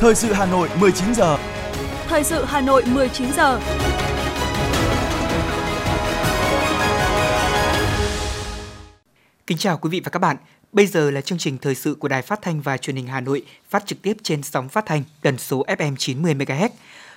Thời 0.00 0.14
sự 0.14 0.32
Hà 0.32 0.46
Nội 0.46 0.68
19 0.80 1.14
giờ. 1.14 1.38
Thời 2.06 2.24
sự 2.24 2.44
Hà 2.44 2.60
Nội 2.60 2.84
19 2.86 3.32
giờ. 3.32 3.60
Kính 9.46 9.58
chào 9.58 9.78
quý 9.78 9.90
vị 9.90 10.00
và 10.04 10.10
các 10.10 10.18
bạn. 10.18 10.36
Bây 10.72 10.86
giờ 10.86 11.10
là 11.10 11.20
chương 11.20 11.38
trình 11.38 11.58
thời 11.58 11.74
sự 11.74 11.94
của 11.94 12.08
Đài 12.08 12.22
Phát 12.22 12.42
thanh 12.42 12.60
và 12.60 12.76
Truyền 12.76 12.96
hình 12.96 13.06
Hà 13.06 13.20
Nội, 13.20 13.42
phát 13.70 13.86
trực 13.86 14.02
tiếp 14.02 14.16
trên 14.22 14.42
sóng 14.42 14.68
phát 14.68 14.86
thanh 14.86 15.02
tần 15.22 15.38
số 15.38 15.64
FM 15.66 15.96
90 15.96 16.34
MHz. 16.34 16.68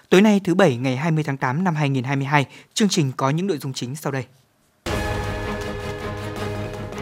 Tối 0.10 0.22
nay 0.22 0.42
thứ 0.44 0.56
bảy 0.56 0.78
ngày 0.78 0.98
20 0.98 1.24
tháng 1.24 1.38
8 1.38 1.64
năm 1.64 1.76
2022, 1.76 2.46
chương 2.74 2.90
trình 2.90 3.12
có 3.18 3.30
những 3.30 3.48
nội 3.48 3.58
dung 3.58 3.74
chính 3.74 3.96
sau 3.96 4.12
đây. 4.12 4.26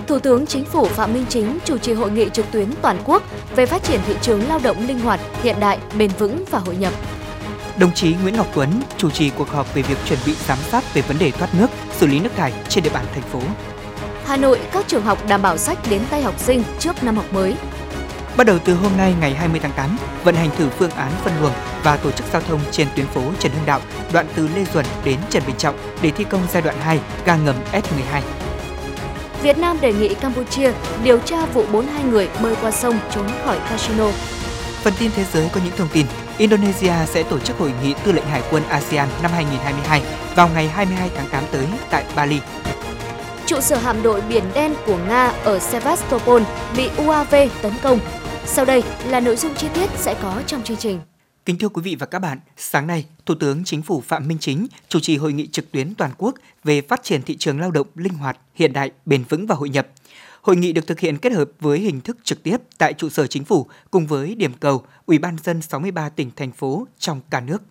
Thủ 0.09 0.19
tướng 0.19 0.47
Chính 0.47 0.65
phủ 0.65 0.85
Phạm 0.85 1.13
Minh 1.13 1.25
Chính 1.29 1.59
chủ 1.65 1.77
trì 1.77 1.93
hội 1.93 2.11
nghị 2.11 2.29
trực 2.33 2.51
tuyến 2.51 2.69
toàn 2.81 3.01
quốc 3.05 3.23
về 3.55 3.65
phát 3.65 3.83
triển 3.83 3.99
thị 4.07 4.15
trường 4.21 4.47
lao 4.47 4.59
động 4.63 4.87
linh 4.87 4.99
hoạt, 4.99 5.19
hiện 5.43 5.55
đại, 5.59 5.79
bền 5.97 6.11
vững 6.19 6.43
và 6.51 6.59
hội 6.59 6.75
nhập. 6.75 6.93
Đồng 7.79 7.93
chí 7.93 8.15
Nguyễn 8.21 8.35
Ngọc 8.35 8.47
Tuấn 8.55 8.81
chủ 8.97 9.09
trì 9.09 9.29
cuộc 9.29 9.49
họp 9.49 9.73
về 9.73 9.81
việc 9.81 9.97
chuẩn 10.05 10.19
bị 10.25 10.35
giám 10.47 10.57
sát 10.71 10.93
về 10.93 11.01
vấn 11.01 11.19
đề 11.19 11.31
thoát 11.31 11.55
nước, 11.55 11.67
xử 11.97 12.07
lý 12.07 12.19
nước 12.19 12.29
thải 12.35 12.53
trên 12.69 12.83
địa 12.83 12.89
bàn 12.89 13.05
thành 13.13 13.23
phố. 13.23 13.41
Hà 14.25 14.37
Nội, 14.37 14.59
các 14.71 14.87
trường 14.87 15.03
học 15.03 15.27
đảm 15.27 15.41
bảo 15.41 15.57
sách 15.57 15.77
đến 15.89 16.01
tay 16.09 16.21
học 16.21 16.39
sinh 16.39 16.63
trước 16.79 17.03
năm 17.03 17.15
học 17.15 17.33
mới. 17.33 17.55
Bắt 18.37 18.43
đầu 18.43 18.57
từ 18.65 18.73
hôm 18.73 18.91
nay 18.97 19.15
ngày 19.19 19.33
20 19.33 19.59
tháng 19.59 19.71
8, 19.71 19.97
vận 20.23 20.35
hành 20.35 20.49
thử 20.57 20.69
phương 20.69 20.91
án 20.91 21.11
phân 21.23 21.33
luồng 21.41 21.53
và 21.83 21.97
tổ 21.97 22.11
chức 22.11 22.25
giao 22.33 22.41
thông 22.41 22.59
trên 22.71 22.87
tuyến 22.95 23.05
phố 23.05 23.21
Trần 23.39 23.51
Hưng 23.51 23.65
Đạo, 23.65 23.81
đoạn 24.13 24.25
từ 24.35 24.49
Lê 24.55 24.65
Duẩn 24.73 24.85
đến 25.03 25.19
Trần 25.29 25.43
Bình 25.47 25.57
Trọng 25.57 25.75
để 26.01 26.11
thi 26.11 26.23
công 26.23 26.41
giai 26.53 26.61
đoạn 26.61 26.75
2 26.79 26.99
ga 27.25 27.35
ngầm 27.35 27.55
S12. 27.71 28.48
Việt 29.43 29.57
Nam 29.57 29.81
đề 29.81 29.93
nghị 29.93 30.13
Campuchia 30.13 30.71
điều 31.03 31.19
tra 31.19 31.45
vụ 31.45 31.63
42 31.71 32.03
người 32.03 32.29
bơi 32.43 32.55
qua 32.61 32.71
sông 32.71 32.99
trốn 33.11 33.27
khỏi 33.45 33.59
casino. 33.69 34.11
Phần 34.83 34.93
tin 34.99 35.11
thế 35.15 35.23
giới 35.33 35.49
có 35.53 35.61
những 35.65 35.73
thông 35.77 35.87
tin. 35.93 36.05
Indonesia 36.37 36.93
sẽ 37.05 37.23
tổ 37.23 37.39
chức 37.39 37.57
hội 37.57 37.71
nghị 37.83 37.93
tư 38.05 38.11
lệnh 38.11 38.25
hải 38.25 38.41
quân 38.51 38.63
ASEAN 38.69 39.07
năm 39.23 39.31
2022 39.31 40.01
vào 40.35 40.49
ngày 40.53 40.67
22 40.67 41.09
tháng 41.15 41.27
8 41.31 41.43
tới 41.51 41.65
tại 41.89 42.03
Bali. 42.15 42.39
Trụ 43.45 43.61
sở 43.61 43.77
hạm 43.77 44.03
đội 44.03 44.21
Biển 44.21 44.43
Đen 44.53 44.73
của 44.85 44.97
Nga 45.07 45.31
ở 45.43 45.59
Sevastopol 45.59 46.41
bị 46.77 46.89
UAV 46.97 47.35
tấn 47.61 47.73
công. 47.83 47.99
Sau 48.45 48.65
đây 48.65 48.83
là 49.07 49.19
nội 49.19 49.35
dung 49.35 49.55
chi 49.55 49.67
tiết 49.73 49.89
sẽ 49.97 50.15
có 50.23 50.33
trong 50.47 50.63
chương 50.63 50.77
trình. 50.77 50.99
Kính 51.49 51.57
thưa 51.57 51.69
quý 51.69 51.81
vị 51.81 51.95
và 51.99 52.05
các 52.05 52.19
bạn, 52.19 52.39
sáng 52.57 52.87
nay, 52.87 53.05
Thủ 53.25 53.35
tướng 53.35 53.63
Chính 53.63 53.81
phủ 53.81 54.01
Phạm 54.01 54.27
Minh 54.27 54.37
Chính 54.41 54.67
chủ 54.89 54.99
trì 54.99 55.17
hội 55.17 55.33
nghị 55.33 55.47
trực 55.47 55.71
tuyến 55.71 55.95
toàn 55.95 56.11
quốc 56.17 56.35
về 56.63 56.81
phát 56.81 57.03
triển 57.03 57.21
thị 57.21 57.37
trường 57.37 57.59
lao 57.59 57.71
động 57.71 57.87
linh 57.95 58.13
hoạt, 58.13 58.37
hiện 58.55 58.73
đại, 58.73 58.91
bền 59.05 59.23
vững 59.29 59.47
và 59.47 59.55
hội 59.55 59.69
nhập. 59.69 59.87
Hội 60.41 60.55
nghị 60.55 60.73
được 60.73 60.87
thực 60.87 60.99
hiện 60.99 61.17
kết 61.17 61.33
hợp 61.33 61.49
với 61.59 61.79
hình 61.79 62.01
thức 62.01 62.17
trực 62.23 62.43
tiếp 62.43 62.57
tại 62.77 62.93
trụ 62.93 63.09
sở 63.09 63.27
chính 63.27 63.43
phủ 63.43 63.67
cùng 63.91 64.07
với 64.07 64.35
điểm 64.35 64.53
cầu 64.59 64.83
Ủy 65.05 65.17
ban 65.17 65.37
dân 65.43 65.61
63 65.61 66.09
tỉnh 66.09 66.31
thành 66.35 66.51
phố 66.51 66.87
trong 66.99 67.21
cả 67.29 67.39
nước. 67.39 67.63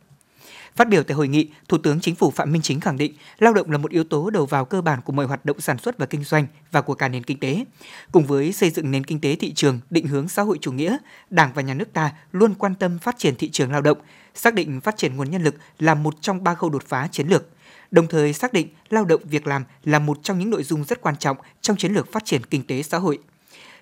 Phát 0.77 0.89
biểu 0.89 1.03
tại 1.03 1.15
hội 1.15 1.29
nghị, 1.29 1.51
Thủ 1.69 1.79
tướng 1.79 2.01
Chính 2.01 2.15
phủ 2.15 2.31
Phạm 2.31 2.53
Minh 2.53 2.63
Chính 2.63 2.81
khẳng 2.81 2.97
định 2.97 3.13
lao 3.39 3.53
động 3.53 3.71
là 3.71 3.79
một 3.79 3.91
yếu 3.91 4.05
tố 4.05 4.31
đầu 4.31 4.47
vào 4.47 4.65
cơ 4.65 4.81
bản 4.81 5.01
của 5.05 5.13
mọi 5.13 5.27
hoạt 5.27 5.45
động 5.45 5.61
sản 5.61 5.79
xuất 5.79 5.99
và 5.99 6.07
kinh 6.07 6.25
doanh 6.25 6.47
và 6.73 6.81
của 6.81 6.95
cả 6.95 7.09
nền 7.09 7.23
kinh 7.23 7.41
tế. 7.41 7.65
Cùng 8.13 8.27
với 8.27 8.53
xây 8.53 8.71
dựng 8.71 8.91
nền 8.91 9.05
kinh 9.05 9.21
tế 9.21 9.37
thị 9.37 9.53
trường 9.53 9.81
định 9.91 10.07
hướng 10.07 10.29
xã 10.29 10.43
hội 10.43 10.59
chủ 10.61 10.73
nghĩa, 10.73 10.97
Đảng 11.31 11.53
và 11.55 11.63
Nhà 11.63 11.75
nước 11.75 11.93
ta 11.93 12.13
luôn 12.33 12.55
quan 12.55 12.75
tâm 12.75 12.99
phát 12.99 13.19
triển 13.19 13.35
thị 13.37 13.51
trường 13.51 13.73
lao 13.73 13.81
động, 13.81 13.99
xác 14.35 14.55
định 14.55 14.81
phát 14.81 14.97
triển 14.97 15.17
nguồn 15.17 15.31
nhân 15.31 15.43
lực 15.43 15.55
là 15.79 15.95
một 15.95 16.15
trong 16.21 16.45
ba 16.45 16.55
khâu 16.55 16.71
đột 16.71 16.85
phá 16.87 17.09
chiến 17.13 17.29
lược 17.29 17.45
đồng 17.91 18.07
thời 18.07 18.33
xác 18.33 18.53
định 18.53 18.69
lao 18.91 19.05
động 19.05 19.21
việc 19.25 19.47
làm 19.47 19.65
là 19.85 19.99
một 19.99 20.19
trong 20.23 20.39
những 20.39 20.51
nội 20.51 20.63
dung 20.63 20.85
rất 20.85 21.01
quan 21.01 21.17
trọng 21.17 21.37
trong 21.61 21.77
chiến 21.77 21.93
lược 21.93 22.13
phát 22.13 22.25
triển 22.25 22.47
kinh 22.47 22.67
tế 22.67 22.83
xã 22.83 22.99
hội. 22.99 23.19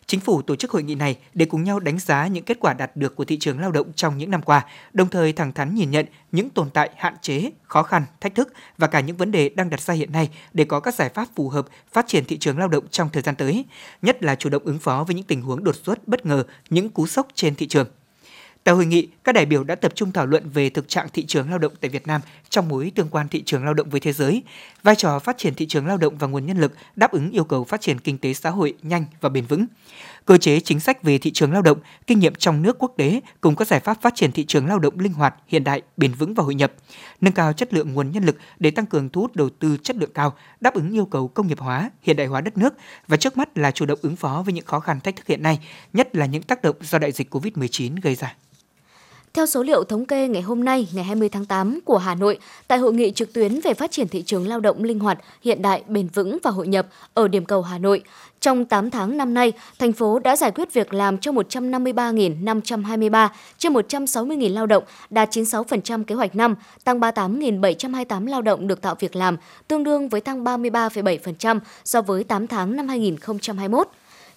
Chính 0.08 0.20
phủ 0.20 0.42
tổ 0.42 0.56
chức 0.56 0.70
hội 0.70 0.82
nghị 0.82 0.94
này 0.94 1.18
để 1.34 1.46
cùng 1.46 1.64
nhau 1.64 1.80
đánh 1.80 1.98
giá 1.98 2.26
những 2.26 2.44
kết 2.44 2.60
quả 2.60 2.72
đạt 2.72 2.96
được 2.96 3.16
của 3.16 3.24
thị 3.24 3.38
trường 3.38 3.60
lao 3.60 3.72
động 3.72 3.92
trong 3.92 4.18
những 4.18 4.30
năm 4.30 4.42
qua, 4.42 4.64
đồng 4.92 5.08
thời 5.08 5.32
thẳng 5.32 5.52
thắn 5.52 5.74
nhìn 5.74 5.90
nhận 5.90 6.06
những 6.32 6.50
tồn 6.50 6.70
tại, 6.70 6.90
hạn 6.96 7.14
chế, 7.22 7.50
khó 7.62 7.82
khăn, 7.82 8.02
thách 8.20 8.34
thức 8.34 8.52
và 8.78 8.86
cả 8.86 9.00
những 9.00 9.16
vấn 9.16 9.30
đề 9.30 9.48
đang 9.48 9.70
đặt 9.70 9.80
ra 9.80 9.94
hiện 9.94 10.12
nay 10.12 10.30
để 10.52 10.64
có 10.64 10.80
các 10.80 10.94
giải 10.94 11.08
pháp 11.08 11.28
phù 11.34 11.48
hợp 11.48 11.66
phát 11.92 12.06
triển 12.06 12.24
thị 12.24 12.38
trường 12.38 12.58
lao 12.58 12.68
động 12.68 12.84
trong 12.90 13.08
thời 13.12 13.22
gian 13.22 13.34
tới, 13.34 13.64
nhất 14.02 14.22
là 14.22 14.34
chủ 14.34 14.50
động 14.50 14.64
ứng 14.64 14.78
phó 14.78 15.04
với 15.04 15.14
những 15.14 15.24
tình 15.24 15.42
huống 15.42 15.64
đột 15.64 15.76
xuất, 15.76 16.08
bất 16.08 16.26
ngờ, 16.26 16.44
những 16.70 16.90
cú 16.90 17.06
sốc 17.06 17.26
trên 17.34 17.54
thị 17.54 17.66
trường. 17.66 17.88
Tại 18.66 18.74
hội 18.74 18.86
nghị, 18.86 19.08
các 19.24 19.32
đại 19.32 19.46
biểu 19.46 19.64
đã 19.64 19.74
tập 19.74 19.92
trung 19.94 20.12
thảo 20.12 20.26
luận 20.26 20.48
về 20.48 20.70
thực 20.70 20.88
trạng 20.88 21.08
thị 21.12 21.26
trường 21.26 21.50
lao 21.50 21.58
động 21.58 21.72
tại 21.80 21.88
Việt 21.88 22.06
Nam 22.06 22.20
trong 22.48 22.68
mối 22.68 22.92
tương 22.94 23.08
quan 23.08 23.28
thị 23.28 23.42
trường 23.46 23.64
lao 23.64 23.74
động 23.74 23.90
với 23.90 24.00
thế 24.00 24.12
giới, 24.12 24.42
vai 24.82 24.94
trò 24.96 25.18
phát 25.18 25.38
triển 25.38 25.54
thị 25.54 25.66
trường 25.66 25.86
lao 25.86 25.96
động 25.96 26.18
và 26.18 26.26
nguồn 26.26 26.46
nhân 26.46 26.58
lực 26.58 26.72
đáp 26.96 27.12
ứng 27.12 27.30
yêu 27.30 27.44
cầu 27.44 27.64
phát 27.64 27.80
triển 27.80 27.98
kinh 27.98 28.18
tế 28.18 28.34
xã 28.34 28.50
hội 28.50 28.74
nhanh 28.82 29.04
và 29.20 29.28
bền 29.28 29.44
vững, 29.46 29.66
cơ 30.24 30.38
chế 30.38 30.60
chính 30.60 30.80
sách 30.80 31.02
về 31.02 31.18
thị 31.18 31.30
trường 31.30 31.52
lao 31.52 31.62
động, 31.62 31.78
kinh 32.06 32.18
nghiệm 32.18 32.34
trong 32.34 32.62
nước 32.62 32.76
quốc 32.78 32.92
tế 32.96 33.20
cùng 33.40 33.56
các 33.56 33.68
giải 33.68 33.80
pháp 33.80 34.02
phát 34.02 34.14
triển 34.14 34.32
thị 34.32 34.44
trường 34.44 34.66
lao 34.66 34.78
động 34.78 34.98
linh 34.98 35.12
hoạt, 35.12 35.34
hiện 35.46 35.64
đại, 35.64 35.82
bền 35.96 36.12
vững 36.12 36.34
và 36.34 36.44
hội 36.44 36.54
nhập, 36.54 36.72
nâng 37.20 37.34
cao 37.34 37.52
chất 37.52 37.74
lượng 37.74 37.94
nguồn 37.94 38.10
nhân 38.10 38.24
lực 38.24 38.36
để 38.58 38.70
tăng 38.70 38.86
cường 38.86 39.08
thu 39.08 39.20
hút 39.20 39.36
đầu 39.36 39.48
tư 39.58 39.76
chất 39.82 39.96
lượng 39.96 40.12
cao, 40.14 40.34
đáp 40.60 40.74
ứng 40.74 40.92
yêu 40.92 41.06
cầu 41.06 41.28
công 41.28 41.46
nghiệp 41.46 41.58
hóa, 41.60 41.90
hiện 42.02 42.16
đại 42.16 42.26
hóa 42.26 42.40
đất 42.40 42.58
nước 42.58 42.74
và 43.08 43.16
trước 43.16 43.36
mắt 43.36 43.58
là 43.58 43.70
chủ 43.70 43.86
động 43.86 43.98
ứng 44.02 44.16
phó 44.16 44.42
với 44.46 44.54
những 44.54 44.66
khó 44.66 44.80
khăn 44.80 45.00
thách 45.00 45.16
thức 45.16 45.26
hiện 45.26 45.42
nay, 45.42 45.58
nhất 45.92 46.16
là 46.16 46.26
những 46.26 46.42
tác 46.42 46.62
động 46.62 46.76
do 46.80 46.98
đại 46.98 47.12
dịch 47.12 47.34
COVID-19 47.34 47.96
gây 48.02 48.14
ra. 48.14 48.34
Theo 49.36 49.46
số 49.46 49.62
liệu 49.62 49.84
thống 49.84 50.04
kê 50.04 50.28
ngày 50.28 50.42
hôm 50.42 50.64
nay, 50.64 50.88
ngày 50.92 51.04
20 51.04 51.28
tháng 51.28 51.44
8 51.44 51.80
của 51.84 51.98
Hà 51.98 52.14
Nội, 52.14 52.38
tại 52.68 52.78
hội 52.78 52.92
nghị 52.92 53.10
trực 53.10 53.32
tuyến 53.32 53.60
về 53.60 53.74
phát 53.74 53.90
triển 53.90 54.08
thị 54.08 54.22
trường 54.22 54.48
lao 54.48 54.60
động 54.60 54.84
linh 54.84 54.98
hoạt, 54.98 55.18
hiện 55.42 55.62
đại, 55.62 55.82
bền 55.88 56.08
vững 56.08 56.38
và 56.42 56.50
hội 56.50 56.68
nhập 56.68 56.86
ở 57.14 57.28
điểm 57.28 57.44
cầu 57.44 57.62
Hà 57.62 57.78
Nội, 57.78 58.02
trong 58.40 58.64
8 58.64 58.90
tháng 58.90 59.16
năm 59.16 59.34
nay, 59.34 59.52
thành 59.78 59.92
phố 59.92 60.18
đã 60.18 60.36
giải 60.36 60.50
quyết 60.50 60.72
việc 60.72 60.94
làm 60.94 61.18
cho 61.18 61.32
153.523 61.32 63.28
trên 63.58 63.72
160.000 63.72 64.54
lao 64.54 64.66
động, 64.66 64.84
đạt 65.10 65.30
96% 65.30 66.04
kế 66.04 66.14
hoạch 66.14 66.36
năm, 66.36 66.54
tăng 66.84 67.00
38.728 67.00 68.26
lao 68.26 68.42
động 68.42 68.68
được 68.68 68.80
tạo 68.80 68.94
việc 68.98 69.16
làm, 69.16 69.36
tương 69.68 69.84
đương 69.84 70.08
với 70.08 70.20
tăng 70.20 70.44
33,7% 70.44 71.60
so 71.84 72.02
với 72.02 72.24
8 72.24 72.46
tháng 72.46 72.76
năm 72.76 72.88
2021. 72.88 73.88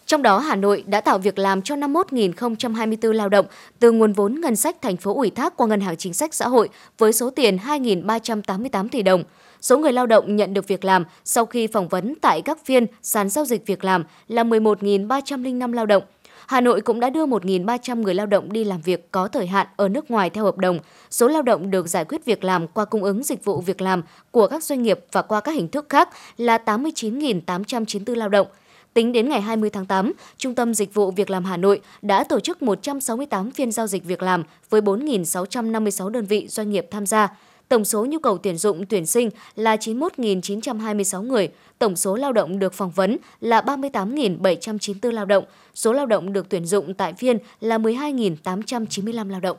Trong 0.10 0.22
đó, 0.22 0.40
Hà 0.40 0.56
Nội 0.56 0.84
đã 0.88 1.02
tạo 1.02 1.18
việc 1.18 1.40
làm 1.40 1.62
cho 1.62 1.76
51.024 1.76 3.12
lao 3.12 3.30
động 3.30 3.46
từ 3.80 3.92
nguồn 3.92 4.14
vốn 4.14 4.42
ngân 4.42 4.56
sách 4.56 4.82
thành 4.82 4.98
phố 4.98 5.16
ủy 5.16 5.30
thác 5.30 5.58
qua 5.58 5.68
Ngân 5.68 5.82
hàng 5.82 5.98
Chính 5.98 6.14
sách 6.14 6.34
Xã 6.34 6.48
hội 6.48 6.70
với 6.98 7.14
số 7.14 7.30
tiền 7.30 7.58
2.388 7.58 8.88
tỷ 8.90 9.02
đồng. 9.02 9.24
Số 9.62 9.78
người 9.78 9.94
lao 9.94 10.08
động 10.08 10.36
nhận 10.36 10.54
được 10.54 10.68
việc 10.68 10.86
làm 10.86 11.06
sau 11.26 11.46
khi 11.46 11.68
phỏng 11.68 11.88
vấn 11.88 12.16
tại 12.22 12.42
các 12.42 12.66
phiên 12.66 12.86
sàn 13.02 13.30
giao 13.30 13.46
dịch 13.46 13.66
việc 13.68 13.84
làm 13.84 14.04
là 14.28 14.44
11.305 14.44 15.74
lao 15.74 15.86
động. 15.86 16.04
Hà 16.48 16.62
Nội 16.62 16.82
cũng 16.82 17.00
đã 17.00 17.10
đưa 17.10 17.26
1.300 17.26 18.02
người 18.02 18.14
lao 18.14 18.26
động 18.26 18.54
đi 18.54 18.64
làm 18.64 18.82
việc 18.82 19.12
có 19.12 19.28
thời 19.28 19.48
hạn 19.48 19.68
ở 19.76 19.90
nước 19.90 20.12
ngoài 20.12 20.30
theo 20.30 20.44
hợp 20.44 20.58
đồng. 20.58 20.80
Số 21.12 21.28
lao 21.28 21.42
động 21.42 21.72
được 21.72 21.88
giải 21.88 22.06
quyết 22.06 22.26
việc 22.26 22.44
làm 22.44 22.68
qua 22.68 22.86
cung 22.86 23.04
ứng 23.04 23.24
dịch 23.24 23.46
vụ 23.46 23.62
việc 23.62 23.82
làm 23.82 24.04
của 24.32 24.48
các 24.48 24.64
doanh 24.64 24.84
nghiệp 24.84 25.00
và 25.12 25.22
qua 25.22 25.40
các 25.42 25.52
hình 25.52 25.68
thức 25.68 25.86
khác 25.90 26.10
là 26.38 26.58
89.894 26.66 28.16
lao 28.16 28.30
động. 28.30 28.48
Tính 28.94 29.12
đến 29.12 29.30
ngày 29.30 29.42
20 29.42 29.70
tháng 29.70 29.86
8, 29.86 30.14
Trung 30.38 30.56
tâm 30.56 30.74
Dịch 30.74 30.94
vụ 30.94 31.12
Việc 31.12 31.30
làm 31.30 31.46
Hà 31.46 31.58
Nội 31.58 31.82
đã 32.02 32.24
tổ 32.24 32.40
chức 32.40 32.62
168 32.62 33.52
phiên 33.52 33.72
giao 33.72 33.88
dịch 33.88 34.04
việc 34.06 34.22
làm 34.22 34.44
với 34.70 34.82
4.656 34.82 36.10
đơn 36.10 36.26
vị 36.26 36.48
doanh 36.48 36.70
nghiệp 36.70 36.88
tham 36.92 37.06
gia. 37.06 37.28
Tổng 37.70 37.86
số 37.86 38.06
nhu 38.06 38.20
cầu 38.20 38.38
tuyển 38.38 38.58
dụng 38.58 38.86
tuyển 38.86 39.06
sinh 39.06 39.30
là 39.56 39.76
91.926 39.76 41.22
người, 41.22 41.50
tổng 41.80 41.96
số 41.96 42.16
lao 42.16 42.34
động 42.34 42.60
được 42.60 42.74
phỏng 42.74 42.92
vấn 42.92 43.18
là 43.42 43.62
38.794 43.62 45.12
lao 45.12 45.26
động, 45.26 45.44
số 45.76 45.94
lao 45.94 46.06
động 46.06 46.34
được 46.34 46.50
tuyển 46.50 46.66
dụng 46.66 46.94
tại 46.94 47.14
phiên 47.14 47.38
là 47.60 47.78
12.895 47.78 49.30
lao 49.30 49.40
động. 49.40 49.58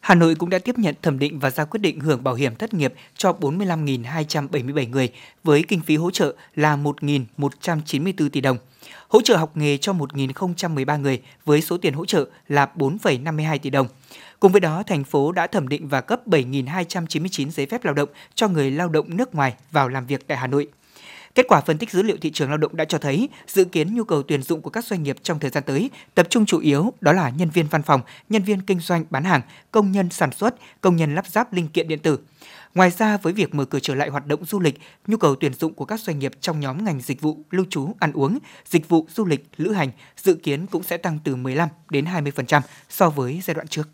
Hà 0.00 0.14
Nội 0.14 0.34
cũng 0.34 0.50
đã 0.50 0.58
tiếp 0.58 0.78
nhận 0.78 0.94
thẩm 1.02 1.18
định 1.18 1.38
và 1.38 1.50
ra 1.50 1.64
quyết 1.64 1.80
định 1.80 2.00
hưởng 2.00 2.24
bảo 2.24 2.34
hiểm 2.34 2.56
thất 2.56 2.74
nghiệp 2.74 2.94
cho 3.16 3.32
45.277 3.40 4.88
người 4.88 5.12
với 5.44 5.64
kinh 5.68 5.80
phí 5.80 5.96
hỗ 5.96 6.10
trợ 6.10 6.34
là 6.54 6.76
1.194 6.76 8.28
tỷ 8.28 8.40
đồng. 8.40 8.58
Hỗ 9.08 9.20
trợ 9.20 9.36
học 9.36 9.56
nghề 9.56 9.76
cho 9.76 9.92
1.013 9.92 11.00
người 11.00 11.22
với 11.44 11.62
số 11.62 11.78
tiền 11.78 11.94
hỗ 11.94 12.04
trợ 12.04 12.26
là 12.48 12.68
4,52 12.76 13.58
tỷ 13.58 13.70
đồng. 13.70 13.86
Cùng 14.40 14.52
với 14.52 14.60
đó, 14.60 14.82
thành 14.86 15.04
phố 15.04 15.32
đã 15.32 15.46
thẩm 15.46 15.68
định 15.68 15.88
và 15.88 16.00
cấp 16.00 16.20
7.299 16.26 17.50
giấy 17.50 17.66
phép 17.66 17.84
lao 17.84 17.94
động 17.94 18.08
cho 18.34 18.48
người 18.48 18.70
lao 18.70 18.88
động 18.88 19.16
nước 19.16 19.34
ngoài 19.34 19.54
vào 19.70 19.88
làm 19.88 20.06
việc 20.06 20.26
tại 20.26 20.38
Hà 20.38 20.46
Nội. 20.46 20.68
Kết 21.36 21.48
quả 21.48 21.60
phân 21.60 21.78
tích 21.78 21.90
dữ 21.90 22.02
liệu 22.02 22.16
thị 22.20 22.30
trường 22.30 22.48
lao 22.48 22.58
động 22.58 22.76
đã 22.76 22.84
cho 22.84 22.98
thấy 22.98 23.28
dự 23.46 23.64
kiến 23.64 23.94
nhu 23.94 24.04
cầu 24.04 24.22
tuyển 24.22 24.42
dụng 24.42 24.62
của 24.62 24.70
các 24.70 24.84
doanh 24.84 25.02
nghiệp 25.02 25.16
trong 25.22 25.38
thời 25.38 25.50
gian 25.50 25.62
tới 25.66 25.90
tập 26.14 26.26
trung 26.30 26.46
chủ 26.46 26.58
yếu 26.58 26.92
đó 27.00 27.12
là 27.12 27.30
nhân 27.30 27.50
viên 27.50 27.66
văn 27.66 27.82
phòng, 27.82 28.00
nhân 28.28 28.42
viên 28.42 28.60
kinh 28.60 28.80
doanh 28.80 29.04
bán 29.10 29.24
hàng, 29.24 29.40
công 29.70 29.92
nhân 29.92 30.10
sản 30.10 30.32
xuất, 30.32 30.54
công 30.80 30.96
nhân 30.96 31.14
lắp 31.14 31.26
ráp 31.26 31.52
linh 31.52 31.68
kiện 31.68 31.88
điện 31.88 31.98
tử. 31.98 32.18
Ngoài 32.74 32.90
ra, 32.90 33.16
với 33.16 33.32
việc 33.32 33.54
mở 33.54 33.64
cửa 33.64 33.78
trở 33.82 33.94
lại 33.94 34.08
hoạt 34.08 34.26
động 34.26 34.44
du 34.44 34.60
lịch, 34.60 34.78
nhu 35.06 35.16
cầu 35.16 35.36
tuyển 35.36 35.54
dụng 35.54 35.74
của 35.74 35.84
các 35.84 36.00
doanh 36.00 36.18
nghiệp 36.18 36.32
trong 36.40 36.60
nhóm 36.60 36.84
ngành 36.84 37.00
dịch 37.00 37.20
vụ, 37.20 37.38
lưu 37.50 37.66
trú, 37.70 37.94
ăn 38.00 38.12
uống, 38.12 38.38
dịch 38.66 38.88
vụ 38.88 39.06
du 39.14 39.24
lịch, 39.24 39.48
lữ 39.56 39.72
hành 39.72 39.90
dự 40.16 40.34
kiến 40.34 40.66
cũng 40.66 40.82
sẽ 40.82 40.96
tăng 40.96 41.18
từ 41.24 41.36
15 41.36 41.68
đến 41.90 42.04
20% 42.04 42.60
so 42.88 43.10
với 43.10 43.40
giai 43.44 43.54
đoạn 43.54 43.68
trước. 43.68 43.88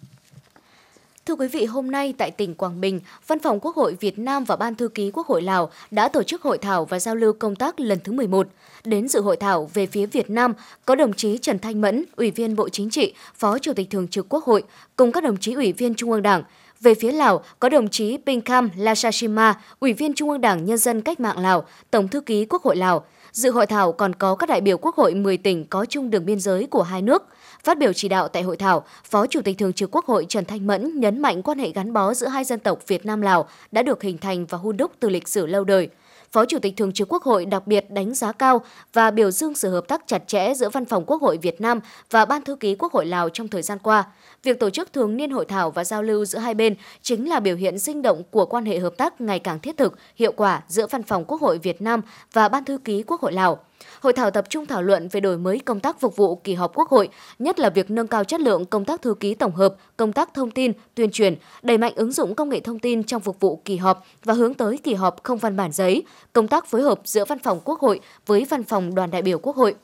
Thưa 1.26 1.34
quý 1.34 1.48
vị, 1.48 1.64
hôm 1.64 1.90
nay 1.90 2.14
tại 2.19 2.30
tỉnh 2.30 2.54
Quảng 2.54 2.80
Bình, 2.80 3.00
Văn 3.26 3.38
phòng 3.38 3.60
Quốc 3.60 3.76
hội 3.76 3.96
Việt 4.00 4.19
Nam 4.19 4.44
và 4.44 4.56
Ban 4.56 4.74
Thư 4.74 4.88
ký 4.88 5.10
Quốc 5.10 5.26
hội 5.26 5.42
Lào 5.42 5.70
đã 5.90 6.08
tổ 6.08 6.22
chức 6.22 6.42
hội 6.42 6.58
thảo 6.58 6.84
và 6.84 6.98
giao 6.98 7.16
lưu 7.16 7.32
công 7.32 7.56
tác 7.56 7.80
lần 7.80 7.98
thứ 8.04 8.12
11. 8.12 8.48
Đến 8.84 9.08
dự 9.08 9.20
hội 9.20 9.36
thảo 9.36 9.70
về 9.74 9.86
phía 9.86 10.06
Việt 10.06 10.30
Nam 10.30 10.52
có 10.84 10.94
đồng 10.94 11.12
chí 11.12 11.38
Trần 11.38 11.58
Thanh 11.58 11.80
Mẫn, 11.80 12.04
Ủy 12.16 12.30
viên 12.30 12.56
Bộ 12.56 12.69
Chính 12.69 12.90
trị, 12.90 13.14
Phó 13.34 13.58
Chủ 13.58 13.72
tịch 13.72 13.90
Thường 13.90 14.08
trực 14.08 14.26
Quốc 14.28 14.44
hội, 14.44 14.62
cùng 14.96 15.12
các 15.12 15.24
đồng 15.24 15.36
chí 15.36 15.52
Ủy 15.52 15.72
viên 15.72 15.94
Trung 15.94 16.10
ương 16.10 16.22
Đảng. 16.22 16.42
Về 16.80 16.94
phía 16.94 17.12
Lào 17.12 17.42
có 17.60 17.69
đồng 17.69 17.88
chí 17.88 18.19
Pinkham 18.26 18.70
Lachashima, 18.76 19.60
Ủy 19.80 19.92
viên 19.92 20.14
Trung 20.14 20.30
ương 20.30 20.40
Đảng 20.40 20.64
Nhân 20.64 20.78
dân 20.78 21.00
Cách 21.00 21.20
mạng 21.20 21.38
Lào, 21.38 21.64
Tổng 21.90 22.08
thư 22.08 22.20
ký 22.20 22.44
Quốc 22.44 22.62
hội 22.62 22.76
Lào. 22.76 23.04
Dự 23.32 23.50
hội 23.50 23.66
thảo 23.66 23.92
còn 23.92 24.14
có 24.14 24.34
các 24.34 24.48
đại 24.48 24.60
biểu 24.60 24.78
Quốc 24.78 24.96
hội 24.96 25.14
10 25.14 25.36
tỉnh 25.36 25.64
có 25.64 25.84
chung 25.84 26.10
đường 26.10 26.26
biên 26.26 26.40
giới 26.40 26.66
của 26.66 26.82
hai 26.82 27.02
nước– 27.02 27.26
Phát 27.64 27.78
biểu 27.78 27.92
chỉ 27.92 28.08
đạo 28.08 28.28
tại 28.28 28.42
hội 28.42 28.56
thảo, 28.56 28.84
Phó 29.04 29.26
Chủ 29.26 29.40
tịch 29.42 29.58
Thường 29.58 29.72
trực 29.72 29.90
Quốc 29.96 30.06
hội 30.06 30.26
Trần 30.28 30.44
Thanh 30.44 30.66
Mẫn 30.66 31.00
nhấn 31.00 31.22
mạnh 31.22 31.42
quan 31.42 31.58
hệ 31.58 31.70
gắn 31.70 31.92
bó 31.92 32.14
giữa 32.14 32.26
hai 32.28 32.44
dân 32.44 32.60
tộc 32.60 32.78
Việt 32.86 33.06
Nam 33.06 33.20
Lào 33.20 33.48
đã 33.72 33.82
được 33.82 34.02
hình 34.02 34.18
thành 34.18 34.46
và 34.46 34.58
hun 34.58 34.76
đúc 34.76 34.92
từ 35.00 35.08
lịch 35.08 35.28
sử 35.28 35.46
lâu 35.46 35.64
đời. 35.64 35.88
Phó 36.32 36.44
Chủ 36.44 36.58
tịch 36.58 36.76
Thường 36.76 36.92
trực 36.92 37.12
Quốc 37.12 37.22
hội 37.22 37.46
đặc 37.46 37.66
biệt 37.66 37.90
đánh 37.90 38.14
giá 38.14 38.32
cao 38.32 38.60
và 38.92 39.10
biểu 39.10 39.30
dương 39.30 39.54
sự 39.54 39.70
hợp 39.70 39.88
tác 39.88 40.02
chặt 40.06 40.22
chẽ 40.26 40.54
giữa 40.54 40.68
Văn 40.68 40.84
phòng 40.84 41.04
Quốc 41.06 41.22
hội 41.22 41.38
Việt 41.42 41.60
Nam 41.60 41.80
và 42.10 42.24
Ban 42.24 42.42
Thư 42.42 42.56
ký 42.56 42.74
Quốc 42.74 42.92
hội 42.92 43.06
Lào 43.06 43.28
trong 43.28 43.48
thời 43.48 43.62
gian 43.62 43.78
qua. 43.78 44.04
Việc 44.42 44.60
tổ 44.60 44.70
chức 44.70 44.92
thường 44.92 45.16
niên 45.16 45.30
hội 45.30 45.44
thảo 45.44 45.70
và 45.70 45.84
giao 45.84 46.02
lưu 46.02 46.24
giữa 46.24 46.38
hai 46.38 46.54
bên 46.54 46.74
chính 47.02 47.28
là 47.28 47.40
biểu 47.40 47.56
hiện 47.56 47.78
sinh 47.78 48.02
động 48.02 48.22
của 48.30 48.46
quan 48.46 48.64
hệ 48.64 48.78
hợp 48.78 48.94
tác 48.96 49.20
ngày 49.20 49.38
càng 49.38 49.60
thiết 49.60 49.76
thực, 49.76 49.98
hiệu 50.16 50.32
quả 50.32 50.62
giữa 50.68 50.86
Văn 50.90 51.02
phòng 51.02 51.24
Quốc 51.24 51.40
hội 51.40 51.58
Việt 51.58 51.82
Nam 51.82 52.00
và 52.32 52.48
Ban 52.48 52.64
Thư 52.64 52.78
ký 52.78 53.02
Quốc 53.02 53.20
hội 53.20 53.32
Lào. 53.32 53.58
Hội 54.00 54.12
thảo 54.12 54.31
tập 54.31 54.44
trung 54.50 54.67
thảo 54.67 54.82
luận 54.82 55.08
về 55.08 55.20
đổi 55.20 55.38
mới 55.38 55.58
công 55.58 55.81
tác 55.81 56.00
phục 56.00 56.17
vụ 56.17 56.37
kỳ 56.37 56.55
họp 56.55 56.75
Quốc 56.75 56.88
hội, 56.88 57.08
nhất 57.38 57.58
là 57.58 57.70
việc 57.70 57.90
nâng 57.90 58.06
cao 58.06 58.25
chất 58.25 58.40
lượng 58.40 58.64
công 58.64 58.84
tác 58.84 59.02
thư 59.02 59.14
ký 59.14 59.34
tổng 59.34 59.52
hợp, 59.52 59.75
công 59.96 60.12
tác 60.12 60.34
thông 60.34 60.50
tin, 60.50 60.73
tuyên 60.94 61.11
truyền, 61.11 61.37
đẩy 61.62 61.79
mạnh 61.79 61.93
ứng 61.96 62.12
dụng 62.12 62.34
công 62.34 62.49
nghệ 62.49 62.61
thông 62.61 62.79
tin 62.79 63.05
trong 63.05 63.23
phục 63.23 63.40
vụ 63.40 63.61
kỳ 63.64 63.76
họp 63.76 64.05
và 64.25 64.34
hướng 64.34 64.55
tới 64.55 64.79
kỳ 64.79 64.94
họp 64.94 65.23
không 65.23 65.38
văn 65.38 65.56
bản 65.56 65.73
giấy, 65.73 66.02
công 66.32 66.49
tác 66.49 66.67
phối 66.67 66.82
hợp 66.82 67.00
giữa 67.05 67.25
Văn 67.25 67.38
phòng 67.38 67.61
Quốc 67.64 67.81
hội 67.81 68.00
với 68.26 68.46
Văn 68.50 68.64
phòng 68.64 68.94
Đoàn 68.94 69.11
đại 69.11 69.23
biểu 69.23 69.38
Quốc 69.38 69.56
hội. 69.56 69.75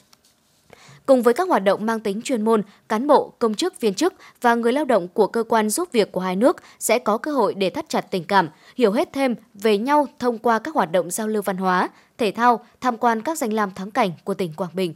Cùng 1.06 1.22
với 1.22 1.34
các 1.34 1.48
hoạt 1.48 1.64
động 1.64 1.86
mang 1.86 2.00
tính 2.00 2.20
chuyên 2.24 2.44
môn, 2.44 2.62
cán 2.88 3.06
bộ, 3.06 3.32
công 3.38 3.54
chức, 3.54 3.80
viên 3.80 3.94
chức 3.94 4.14
và 4.40 4.54
người 4.54 4.72
lao 4.72 4.84
động 4.84 5.08
của 5.08 5.26
cơ 5.26 5.42
quan 5.42 5.70
giúp 5.70 5.88
việc 5.92 6.12
của 6.12 6.20
hai 6.20 6.36
nước 6.36 6.56
sẽ 6.78 6.98
có 6.98 7.18
cơ 7.18 7.32
hội 7.32 7.54
để 7.54 7.70
thắt 7.70 7.88
chặt 7.88 8.00
tình 8.00 8.24
cảm, 8.24 8.48
hiểu 8.76 8.92
hết 8.92 9.12
thêm 9.12 9.34
về 9.54 9.78
nhau 9.78 10.06
thông 10.18 10.38
qua 10.38 10.58
các 10.58 10.74
hoạt 10.74 10.92
động 10.92 11.10
giao 11.10 11.28
lưu 11.28 11.42
văn 11.42 11.56
hóa, 11.56 11.88
thể 12.18 12.30
thao, 12.30 12.60
tham 12.80 12.96
quan 12.96 13.22
các 13.22 13.38
danh 13.38 13.52
lam 13.52 13.70
thắng 13.70 13.90
cảnh 13.90 14.10
của 14.24 14.34
tỉnh 14.34 14.52
Quảng 14.52 14.70
Bình. 14.74 14.94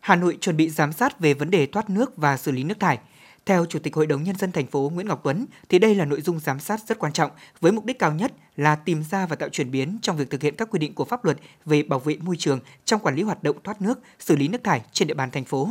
Hà 0.00 0.16
Nội 0.16 0.38
chuẩn 0.40 0.56
bị 0.56 0.68
giám 0.68 0.92
sát 0.92 1.20
về 1.20 1.34
vấn 1.34 1.50
đề 1.50 1.66
thoát 1.66 1.90
nước 1.90 2.16
và 2.16 2.36
xử 2.36 2.52
lý 2.52 2.64
nước 2.64 2.80
thải. 2.80 2.98
Theo 3.46 3.66
Chủ 3.66 3.78
tịch 3.78 3.94
Hội 3.94 4.06
đồng 4.06 4.22
Nhân 4.22 4.36
dân 4.36 4.52
thành 4.52 4.66
phố 4.66 4.90
Nguyễn 4.94 5.08
Ngọc 5.08 5.20
Tuấn, 5.24 5.46
thì 5.68 5.78
đây 5.78 5.94
là 5.94 6.04
nội 6.04 6.20
dung 6.20 6.40
giám 6.40 6.60
sát 6.60 6.80
rất 6.88 6.98
quan 6.98 7.12
trọng 7.12 7.30
với 7.60 7.72
mục 7.72 7.84
đích 7.84 7.98
cao 7.98 8.12
nhất 8.12 8.32
là 8.56 8.76
tìm 8.76 9.02
ra 9.10 9.26
và 9.26 9.36
tạo 9.36 9.48
chuyển 9.48 9.70
biến 9.70 9.98
trong 10.02 10.16
việc 10.16 10.30
thực 10.30 10.42
hiện 10.42 10.54
các 10.56 10.68
quy 10.70 10.78
định 10.78 10.94
của 10.94 11.04
pháp 11.04 11.24
luật 11.24 11.36
về 11.64 11.82
bảo 11.82 11.98
vệ 11.98 12.16
môi 12.20 12.36
trường 12.36 12.60
trong 12.84 13.00
quản 13.00 13.14
lý 13.14 13.22
hoạt 13.22 13.42
động 13.42 13.56
thoát 13.64 13.82
nước, 13.82 13.98
xử 14.18 14.36
lý 14.36 14.48
nước 14.48 14.64
thải 14.64 14.82
trên 14.92 15.08
địa 15.08 15.14
bàn 15.14 15.30
thành 15.30 15.44
phố. 15.44 15.68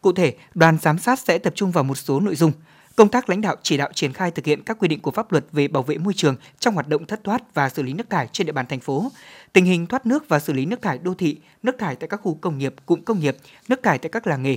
Cụ 0.00 0.12
thể, 0.12 0.34
đoàn 0.54 0.78
giám 0.82 0.98
sát 0.98 1.18
sẽ 1.18 1.38
tập 1.38 1.52
trung 1.56 1.70
vào 1.70 1.84
một 1.84 1.94
số 1.94 2.20
nội 2.20 2.34
dung– 2.34 2.52
công 2.96 3.08
tác 3.08 3.28
lãnh 3.28 3.40
đạo 3.40 3.56
chỉ 3.62 3.76
đạo 3.76 3.88
triển 3.94 4.12
khai 4.12 4.30
thực 4.30 4.44
hiện 4.44 4.62
các 4.62 4.78
quy 4.80 4.88
định 4.88 5.00
của 5.00 5.10
pháp 5.10 5.32
luật 5.32 5.44
về 5.52 5.68
bảo 5.68 5.82
vệ 5.82 5.98
môi 5.98 6.14
trường 6.14 6.36
trong 6.58 6.74
hoạt 6.74 6.88
động 6.88 7.06
thất 7.06 7.24
thoát 7.24 7.54
và 7.54 7.68
xử 7.68 7.82
lý 7.82 7.92
nước 7.92 8.10
thải 8.10 8.28
trên 8.32 8.46
địa 8.46 8.52
bàn 8.52 8.66
thành 8.66 8.80
phố, 8.80 9.10
tình 9.52 9.64
hình 9.64 9.86
thoát 9.86 10.06
nước 10.06 10.28
và 10.28 10.38
xử 10.38 10.52
lý 10.52 10.66
nước 10.66 10.82
thải 10.82 10.98
đô 10.98 11.14
thị, 11.14 11.38
nước 11.62 11.76
thải 11.78 11.96
tại 11.96 12.08
các 12.08 12.20
khu 12.22 12.34
công 12.34 12.58
nghiệp, 12.58 12.74
cụm 12.86 13.02
công 13.02 13.20
nghiệp, 13.20 13.36
nước 13.68 13.82
thải 13.82 13.98
tại 13.98 14.10
các 14.10 14.26
làng 14.26 14.42
nghề. 14.42 14.56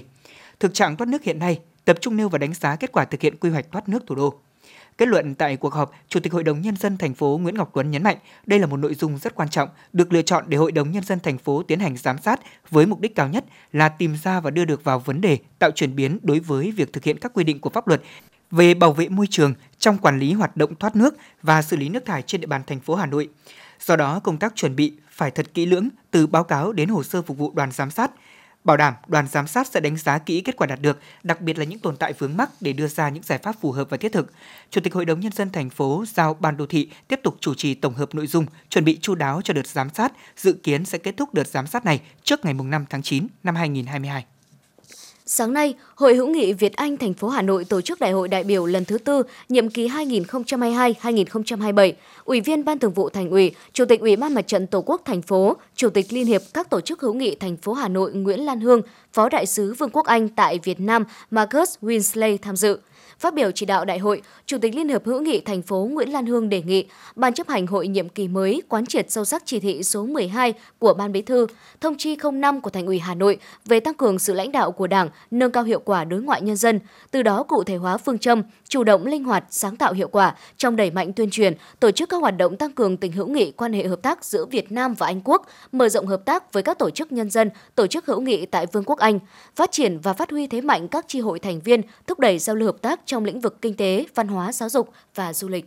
Thực 0.60 0.74
trạng 0.74 0.98
thoát 0.98 1.08
nước 1.08 1.24
hiện 1.24 1.40
nay 1.40 1.60
tập 1.86 1.98
trung 2.02 2.18
nêu 2.18 2.30
và 2.30 2.38
đánh 2.38 2.54
giá 2.54 2.76
kết 2.76 2.92
quả 2.92 3.06
thực 3.06 3.22
hiện 3.22 3.38
quy 3.38 3.50
hoạch 3.50 3.72
thoát 3.72 3.90
nước 3.90 4.04
thủ 4.08 4.16
đô. 4.16 4.40
Kết 4.98 5.08
luận 5.08 5.36
tại 5.36 5.58
cuộc 5.58 5.74
họp, 5.74 5.92
Chủ 6.10 6.20
tịch 6.20 6.34
Hội 6.34 6.44
đồng 6.44 6.62
nhân 6.62 6.76
dân 6.76 6.98
thành 6.98 7.14
phố 7.14 7.40
Nguyễn 7.42 7.56
Ngọc 7.56 7.72
Tuấn 7.74 7.92
nhấn 7.92 8.04
mạnh, 8.04 8.18
đây 8.46 8.60
là 8.60 8.68
một 8.68 8.78
nội 8.78 8.94
dung 8.94 9.18
rất 9.18 9.36
quan 9.36 9.50
trọng, 9.50 9.70
được 9.94 10.14
lựa 10.14 10.22
chọn 10.22 10.44
để 10.48 10.58
Hội 10.58 10.72
đồng 10.72 10.92
nhân 10.92 11.04
dân 11.04 11.20
thành 11.20 11.38
phố 11.38 11.64
tiến 11.64 11.80
hành 11.80 11.98
giám 11.98 12.18
sát 12.18 12.40
với 12.70 12.86
mục 12.86 13.00
đích 13.00 13.16
cao 13.16 13.28
nhất 13.28 13.46
là 13.72 13.90
tìm 13.90 14.16
ra 14.24 14.40
và 14.40 14.50
đưa 14.50 14.66
được 14.66 14.84
vào 14.84 15.00
vấn 15.00 15.22
đề 15.22 15.38
tạo 15.60 15.72
chuyển 15.72 15.96
biến 15.96 16.20
đối 16.24 16.40
với 16.40 16.72
việc 16.72 16.94
thực 16.94 17.04
hiện 17.04 17.18
các 17.20 17.32
quy 17.34 17.44
định 17.44 17.60
của 17.60 17.70
pháp 17.70 17.88
luật 17.88 18.02
về 18.52 18.74
bảo 18.74 18.94
vệ 18.94 19.10
môi 19.10 19.28
trường 19.30 19.54
trong 19.80 19.98
quản 19.98 20.20
lý 20.20 20.34
hoạt 20.34 20.58
động 20.58 20.76
thoát 20.76 20.96
nước 20.96 21.16
và 21.42 21.62
xử 21.62 21.78
lý 21.78 21.90
nước 21.90 22.06
thải 22.06 22.22
trên 22.22 22.42
địa 22.42 22.48
bàn 22.48 22.62
thành 22.68 22.80
phố 22.80 22.96
Hà 22.96 23.06
Nội. 23.06 23.30
Do 23.80 23.96
đó, 23.96 24.20
công 24.20 24.38
tác 24.38 24.56
chuẩn 24.56 24.76
bị 24.76 24.94
phải 25.10 25.32
thật 25.32 25.54
kỹ 25.54 25.66
lưỡng 25.66 25.90
từ 26.12 26.28
báo 26.28 26.44
cáo 26.44 26.72
đến 26.72 26.90
hồ 26.90 27.04
sơ 27.04 27.22
phục 27.22 27.38
vụ 27.38 27.52
đoàn 27.56 27.72
giám 27.72 27.92
sát, 27.92 28.12
bảo 28.66 28.78
đảm 28.78 28.94
đoàn 29.08 29.28
giám 29.28 29.48
sát 29.48 29.68
sẽ 29.68 29.80
đánh 29.80 29.98
giá 29.98 30.18
kỹ 30.18 30.42
kết 30.42 30.56
quả 30.56 30.68
đạt 30.68 30.82
được, 30.82 31.00
đặc 31.24 31.42
biệt 31.42 31.58
là 31.58 31.64
những 31.64 31.80
tồn 31.80 31.98
tại 31.98 32.14
vướng 32.14 32.38
mắc 32.38 32.50
để 32.62 32.74
đưa 32.74 32.88
ra 32.88 33.10
những 33.10 33.24
giải 33.24 33.38
pháp 33.38 33.56
phù 33.62 33.72
hợp 33.72 33.90
và 33.90 33.98
thiết 33.98 34.14
thực. 34.14 34.32
Chủ 34.70 34.82
tịch 34.82 34.94
Hội 34.94 35.06
đồng 35.06 35.20
nhân 35.20 35.32
dân 35.32 35.50
thành 35.50 35.70
phố 35.70 36.04
giao 36.14 36.34
ban 36.34 36.58
đô 36.58 36.66
thị 36.66 36.90
tiếp 37.08 37.20
tục 37.24 37.38
chủ 37.40 37.54
trì 37.54 37.74
tổng 37.74 37.94
hợp 37.94 38.16
nội 38.16 38.28
dung, 38.28 38.46
chuẩn 38.70 38.86
bị 38.86 38.98
chu 39.02 39.16
đáo 39.16 39.42
cho 39.44 39.54
đợt 39.54 39.68
giám 39.68 39.90
sát, 39.90 40.12
dự 40.38 40.54
kiến 40.64 40.86
sẽ 40.86 40.98
kết 40.98 41.18
thúc 41.18 41.34
đợt 41.34 41.48
giám 41.48 41.68
sát 41.68 41.86
này 41.86 42.02
trước 42.24 42.46
ngày 42.46 42.54
5 42.54 42.86
tháng 42.90 43.02
9 43.02 43.28
năm 43.44 43.56
2022. 43.56 44.26
Sáng 45.28 45.54
nay, 45.54 45.76
Hội 45.96 46.16
hữu 46.16 46.28
nghị 46.28 46.54
Việt 46.54 46.76
Anh 46.76 46.98
thành 46.98 47.14
phố 47.14 47.30
Hà 47.30 47.42
Nội 47.42 47.66
tổ 47.66 47.82
chức 47.82 48.00
Đại 48.00 48.12
hội 48.12 48.28
đại 48.28 48.44
biểu 48.44 48.66
lần 48.66 48.86
thứ 48.86 48.98
tư, 48.98 49.24
nhiệm 49.50 49.70
kỳ 49.70 49.88
2022-2027. 49.88 51.94
Ủy 52.26 52.42
viên 52.42 52.66
Ban 52.66 52.80
Thường 52.80 52.94
vụ 52.94 53.10
Thành 53.10 53.30
ủy, 53.30 53.52
Chủ 53.74 53.86
tịch 53.86 54.00
Ủy 54.00 54.16
ban 54.16 54.34
Mặt 54.34 54.48
trận 54.48 54.68
Tổ 54.68 54.82
quốc 54.82 55.02
thành 55.06 55.22
phố, 55.22 55.56
Chủ 55.76 55.90
tịch 55.90 56.14
Liên 56.14 56.26
hiệp 56.26 56.42
các 56.54 56.70
tổ 56.70 56.82
chức 56.82 57.02
hữu 57.02 57.14
nghị 57.14 57.36
thành 57.36 57.58
phố 57.58 57.74
Hà 57.74 57.88
Nội 57.88 58.14
Nguyễn 58.14 58.46
Lan 58.46 58.60
Hương, 58.60 58.82
Phó 59.14 59.30
đại 59.30 59.46
sứ 59.46 59.74
Vương 59.74 59.90
quốc 59.90 60.06
Anh 60.06 60.30
tại 60.30 60.60
Việt 60.64 60.80
Nam 60.80 61.04
Marcus 61.32 61.78
Winsley 61.82 62.38
tham 62.42 62.56
dự. 62.56 62.80
Phát 63.20 63.34
biểu 63.34 63.52
chỉ 63.52 63.66
đạo 63.66 63.86
đại 63.86 64.00
hội, 64.00 64.22
Chủ 64.46 64.58
tịch 64.58 64.76
Liên 64.76 64.90
hiệp 64.90 65.06
hữu 65.06 65.22
nghị 65.22 65.40
thành 65.40 65.62
phố 65.62 65.90
Nguyễn 65.92 66.14
Lan 66.14 66.26
Hương 66.26 66.50
đề 66.50 66.62
nghị 66.62 66.86
Ban 67.16 67.34
chấp 67.34 67.48
hành 67.48 67.68
hội 67.68 67.88
nhiệm 67.88 68.10
kỳ 68.10 68.28
mới 68.28 68.62
quán 68.70 68.86
triệt 68.86 69.12
sâu 69.12 69.26
sắc 69.26 69.44
chỉ 69.46 69.60
thị 69.60 69.84
số 69.84 70.06
12 70.06 70.54
của 70.80 70.94
Ban 70.94 71.12
Bí 71.12 71.22
thư, 71.22 71.48
thông 71.82 71.98
chi 71.98 72.18
05 72.34 72.62
của 72.62 72.70
Thành 72.70 72.86
ủy 72.86 73.00
Hà 73.00 73.16
Nội 73.16 73.38
về 73.66 73.80
tăng 73.80 73.94
cường 73.94 74.20
sự 74.20 74.34
lãnh 74.34 74.52
đạo 74.52 74.72
của 74.72 74.88
Đảng, 74.88 75.10
nâng 75.32 75.52
cao 75.52 75.64
hiệu 75.64 75.80
quả 75.86 76.04
đối 76.04 76.22
ngoại 76.22 76.42
nhân 76.42 76.56
dân, 76.56 76.80
từ 77.12 77.24
đó 77.24 77.44
cụ 77.44 77.64
thể 77.64 77.76
hóa 77.76 77.98
phương 77.98 78.18
châm, 78.18 78.44
chủ 78.68 78.84
động 78.84 79.06
linh 79.06 79.24
hoạt, 79.24 79.44
sáng 79.50 79.76
tạo 79.76 79.94
hiệu 79.94 80.08
quả 80.08 80.36
trong 80.58 80.76
đẩy 80.76 80.92
mạnh 80.92 81.14
tuyên 81.14 81.30
truyền, 81.30 81.54
tổ 81.80 81.92
chức 81.92 82.10
các 82.10 82.22
hoạt 82.22 82.38
động 82.38 82.58
tăng 82.58 82.72
cường 82.72 82.98
tình 82.98 83.12
hữu 83.12 83.28
nghị 83.28 83.52
quan 83.52 83.74
hệ 83.74 83.88
hợp 83.88 84.02
tác 84.02 84.26
giữa 84.26 84.46
Việt 84.46 84.72
Nam 84.72 84.94
và 84.94 85.08
Anh 85.08 85.22
quốc, 85.24 85.46
mở 85.72 85.90
rộng 85.90 86.08
hợp 86.08 86.26
tác 86.26 86.54
với 86.54 86.64
các 86.64 86.80
tổ 86.80 86.90
chức 86.90 87.12
nhân 87.12 87.30
dân, 87.30 87.50
tổ 87.76 87.88
chức 87.88 88.06
hữu 88.06 88.22
nghị 88.22 88.46
tại 88.46 88.66
Vương 88.66 88.84
quốc 88.84 89.00
Anh, 89.00 89.20
phát 89.56 89.72
triển 89.72 90.00
và 90.00 90.14
phát 90.14 90.32
huy 90.32 90.48
thế 90.48 90.62
mạnh 90.62 90.88
các 90.88 91.06
chi 91.08 91.20
hội 91.20 91.40
thành 91.40 91.60
viên, 91.60 91.82
thúc 92.08 92.20
đẩy 92.20 92.40
giao 92.40 92.56
lưu 92.56 92.68
hợp 92.68 92.82
tác 92.82 93.05
trong 93.06 93.26
lĩnh 93.26 93.42
vực 93.42 93.62
kinh 93.62 93.74
tế, 93.74 94.06
văn 94.16 94.28
hóa, 94.28 94.52
giáo 94.52 94.70
dục 94.70 94.90
và 95.16 95.34
du 95.34 95.48
lịch. 95.48 95.66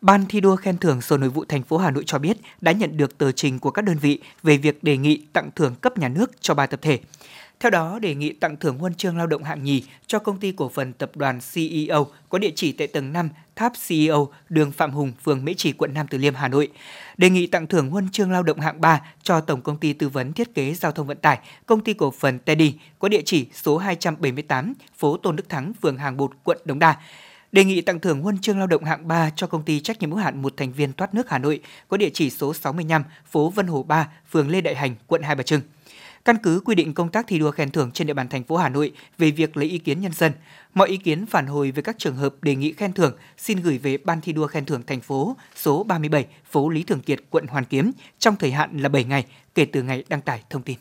Ban 0.00 0.26
thi 0.26 0.40
đua 0.40 0.56
khen 0.56 0.78
thưởng 0.78 1.00
Sở 1.00 1.16
Nội 1.16 1.28
vụ 1.28 1.44
thành 1.44 1.62
phố 1.62 1.78
Hà 1.78 1.90
Nội 1.90 2.04
cho 2.06 2.18
biết 2.18 2.36
đã 2.60 2.72
nhận 2.72 2.96
được 2.96 3.18
tờ 3.18 3.32
trình 3.32 3.58
của 3.58 3.70
các 3.70 3.82
đơn 3.82 3.96
vị 3.98 4.20
về 4.42 4.56
việc 4.56 4.84
đề 4.84 4.96
nghị 4.96 5.22
tặng 5.32 5.50
thưởng 5.56 5.74
cấp 5.80 5.98
nhà 5.98 6.08
nước 6.08 6.30
cho 6.40 6.54
ba 6.54 6.66
tập 6.66 6.80
thể. 6.82 6.98
Theo 7.60 7.70
đó, 7.70 7.98
đề 7.98 8.14
nghị 8.14 8.32
tặng 8.32 8.56
thưởng 8.56 8.78
huân 8.78 8.94
chương 8.94 9.16
lao 9.16 9.26
động 9.26 9.44
hạng 9.44 9.64
nhì 9.64 9.82
cho 10.06 10.18
công 10.18 10.40
ty 10.40 10.52
cổ 10.52 10.68
phần 10.68 10.92
tập 10.92 11.10
đoàn 11.14 11.40
CEO 11.54 12.06
có 12.28 12.38
địa 12.38 12.52
chỉ 12.54 12.72
tại 12.72 12.86
tầng 12.86 13.12
5 13.12 13.28
tháp 13.56 13.72
CEO, 13.88 14.28
đường 14.48 14.72
Phạm 14.72 14.90
Hùng, 14.90 15.12
phường 15.24 15.44
Mễ 15.44 15.54
Trì, 15.54 15.72
quận 15.72 15.94
Nam 15.94 16.06
Từ 16.10 16.18
Liêm, 16.18 16.34
Hà 16.34 16.48
Nội. 16.48 16.68
Đề 17.16 17.30
nghị 17.30 17.46
tặng 17.46 17.66
thưởng 17.66 17.90
huân 17.90 18.08
chương 18.08 18.32
lao 18.32 18.42
động 18.42 18.60
hạng 18.60 18.80
3 18.80 19.00
cho 19.22 19.40
Tổng 19.40 19.60
công 19.60 19.76
ty 19.76 19.92
tư 19.92 20.08
vấn 20.08 20.32
thiết 20.32 20.54
kế 20.54 20.74
giao 20.74 20.92
thông 20.92 21.06
vận 21.06 21.18
tải, 21.18 21.38
công 21.66 21.80
ty 21.80 21.94
cổ 21.94 22.10
phần 22.10 22.38
Teddy 22.38 22.74
có 22.98 23.08
địa 23.08 23.22
chỉ 23.24 23.46
số 23.52 23.78
278, 23.78 24.74
phố 24.98 25.16
Tôn 25.16 25.36
Đức 25.36 25.48
Thắng, 25.48 25.72
phường 25.82 25.98
Hàng 25.98 26.16
Bột, 26.16 26.30
quận 26.44 26.58
Đống 26.64 26.78
Đa. 26.78 26.96
Đề 27.52 27.64
nghị 27.64 27.80
tặng 27.80 28.00
thưởng 28.00 28.20
huân 28.20 28.38
chương 28.38 28.58
lao 28.58 28.66
động 28.66 28.84
hạng 28.84 29.08
3 29.08 29.30
cho 29.36 29.46
công 29.46 29.62
ty 29.62 29.80
trách 29.80 30.00
nhiệm 30.00 30.10
hữu 30.10 30.18
hạn 30.18 30.42
một 30.42 30.56
thành 30.56 30.72
viên 30.72 30.92
thoát 30.92 31.14
nước 31.14 31.30
Hà 31.30 31.38
Nội 31.38 31.60
có 31.88 31.96
địa 31.96 32.10
chỉ 32.10 32.30
số 32.30 32.54
65, 32.54 33.04
phố 33.30 33.50
Vân 33.50 33.66
Hồ 33.66 33.82
3, 33.82 34.08
phường 34.30 34.50
Lê 34.50 34.60
Đại 34.60 34.74
Hành, 34.74 34.94
quận 35.06 35.22
Hai 35.22 35.34
Bà 35.34 35.42
Trưng. 35.42 35.60
Căn 36.26 36.36
cứ 36.36 36.60
quy 36.64 36.74
định 36.74 36.94
công 36.94 37.08
tác 37.08 37.26
thi 37.26 37.38
đua 37.38 37.50
khen 37.50 37.70
thưởng 37.70 37.90
trên 37.90 38.06
địa 38.06 38.14
bàn 38.14 38.28
thành 38.28 38.44
phố 38.44 38.56
Hà 38.56 38.68
Nội 38.68 38.92
về 39.18 39.30
việc 39.30 39.56
lấy 39.56 39.68
ý 39.68 39.78
kiến 39.78 40.00
nhân 40.00 40.12
dân, 40.12 40.32
mọi 40.74 40.88
ý 40.88 40.96
kiến 40.96 41.26
phản 41.26 41.46
hồi 41.46 41.70
về 41.70 41.82
các 41.82 41.98
trường 41.98 42.16
hợp 42.16 42.34
đề 42.42 42.54
nghị 42.54 42.72
khen 42.72 42.92
thưởng 42.92 43.12
xin 43.38 43.60
gửi 43.60 43.78
về 43.78 43.96
Ban 43.96 44.20
thi 44.20 44.32
đua 44.32 44.46
khen 44.46 44.64
thưởng 44.64 44.82
thành 44.86 45.00
phố 45.00 45.36
số 45.56 45.82
37, 45.82 46.26
phố 46.50 46.68
Lý 46.68 46.82
Thường 46.82 47.00
Kiệt, 47.00 47.18
quận 47.30 47.46
Hoàn 47.46 47.64
Kiếm 47.64 47.92
trong 48.18 48.36
thời 48.36 48.50
hạn 48.50 48.78
là 48.78 48.88
7 48.88 49.04
ngày 49.04 49.24
kể 49.54 49.64
từ 49.64 49.82
ngày 49.82 50.04
đăng 50.08 50.20
tải 50.20 50.42
thông 50.50 50.62
tin. 50.62 50.76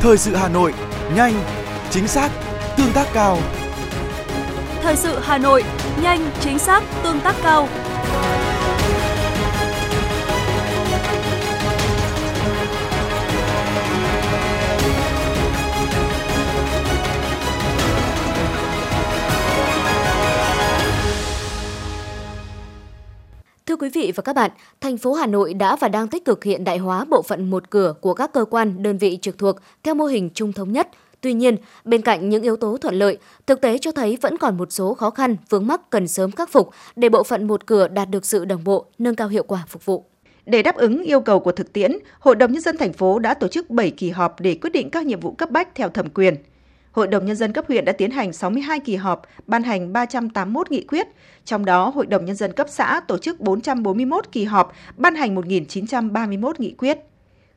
Thời 0.00 0.18
sự 0.18 0.34
Hà 0.34 0.48
Nội, 0.48 0.74
nhanh, 1.16 1.34
chính 1.90 2.08
xác, 2.08 2.30
tương 2.76 2.92
tác 2.92 3.06
cao. 3.14 3.38
Thời 4.82 4.96
sự 4.96 5.18
Hà 5.22 5.38
Nội, 5.38 5.64
nhanh, 6.02 6.30
chính 6.40 6.58
xác, 6.58 6.82
tương 7.02 7.20
tác 7.20 7.34
cao. 7.42 7.68
Thưa 23.76 23.80
quý 23.80 23.90
vị 23.94 24.12
và 24.16 24.22
các 24.22 24.36
bạn, 24.36 24.50
thành 24.80 24.98
phố 24.98 25.12
Hà 25.12 25.26
Nội 25.26 25.54
đã 25.54 25.76
và 25.76 25.88
đang 25.88 26.08
tích 26.08 26.24
cực 26.24 26.44
hiện 26.44 26.64
đại 26.64 26.78
hóa 26.78 27.04
bộ 27.04 27.22
phận 27.22 27.50
một 27.50 27.70
cửa 27.70 27.94
của 28.00 28.14
các 28.14 28.32
cơ 28.32 28.44
quan, 28.44 28.82
đơn 28.82 28.98
vị 28.98 29.18
trực 29.22 29.38
thuộc 29.38 29.56
theo 29.82 29.94
mô 29.94 30.04
hình 30.04 30.30
chung 30.34 30.52
thống 30.52 30.72
nhất– 30.72 30.88
Tuy 31.20 31.32
nhiên, 31.32 31.56
bên 31.84 32.02
cạnh 32.02 32.28
những 32.28 32.42
yếu 32.42 32.56
tố 32.56 32.76
thuận 32.76 32.94
lợi, 32.94 33.18
thực 33.46 33.60
tế 33.60 33.78
cho 33.78 33.92
thấy 33.92 34.18
vẫn 34.20 34.38
còn 34.38 34.56
một 34.56 34.72
số 34.72 34.94
khó 34.94 35.10
khăn, 35.10 35.36
vướng 35.48 35.66
mắc 35.66 35.90
cần 35.90 36.08
sớm 36.08 36.30
khắc 36.30 36.52
phục 36.52 36.70
để 36.96 37.08
bộ 37.08 37.22
phận 37.22 37.46
một 37.46 37.66
cửa 37.66 37.88
đạt 37.88 38.10
được 38.10 38.26
sự 38.26 38.44
đồng 38.44 38.64
bộ, 38.64 38.86
nâng 38.98 39.16
cao 39.16 39.28
hiệu 39.28 39.42
quả 39.42 39.64
phục 39.68 39.84
vụ. 39.84 40.04
Để 40.46 40.62
đáp 40.62 40.76
ứng 40.76 41.02
yêu 41.02 41.20
cầu 41.20 41.40
của 41.40 41.52
thực 41.52 41.72
tiễn, 41.72 41.92
Hội 42.20 42.34
đồng 42.34 42.52
nhân 42.52 42.62
dân 42.62 42.76
thành 42.76 42.92
phố 42.92 43.18
đã 43.18 43.34
tổ 43.34 43.48
chức 43.48 43.70
7 43.70 43.90
kỳ 43.90 44.10
họp 44.10 44.40
để 44.40 44.54
quyết 44.54 44.70
định 44.70 44.90
các 44.90 45.06
nhiệm 45.06 45.20
vụ 45.20 45.32
cấp 45.32 45.50
bách 45.50 45.74
theo 45.74 45.88
thẩm 45.88 46.08
quyền. 46.10 46.36
Hội 46.96 47.06
đồng 47.06 47.26
Nhân 47.26 47.36
dân 47.36 47.52
cấp 47.52 47.64
huyện 47.68 47.84
đã 47.84 47.92
tiến 47.92 48.10
hành 48.10 48.32
62 48.32 48.80
kỳ 48.80 48.96
họp, 48.96 49.22
ban 49.46 49.62
hành 49.62 49.92
381 49.92 50.70
nghị 50.70 50.84
quyết. 50.84 51.06
Trong 51.44 51.64
đó, 51.64 51.88
Hội 51.88 52.06
đồng 52.06 52.24
Nhân 52.24 52.36
dân 52.36 52.52
cấp 52.52 52.66
xã 52.70 53.00
tổ 53.00 53.18
chức 53.18 53.40
441 53.40 54.32
kỳ 54.32 54.44
họp, 54.44 54.72
ban 54.96 55.14
hành 55.14 55.34
1.931 55.34 56.52
nghị 56.58 56.74
quyết. 56.78 56.98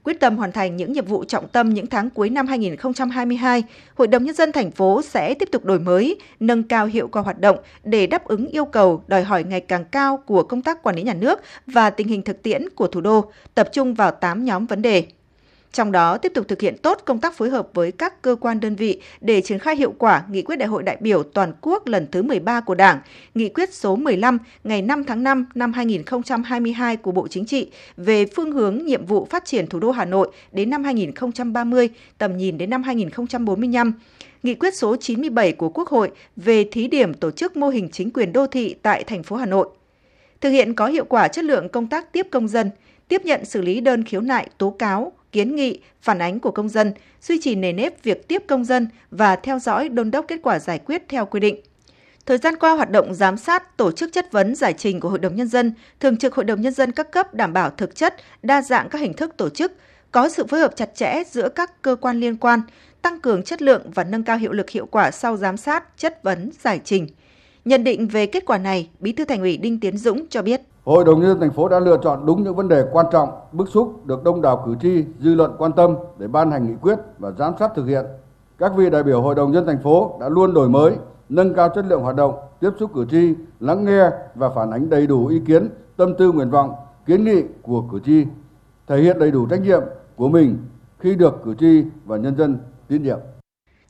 Quyết 0.03 0.19
tâm 0.19 0.37
hoàn 0.37 0.51
thành 0.51 0.77
những 0.77 0.93
nhiệm 0.93 1.05
vụ 1.05 1.23
trọng 1.23 1.47
tâm 1.47 1.69
những 1.69 1.87
tháng 1.87 2.09
cuối 2.09 2.29
năm 2.29 2.47
2022, 2.47 3.63
Hội 3.95 4.07
đồng 4.07 4.23
Nhân 4.23 4.35
dân 4.35 4.51
thành 4.51 4.71
phố 4.71 5.01
sẽ 5.01 5.33
tiếp 5.33 5.49
tục 5.51 5.65
đổi 5.65 5.79
mới, 5.79 6.19
nâng 6.39 6.63
cao 6.63 6.85
hiệu 6.85 7.07
quả 7.07 7.21
hoạt 7.21 7.39
động 7.39 7.57
để 7.83 8.07
đáp 8.07 8.25
ứng 8.25 8.47
yêu 8.47 8.65
cầu 8.65 9.03
đòi 9.07 9.23
hỏi 9.23 9.43
ngày 9.43 9.61
càng 9.61 9.85
cao 9.85 10.17
của 10.17 10.43
công 10.43 10.61
tác 10.61 10.83
quản 10.83 10.95
lý 10.95 11.03
nhà 11.03 11.13
nước 11.13 11.39
và 11.67 11.89
tình 11.89 12.07
hình 12.07 12.21
thực 12.21 12.43
tiễn 12.43 12.69
của 12.69 12.87
thủ 12.87 13.01
đô, 13.01 13.31
tập 13.55 13.69
trung 13.71 13.93
vào 13.93 14.11
8 14.11 14.45
nhóm 14.45 14.65
vấn 14.65 14.81
đề. 14.81 15.05
Trong 15.71 15.91
đó, 15.91 16.17
tiếp 16.17 16.31
tục 16.35 16.47
thực 16.47 16.61
hiện 16.61 16.77
tốt 16.77 17.01
công 17.05 17.19
tác 17.19 17.37
phối 17.37 17.49
hợp 17.49 17.67
với 17.73 17.91
các 17.91 18.21
cơ 18.21 18.35
quan 18.41 18.59
đơn 18.59 18.75
vị 18.75 19.01
để 19.21 19.41
triển 19.41 19.59
khai 19.59 19.75
hiệu 19.75 19.93
quả 19.97 20.23
nghị 20.29 20.41
quyết 20.41 20.55
đại 20.55 20.67
hội 20.67 20.83
đại 20.83 20.97
biểu 20.99 21.23
toàn 21.23 21.53
quốc 21.61 21.87
lần 21.87 22.07
thứ 22.11 22.21
13 22.21 22.61
của 22.61 22.75
Đảng, 22.75 22.99
nghị 23.35 23.49
quyết 23.49 23.73
số 23.73 23.95
15 23.95 24.37
ngày 24.63 24.81
5 24.81 25.03
tháng 25.03 25.23
5 25.23 25.45
năm 25.55 25.73
2022 25.73 26.97
của 26.97 27.11
Bộ 27.11 27.27
Chính 27.27 27.45
trị 27.45 27.71
về 27.97 28.25
phương 28.25 28.51
hướng 28.51 28.85
nhiệm 28.85 29.05
vụ 29.05 29.27
phát 29.29 29.45
triển 29.45 29.67
thủ 29.67 29.79
đô 29.79 29.91
Hà 29.91 30.05
Nội 30.05 30.31
đến 30.51 30.69
năm 30.69 30.83
2030, 30.83 31.89
tầm 32.17 32.37
nhìn 32.37 32.57
đến 32.57 32.69
năm 32.69 32.83
2045 32.83 33.93
nghị 34.43 34.55
quyết 34.55 34.75
số 34.75 34.95
97 34.95 35.51
của 35.51 35.69
Quốc 35.69 35.87
hội 35.87 36.11
về 36.35 36.63
thí 36.71 36.87
điểm 36.87 37.13
tổ 37.13 37.31
chức 37.31 37.57
mô 37.57 37.69
hình 37.69 37.89
chính 37.91 38.11
quyền 38.11 38.33
đô 38.33 38.47
thị 38.47 38.75
tại 38.81 39.03
thành 39.03 39.23
phố 39.23 39.35
Hà 39.35 39.45
Nội. 39.45 39.69
Thực 40.41 40.49
hiện 40.49 40.73
có 40.73 40.87
hiệu 40.87 41.05
quả 41.05 41.27
chất 41.27 41.45
lượng 41.45 41.69
công 41.69 41.87
tác 41.87 42.13
tiếp 42.13 42.27
công 42.31 42.47
dân, 42.47 42.69
tiếp 43.07 43.21
nhận 43.25 43.45
xử 43.45 43.61
lý 43.61 43.81
đơn 43.81 44.03
khiếu 44.03 44.21
nại, 44.21 44.49
tố 44.57 44.69
cáo, 44.69 45.11
kiến 45.31 45.55
nghị, 45.55 45.79
phản 46.01 46.19
ánh 46.19 46.39
của 46.39 46.51
công 46.51 46.69
dân, 46.69 46.93
duy 47.21 47.39
trì 47.41 47.55
nề 47.55 47.73
nếp 47.73 48.03
việc 48.03 48.27
tiếp 48.27 48.43
công 48.47 48.65
dân 48.65 48.87
và 49.11 49.35
theo 49.35 49.59
dõi 49.59 49.89
đôn 49.89 50.11
đốc 50.11 50.25
kết 50.27 50.39
quả 50.43 50.59
giải 50.59 50.79
quyết 50.79 51.03
theo 51.09 51.25
quy 51.25 51.39
định. 51.39 51.61
Thời 52.25 52.37
gian 52.37 52.55
qua, 52.55 52.73
hoạt 52.73 52.91
động 52.91 53.13
giám 53.13 53.37
sát, 53.37 53.77
tổ 53.77 53.91
chức 53.91 54.13
chất 54.13 54.31
vấn 54.31 54.55
giải 54.55 54.73
trình 54.77 54.99
của 54.99 55.09
Hội 55.09 55.19
đồng 55.19 55.35
Nhân 55.35 55.47
dân, 55.47 55.73
Thường 55.99 56.17
trực 56.17 56.35
Hội 56.35 56.45
đồng 56.45 56.61
Nhân 56.61 56.73
dân 56.73 56.91
các 56.91 57.11
cấp 57.11 57.33
đảm 57.33 57.53
bảo 57.53 57.69
thực 57.69 57.95
chất, 57.95 58.15
đa 58.43 58.61
dạng 58.61 58.89
các 58.89 59.01
hình 59.01 59.13
thức 59.13 59.37
tổ 59.37 59.49
chức, 59.49 59.73
có 60.11 60.29
sự 60.29 60.45
phối 60.45 60.59
hợp 60.59 60.75
chặt 60.75 60.95
chẽ 60.95 61.23
giữa 61.31 61.49
các 61.49 61.81
cơ 61.81 61.95
quan 61.95 62.19
liên 62.19 62.37
quan, 62.37 62.61
tăng 63.01 63.19
cường 63.19 63.43
chất 63.43 63.61
lượng 63.61 63.91
và 63.95 64.03
nâng 64.03 64.23
cao 64.23 64.37
hiệu 64.37 64.51
lực 64.51 64.69
hiệu 64.69 64.85
quả 64.85 65.11
sau 65.11 65.37
giám 65.37 65.57
sát, 65.57 65.97
chất 65.97 66.23
vấn, 66.23 66.51
giải 66.63 66.79
trình. 66.83 67.07
Nhận 67.65 67.83
định 67.83 68.07
về 68.07 68.25
kết 68.25 68.45
quả 68.45 68.57
này, 68.57 68.89
Bí 68.99 69.11
thư 69.11 69.25
Thành 69.25 69.41
ủy 69.41 69.57
Đinh 69.57 69.79
Tiến 69.79 69.97
Dũng 69.97 70.27
cho 70.29 70.41
biết. 70.41 70.61
Hội 70.89 71.05
đồng 71.05 71.19
nhân 71.19 71.29
dân 71.29 71.39
thành 71.39 71.51
phố 71.51 71.67
đã 71.67 71.79
lựa 71.79 71.97
chọn 72.03 72.25
đúng 72.25 72.43
những 72.43 72.55
vấn 72.55 72.67
đề 72.67 72.85
quan 72.91 73.05
trọng, 73.11 73.29
bức 73.51 73.69
xúc 73.69 74.05
được 74.05 74.23
đông 74.23 74.41
đảo 74.41 74.63
cử 74.65 74.75
tri, 74.81 75.05
dư 75.19 75.35
luận 75.35 75.51
quan 75.57 75.71
tâm 75.71 75.95
để 76.17 76.27
ban 76.27 76.51
hành 76.51 76.67
nghị 76.67 76.75
quyết 76.81 76.95
và 77.19 77.31
giám 77.31 77.53
sát 77.59 77.71
thực 77.75 77.85
hiện. 77.85 78.05
Các 78.57 78.71
vị 78.75 78.89
đại 78.89 79.03
biểu 79.03 79.21
Hội 79.21 79.35
đồng 79.35 79.51
nhân 79.51 79.65
dân 79.65 79.75
thành 79.75 79.83
phố 79.83 80.17
đã 80.21 80.29
luôn 80.29 80.53
đổi 80.53 80.69
mới, 80.69 80.95
nâng 81.29 81.53
cao 81.53 81.69
chất 81.75 81.85
lượng 81.85 82.01
hoạt 82.01 82.15
động, 82.15 82.33
tiếp 82.59 82.69
xúc 82.79 82.91
cử 82.93 83.05
tri, 83.11 83.33
lắng 83.59 83.85
nghe 83.85 84.09
và 84.35 84.49
phản 84.49 84.71
ánh 84.71 84.89
đầy 84.89 85.07
đủ 85.07 85.27
ý 85.27 85.39
kiến, 85.39 85.69
tâm 85.97 86.13
tư 86.17 86.31
nguyện 86.31 86.49
vọng, 86.49 86.73
kiến 87.05 87.23
nghị 87.23 87.43
của 87.61 87.83
cử 87.91 87.99
tri, 88.05 88.25
thể 88.87 88.97
hiện 88.97 89.19
đầy 89.19 89.31
đủ 89.31 89.45
trách 89.49 89.61
nhiệm 89.61 89.81
của 90.15 90.29
mình 90.29 90.57
khi 90.99 91.15
được 91.15 91.41
cử 91.43 91.53
tri 91.59 91.83
và 92.05 92.17
nhân 92.17 92.37
dân 92.37 92.57
tín 92.87 93.03
nhiệm. 93.03 93.19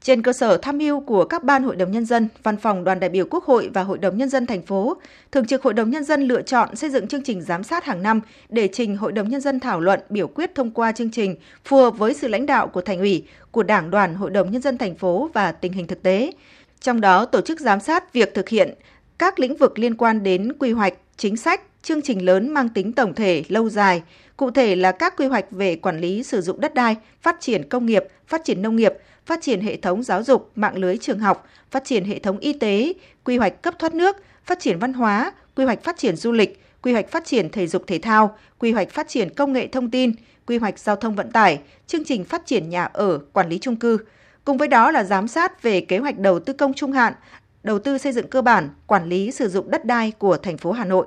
Trên 0.02 0.22
cơ 0.22 0.34
sở 0.34 0.58
tham 0.58 0.78
mưu 0.78 1.00
của 1.00 1.26
các 1.26 1.44
ban 1.44 1.64
hội 1.64 1.76
đồng 1.76 1.92
nhân 1.92 2.06
dân, 2.06 2.28
văn 2.44 2.58
phòng 2.58 2.84
đoàn 2.84 3.00
đại 3.00 3.10
biểu 3.10 3.26
Quốc 3.30 3.44
hội 3.44 3.70
và 3.74 3.84
hội 3.84 3.98
đồng 3.98 4.18
nhân 4.18 4.30
dân 4.30 4.46
thành 4.46 4.62
phố, 4.62 4.98
thường 5.32 5.46
trực 5.46 5.64
hội 5.64 5.74
đồng 5.74 5.90
nhân 5.90 6.04
dân 6.04 6.22
lựa 6.22 6.42
chọn 6.42 6.76
xây 6.76 6.90
dựng 6.90 7.08
chương 7.08 7.24
trình 7.24 7.42
giám 7.42 7.64
sát 7.64 7.86
hàng 7.86 8.04
năm 8.04 8.22
để 8.50 8.70
trình 8.74 8.98
hội 8.98 9.12
đồng 9.12 9.30
nhân 9.30 9.42
dân 9.42 9.60
thảo 9.60 9.80
luận 9.80 10.00
biểu 10.10 10.28
quyết 10.28 10.56
thông 10.56 10.72
qua 10.72 10.92
chương 10.92 11.12
trình 11.12 11.36
phù 11.66 11.78
hợp 11.78 11.98
với 11.98 12.14
sự 12.14 12.28
lãnh 12.28 12.46
đạo 12.46 12.68
của 12.68 12.82
thành 12.82 13.00
ủy, 13.00 13.24
của 13.52 13.64
Đảng 13.64 13.92
đoàn 13.92 14.16
hội 14.16 14.30
đồng 14.30 14.52
nhân 14.52 14.62
dân 14.62 14.78
thành 14.78 14.96
phố 14.96 15.30
và 15.34 15.52
tình 15.52 15.74
hình 15.74 15.88
thực 15.88 16.04
tế. 16.04 16.32
Trong 16.80 17.02
đó 17.02 17.26
tổ 17.26 17.42
chức 17.42 17.60
giám 17.60 17.80
sát 17.80 18.14
việc 18.14 18.34
thực 18.34 18.50
hiện 18.50 18.74
các 19.18 19.40
lĩnh 19.40 19.56
vực 19.56 19.80
liên 19.80 19.96
quan 19.96 20.24
đến 20.24 20.54
quy 20.60 20.72
hoạch, 20.72 20.94
chính 21.18 21.38
sách, 21.38 21.62
chương 21.82 22.02
trình 22.02 22.26
lớn 22.26 22.50
mang 22.50 22.70
tính 22.70 22.94
tổng 22.94 23.14
thể 23.14 23.44
lâu 23.48 23.70
dài, 23.70 24.02
cụ 24.38 24.52
thể 24.52 24.76
là 24.76 24.92
các 24.92 25.18
quy 25.18 25.26
hoạch 25.26 25.52
về 25.52 25.76
quản 25.76 26.00
lý 26.00 26.24
sử 26.24 26.42
dụng 26.42 26.60
đất 26.60 26.74
đai, 26.74 26.96
phát 27.22 27.36
triển 27.40 27.70
công 27.70 27.86
nghiệp, 27.86 28.04
phát 28.28 28.42
triển 28.44 28.62
nông 28.62 28.76
nghiệp, 28.76 28.94
phát 29.30 29.42
triển 29.42 29.62
hệ 29.62 29.78
thống 29.78 30.04
giáo 30.04 30.24
dục, 30.24 30.52
mạng 30.56 30.78
lưới 30.78 30.98
trường 30.98 31.20
học, 31.20 31.48
phát 31.72 31.84
triển 31.86 32.06
hệ 32.06 32.20
thống 32.20 32.38
y 32.38 32.54
tế, 32.54 32.94
quy 33.24 33.38
hoạch 33.38 33.62
cấp 33.62 33.74
thoát 33.80 33.94
nước, 33.94 34.18
phát 34.46 34.60
triển 34.60 34.80
văn 34.80 34.94
hóa, 34.94 35.32
quy 35.56 35.66
hoạch 35.66 35.84
phát 35.84 35.98
triển 35.98 36.16
du 36.16 36.32
lịch, 36.32 36.64
quy 36.82 36.92
hoạch 36.94 37.12
phát 37.12 37.26
triển 37.26 37.50
thể 37.50 37.68
dục 37.68 37.84
thể 37.88 38.00
thao, 38.00 38.38
quy 38.60 38.72
hoạch 38.72 38.90
phát 38.90 39.08
triển 39.10 39.34
công 39.34 39.54
nghệ 39.54 39.68
thông 39.68 39.92
tin, 39.92 40.12
quy 40.48 40.58
hoạch 40.58 40.80
giao 40.80 40.96
thông 40.96 41.16
vận 41.16 41.32
tải, 41.32 41.60
chương 41.88 42.06
trình 42.06 42.24
phát 42.26 42.46
triển 42.46 42.70
nhà 42.70 42.84
ở, 42.84 43.20
quản 43.34 43.50
lý 43.50 43.60
chung 43.60 43.76
cư. 43.76 43.98
Cùng 44.46 44.58
với 44.58 44.68
đó 44.68 44.92
là 44.92 45.04
giám 45.04 45.28
sát 45.28 45.64
về 45.64 45.82
kế 45.82 45.98
hoạch 45.98 46.20
đầu 46.20 46.40
tư 46.40 46.54
công 46.54 46.74
trung 46.74 46.92
hạn, 46.92 47.14
đầu 47.64 47.80
tư 47.80 47.98
xây 47.98 48.12
dựng 48.12 48.28
cơ 48.28 48.42
bản, 48.42 48.70
quản 48.88 49.10
lý 49.10 49.32
sử 49.32 49.50
dụng 49.50 49.72
đất 49.72 49.86
đai 49.86 50.12
của 50.12 50.38
thành 50.38 50.58
phố 50.58 50.72
Hà 50.72 50.86
Nội 50.86 51.06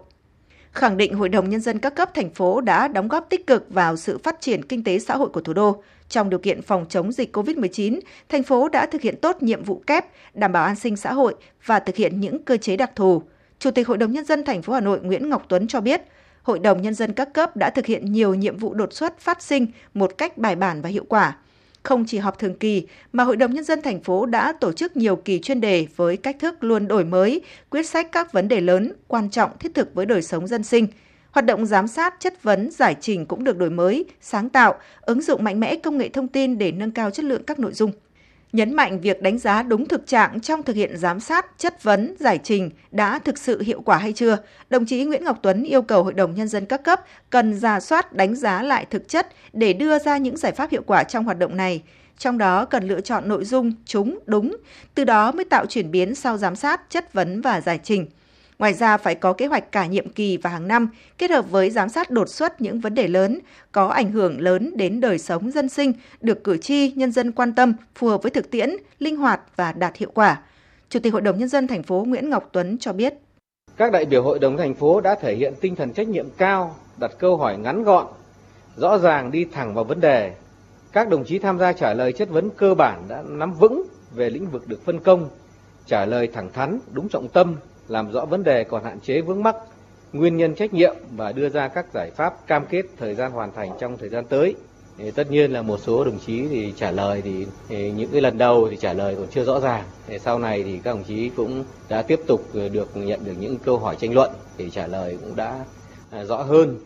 khẳng 0.72 0.96
định 0.96 1.14
Hội 1.14 1.28
đồng 1.28 1.50
Nhân 1.50 1.60
dân 1.60 1.78
các 1.78 1.94
cấp 1.94 2.10
thành 2.14 2.30
phố 2.30 2.60
đã 2.60 2.88
đóng 2.88 3.08
góp 3.08 3.26
tích 3.30 3.46
cực 3.46 3.70
vào 3.70 3.96
sự 3.96 4.18
phát 4.18 4.40
triển 4.40 4.62
kinh 4.62 4.84
tế 4.84 4.98
xã 4.98 5.16
hội 5.16 5.28
của 5.28 5.40
thủ 5.40 5.52
đô. 5.52 5.82
Trong 6.12 6.30
điều 6.30 6.38
kiện 6.38 6.62
phòng 6.62 6.86
chống 6.88 7.12
dịch 7.12 7.36
COVID-19, 7.36 8.00
thành 8.28 8.42
phố 8.42 8.68
đã 8.68 8.86
thực 8.86 9.02
hiện 9.02 9.16
tốt 9.16 9.42
nhiệm 9.42 9.64
vụ 9.64 9.82
kép, 9.86 10.06
đảm 10.34 10.52
bảo 10.52 10.64
an 10.64 10.76
sinh 10.76 10.96
xã 10.96 11.12
hội 11.12 11.34
và 11.66 11.78
thực 11.78 11.96
hiện 11.96 12.20
những 12.20 12.44
cơ 12.44 12.56
chế 12.56 12.76
đặc 12.76 12.90
thù. 12.96 13.22
Chủ 13.58 13.70
tịch 13.70 13.88
Hội 13.88 13.98
đồng 13.98 14.12
Nhân 14.12 14.24
dân 14.24 14.44
thành 14.44 14.62
phố 14.62 14.72
Hà 14.72 14.80
Nội 14.80 15.00
Nguyễn 15.02 15.28
Ngọc 15.30 15.44
Tuấn 15.48 15.66
cho 15.66 15.80
biết, 15.80 16.02
Hội 16.42 16.58
đồng 16.58 16.82
Nhân 16.82 16.94
dân 16.94 17.12
các 17.12 17.28
cấp 17.34 17.56
đã 17.56 17.70
thực 17.70 17.86
hiện 17.86 18.12
nhiều 18.12 18.34
nhiệm 18.34 18.56
vụ 18.56 18.74
đột 18.74 18.92
xuất 18.92 19.18
phát 19.18 19.42
sinh 19.42 19.66
một 19.94 20.18
cách 20.18 20.38
bài 20.38 20.56
bản 20.56 20.82
và 20.82 20.88
hiệu 20.88 21.04
quả– 21.08 21.36
không 21.82 22.04
chỉ 22.06 22.18
họp 22.18 22.38
thường 22.38 22.54
kỳ 22.54 22.86
mà 23.12 23.24
Hội 23.24 23.36
đồng 23.36 23.54
Nhân 23.54 23.64
dân 23.64 23.82
thành 23.82 24.00
phố 24.00 24.26
đã 24.26 24.52
tổ 24.60 24.72
chức 24.72 24.96
nhiều 24.96 25.16
kỳ 25.16 25.38
chuyên 25.38 25.60
đề 25.60 25.86
với 25.96 26.16
cách 26.16 26.36
thức 26.40 26.64
luôn 26.64 26.88
đổi 26.88 27.04
mới, 27.04 27.42
quyết 27.70 27.82
sách 27.82 28.12
các 28.12 28.32
vấn 28.32 28.48
đề 28.48 28.60
lớn, 28.60 28.92
quan 29.08 29.30
trọng 29.30 29.50
thiết 29.58 29.74
thực 29.74 29.94
với 29.94 30.06
đời 30.06 30.22
sống 30.22 30.46
dân 30.46 30.62
sinh. 30.62 30.86
Hoạt 31.32 31.46
động 31.46 31.66
giám 31.66 31.88
sát, 31.88 32.14
chất 32.20 32.42
vấn, 32.42 32.70
giải 32.70 32.96
trình 33.00 33.26
cũng 33.26 33.44
được 33.44 33.58
đổi 33.58 33.70
mới, 33.70 34.04
sáng 34.20 34.48
tạo, 34.48 34.74
ứng 35.00 35.22
dụng 35.22 35.44
mạnh 35.44 35.60
mẽ 35.60 35.76
công 35.76 35.98
nghệ 35.98 36.08
thông 36.08 36.28
tin 36.28 36.58
để 36.58 36.72
nâng 36.72 36.90
cao 36.90 37.10
chất 37.10 37.24
lượng 37.24 37.44
các 37.44 37.58
nội 37.58 37.72
dung 37.72 37.92
nhấn 38.52 38.74
mạnh 38.74 39.00
việc 39.00 39.22
đánh 39.22 39.38
giá 39.38 39.62
đúng 39.62 39.88
thực 39.88 40.06
trạng 40.06 40.40
trong 40.40 40.62
thực 40.62 40.76
hiện 40.76 40.96
giám 40.96 41.20
sát, 41.20 41.46
chất 41.58 41.82
vấn, 41.82 42.14
giải 42.18 42.38
trình 42.42 42.70
đã 42.90 43.18
thực 43.18 43.38
sự 43.38 43.62
hiệu 43.62 43.82
quả 43.84 43.96
hay 43.96 44.12
chưa, 44.12 44.38
đồng 44.70 44.86
chí 44.86 45.04
Nguyễn 45.04 45.24
Ngọc 45.24 45.38
Tuấn 45.42 45.62
yêu 45.62 45.82
cầu 45.82 46.04
Hội 46.04 46.14
đồng 46.14 46.34
Nhân 46.34 46.48
dân 46.48 46.66
các 46.66 46.84
cấp 46.84 47.00
cần 47.30 47.54
ra 47.54 47.80
soát 47.80 48.12
đánh 48.12 48.34
giá 48.34 48.62
lại 48.62 48.86
thực 48.90 49.08
chất 49.08 49.28
để 49.52 49.72
đưa 49.72 49.98
ra 49.98 50.16
những 50.16 50.36
giải 50.36 50.52
pháp 50.52 50.70
hiệu 50.70 50.82
quả 50.86 51.04
trong 51.04 51.24
hoạt 51.24 51.38
động 51.38 51.56
này. 51.56 51.82
Trong 52.18 52.38
đó 52.38 52.64
cần 52.64 52.88
lựa 52.88 53.00
chọn 53.00 53.28
nội 53.28 53.44
dung 53.44 53.72
chúng 53.84 54.18
đúng, 54.26 54.56
từ 54.94 55.04
đó 55.04 55.32
mới 55.32 55.44
tạo 55.44 55.66
chuyển 55.66 55.90
biến 55.90 56.14
sau 56.14 56.38
giám 56.38 56.56
sát, 56.56 56.80
chất 56.90 57.12
vấn 57.12 57.40
và 57.40 57.60
giải 57.60 57.80
trình. 57.82 58.06
Ngoài 58.62 58.74
ra 58.74 58.96
phải 58.96 59.14
có 59.14 59.32
kế 59.32 59.46
hoạch 59.46 59.72
cả 59.72 59.86
nhiệm 59.86 60.08
kỳ 60.08 60.36
và 60.36 60.50
hàng 60.50 60.68
năm, 60.68 60.88
kết 61.18 61.30
hợp 61.30 61.50
với 61.50 61.70
giám 61.70 61.88
sát 61.88 62.10
đột 62.10 62.28
xuất 62.28 62.60
những 62.60 62.80
vấn 62.80 62.94
đề 62.94 63.08
lớn, 63.08 63.38
có 63.72 63.86
ảnh 63.86 64.12
hưởng 64.12 64.40
lớn 64.40 64.72
đến 64.76 65.00
đời 65.00 65.18
sống 65.18 65.50
dân 65.50 65.68
sinh, 65.68 65.92
được 66.20 66.44
cử 66.44 66.56
tri, 66.56 66.92
nhân 66.92 67.12
dân 67.12 67.32
quan 67.32 67.54
tâm, 67.54 67.74
phù 67.94 68.08
hợp 68.08 68.22
với 68.22 68.30
thực 68.30 68.50
tiễn, 68.50 68.70
linh 68.98 69.16
hoạt 69.16 69.40
và 69.56 69.72
đạt 69.72 69.96
hiệu 69.96 70.10
quả. 70.14 70.42
Chủ 70.88 71.00
tịch 71.00 71.12
Hội 71.12 71.22
đồng 71.22 71.38
Nhân 71.38 71.48
dân 71.48 71.66
thành 71.66 71.82
phố 71.82 72.04
Nguyễn 72.08 72.30
Ngọc 72.30 72.48
Tuấn 72.52 72.78
cho 72.78 72.92
biết. 72.92 73.14
Các 73.76 73.92
đại 73.92 74.04
biểu 74.04 74.22
Hội 74.22 74.38
đồng 74.38 74.56
thành 74.56 74.74
phố 74.74 75.00
đã 75.00 75.14
thể 75.14 75.34
hiện 75.34 75.54
tinh 75.60 75.76
thần 75.76 75.92
trách 75.92 76.08
nhiệm 76.08 76.26
cao, 76.36 76.76
đặt 77.00 77.10
câu 77.18 77.36
hỏi 77.36 77.58
ngắn 77.58 77.82
gọn, 77.82 78.06
rõ 78.76 78.98
ràng 78.98 79.30
đi 79.30 79.44
thẳng 79.52 79.74
vào 79.74 79.84
vấn 79.84 80.00
đề. 80.00 80.32
Các 80.92 81.08
đồng 81.08 81.24
chí 81.24 81.38
tham 81.38 81.58
gia 81.58 81.72
trả 81.72 81.94
lời 81.94 82.12
chất 82.12 82.28
vấn 82.30 82.50
cơ 82.50 82.74
bản 82.74 83.02
đã 83.08 83.22
nắm 83.28 83.54
vững 83.54 83.82
về 84.14 84.30
lĩnh 84.30 84.46
vực 84.46 84.68
được 84.68 84.84
phân 84.84 85.00
công, 85.00 85.28
trả 85.86 86.04
lời 86.06 86.28
thẳng 86.34 86.52
thắn, 86.52 86.78
đúng 86.92 87.08
trọng 87.08 87.28
tâm, 87.28 87.56
làm 87.88 88.12
rõ 88.12 88.24
vấn 88.24 88.44
đề 88.44 88.64
còn 88.64 88.84
hạn 88.84 89.00
chế 89.00 89.20
vướng 89.20 89.42
mắc, 89.42 89.56
nguyên 90.12 90.36
nhân 90.36 90.54
trách 90.54 90.74
nhiệm 90.74 90.94
và 91.16 91.32
đưa 91.32 91.48
ra 91.48 91.68
các 91.68 91.86
giải 91.94 92.10
pháp 92.10 92.46
cam 92.46 92.66
kết 92.66 92.82
thời 92.98 93.14
gian 93.14 93.32
hoàn 93.32 93.52
thành 93.52 93.70
trong 93.80 93.98
thời 93.98 94.08
gian 94.08 94.24
tới. 94.24 94.54
Thì 94.98 95.10
tất 95.10 95.30
nhiên 95.30 95.52
là 95.52 95.62
một 95.62 95.80
số 95.80 96.04
đồng 96.04 96.18
chí 96.26 96.46
thì 96.48 96.72
trả 96.76 96.90
lời 96.90 97.22
thì, 97.22 97.46
thì 97.68 97.90
những 97.90 98.10
cái 98.12 98.20
lần 98.20 98.38
đầu 98.38 98.68
thì 98.70 98.76
trả 98.76 98.92
lời 98.92 99.14
còn 99.18 99.26
chưa 99.30 99.44
rõ 99.44 99.60
ràng. 99.60 99.84
Thì 100.06 100.18
sau 100.18 100.38
này 100.38 100.62
thì 100.62 100.80
các 100.84 100.94
đồng 100.94 101.04
chí 101.04 101.30
cũng 101.36 101.64
đã 101.88 102.02
tiếp 102.02 102.20
tục 102.26 102.48
được 102.52 102.96
nhận 102.96 103.24
được 103.24 103.34
những 103.40 103.56
câu 103.64 103.78
hỏi 103.78 103.96
tranh 104.00 104.14
luận 104.14 104.30
thì 104.58 104.70
trả 104.70 104.86
lời 104.86 105.18
cũng 105.20 105.36
đã 105.36 105.64
à, 106.10 106.24
rõ 106.24 106.36
hơn 106.36 106.78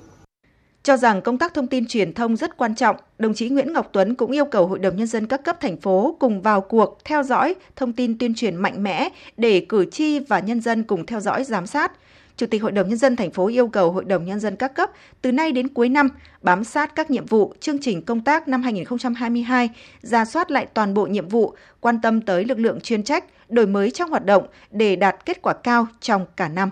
cho 0.86 0.96
rằng 0.96 1.22
công 1.22 1.38
tác 1.38 1.54
thông 1.54 1.66
tin 1.66 1.86
truyền 1.86 2.12
thông 2.12 2.36
rất 2.36 2.56
quan 2.56 2.74
trọng, 2.74 2.96
đồng 3.18 3.34
chí 3.34 3.48
Nguyễn 3.48 3.72
Ngọc 3.72 3.88
Tuấn 3.92 4.14
cũng 4.14 4.30
yêu 4.30 4.44
cầu 4.44 4.66
Hội 4.66 4.78
đồng 4.78 4.96
Nhân 4.96 5.06
dân 5.06 5.26
các 5.26 5.44
cấp 5.44 5.60
thành 5.60 5.76
phố 5.76 6.16
cùng 6.20 6.42
vào 6.42 6.60
cuộc 6.60 6.98
theo 7.04 7.22
dõi 7.22 7.54
thông 7.76 7.92
tin 7.92 8.18
tuyên 8.18 8.34
truyền 8.34 8.56
mạnh 8.56 8.82
mẽ 8.82 9.08
để 9.36 9.66
cử 9.68 9.86
tri 9.90 10.18
và 10.18 10.40
nhân 10.40 10.60
dân 10.60 10.82
cùng 10.82 11.06
theo 11.06 11.20
dõi 11.20 11.44
giám 11.44 11.66
sát. 11.66 11.92
Chủ 12.36 12.46
tịch 12.46 12.62
Hội 12.62 12.72
đồng 12.72 12.88
Nhân 12.88 12.98
dân 12.98 13.16
thành 13.16 13.30
phố 13.30 13.46
yêu 13.46 13.68
cầu 13.68 13.92
Hội 13.92 14.04
đồng 14.04 14.24
Nhân 14.24 14.40
dân 14.40 14.56
các 14.56 14.74
cấp 14.74 14.90
từ 15.22 15.32
nay 15.32 15.52
đến 15.52 15.68
cuối 15.68 15.88
năm 15.88 16.08
bám 16.42 16.64
sát 16.64 16.94
các 16.94 17.10
nhiệm 17.10 17.26
vụ, 17.26 17.54
chương 17.60 17.78
trình 17.80 18.02
công 18.02 18.20
tác 18.20 18.48
năm 18.48 18.62
2022, 18.62 19.70
ra 20.02 20.24
soát 20.24 20.50
lại 20.50 20.66
toàn 20.74 20.94
bộ 20.94 21.06
nhiệm 21.06 21.28
vụ, 21.28 21.54
quan 21.80 22.00
tâm 22.00 22.20
tới 22.20 22.44
lực 22.44 22.58
lượng 22.58 22.80
chuyên 22.80 23.02
trách, 23.02 23.24
đổi 23.48 23.66
mới 23.66 23.90
trong 23.90 24.10
hoạt 24.10 24.24
động 24.24 24.46
để 24.70 24.96
đạt 24.96 25.16
kết 25.26 25.42
quả 25.42 25.52
cao 25.52 25.86
trong 26.00 26.26
cả 26.36 26.48
năm. 26.48 26.70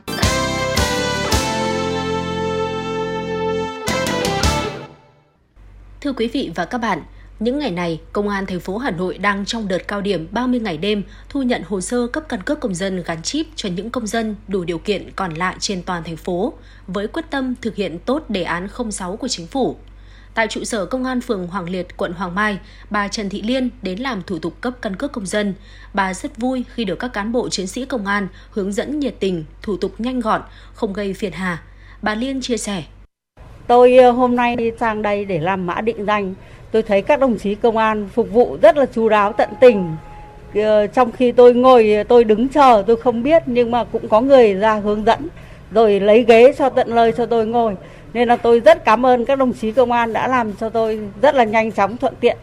Thưa 6.05 6.13
quý 6.13 6.29
vị 6.29 6.51
và 6.55 6.65
các 6.65 6.79
bạn, 6.79 7.03
những 7.41 7.59
ngày 7.59 7.71
này, 7.71 8.01
Công 8.13 8.29
an 8.29 8.47
thành 8.47 8.61
phố 8.61 8.79
Hà 8.79 8.91
Nội 8.91 9.19
đang 9.19 9.45
trong 9.45 9.69
đợt 9.69 9.89
cao 9.89 10.01
điểm 10.01 10.29
30 10.31 10.61
ngày 10.61 10.79
đêm 10.79 11.03
thu 11.29 11.43
nhận 11.43 11.63
hồ 11.63 11.81
sơ 11.81 12.07
cấp 12.07 12.25
căn 12.29 12.43
cước 12.43 12.61
công 12.61 12.75
dân 12.75 13.03
gắn 13.03 13.23
chip 13.23 13.47
cho 13.57 13.69
những 13.69 13.91
công 13.91 14.07
dân 14.07 14.37
đủ 14.49 14.65
điều 14.65 14.79
kiện 14.79 15.11
còn 15.17 15.35
lại 15.35 15.57
trên 15.61 15.83
toàn 15.83 16.05
thành 16.05 16.17
phố, 16.17 16.53
với 16.87 17.07
quyết 17.07 17.25
tâm 17.31 17.55
thực 17.63 17.75
hiện 17.75 17.99
tốt 17.99 18.25
đề 18.29 18.43
án 18.43 18.69
06 18.91 19.17
của 19.17 19.29
chính 19.29 19.47
phủ. 19.47 19.77
Tại 20.35 20.47
trụ 20.51 20.65
sở 20.65 20.87
Công 20.87 21.05
an 21.05 21.21
phường 21.21 21.47
Hoàng 21.47 21.71
Liệt, 21.71 21.97
quận 21.97 22.13
Hoàng 22.13 22.35
Mai, 22.35 22.59
bà 22.91 23.09
Trần 23.09 23.29
Thị 23.29 23.43
Liên 23.43 23.71
đến 23.83 23.99
làm 23.99 24.23
thủ 24.23 24.39
tục 24.39 24.61
cấp 24.61 24.75
căn 24.83 24.97
cước 24.97 25.13
công 25.13 25.27
dân. 25.27 25.55
Bà 25.95 26.15
rất 26.15 26.37
vui 26.37 26.65
khi 26.75 26.85
được 26.85 26.99
các 26.99 27.13
cán 27.13 27.33
bộ 27.33 27.49
chiến 27.49 27.67
sĩ 27.67 27.85
công 27.85 28.07
an 28.07 28.29
hướng 28.51 28.73
dẫn 28.73 29.01
nhiệt 29.01 29.15
tình, 29.21 29.45
thủ 29.63 29.77
tục 29.77 30.01
nhanh 30.01 30.21
gọn, 30.21 30.43
không 30.75 30.93
gây 30.93 31.15
phiền 31.15 31.33
hà. 31.33 31.63
Bà 32.03 32.15
Liên 32.15 32.41
chia 32.41 32.57
sẻ. 32.57 32.85
Tôi 33.67 33.97
ờ, 33.97 34.11
hôm 34.11 34.37
nay 34.37 34.57
đi 34.57 34.71
sang 34.81 35.03
đây 35.03 35.25
để 35.25 35.39
làm 35.39 35.67
mã 35.67 35.81
định 35.81 36.05
danh. 36.07 36.35
Tôi 36.71 36.83
thấy 36.83 37.03
các 37.03 37.21
đồng 37.21 37.39
chí 37.39 37.55
công 37.55 37.77
an 37.77 38.09
phục 38.15 38.31
vụ 38.31 38.57
rất 38.63 38.77
là 38.77 38.87
chú 38.95 39.09
đáo 39.09 39.33
tận 39.33 39.49
tình. 39.61 39.97
Ờ, 40.55 40.87
trong 40.87 41.13
khi 41.13 41.33
tôi 41.33 41.55
ngồi 41.55 42.05
tôi 42.09 42.25
đứng 42.25 42.49
chờ 42.49 42.85
tôi 42.87 42.97
không 42.97 43.23
biết 43.23 43.43
nhưng 43.47 43.71
mà 43.71 43.85
cũng 43.85 44.09
có 44.09 44.21
người 44.21 44.55
ra 44.55 44.75
hướng 44.75 45.05
dẫn 45.05 45.29
rồi 45.71 46.01
lấy 46.01 46.25
ghế 46.29 46.55
cho 46.59 46.69
tận 46.69 46.89
lời 46.89 47.13
cho 47.17 47.27
tôi 47.27 47.47
ngồi. 47.47 47.77
Nên 48.13 48.29
là 48.29 48.37
tôi 48.37 48.61
rất 48.61 48.85
cảm 48.85 49.07
ơn 49.07 49.25
các 49.25 49.39
đồng 49.39 49.53
chí 49.53 49.73
công 49.73 49.93
an 49.93 50.13
đã 50.13 50.29
làm 50.29 50.53
cho 50.53 50.69
tôi 50.69 51.01
rất 51.23 51.35
là 51.35 51.45
nhanh 51.45 51.73
chóng 51.73 51.97
thuận 51.97 52.15
tiện. 52.21 52.37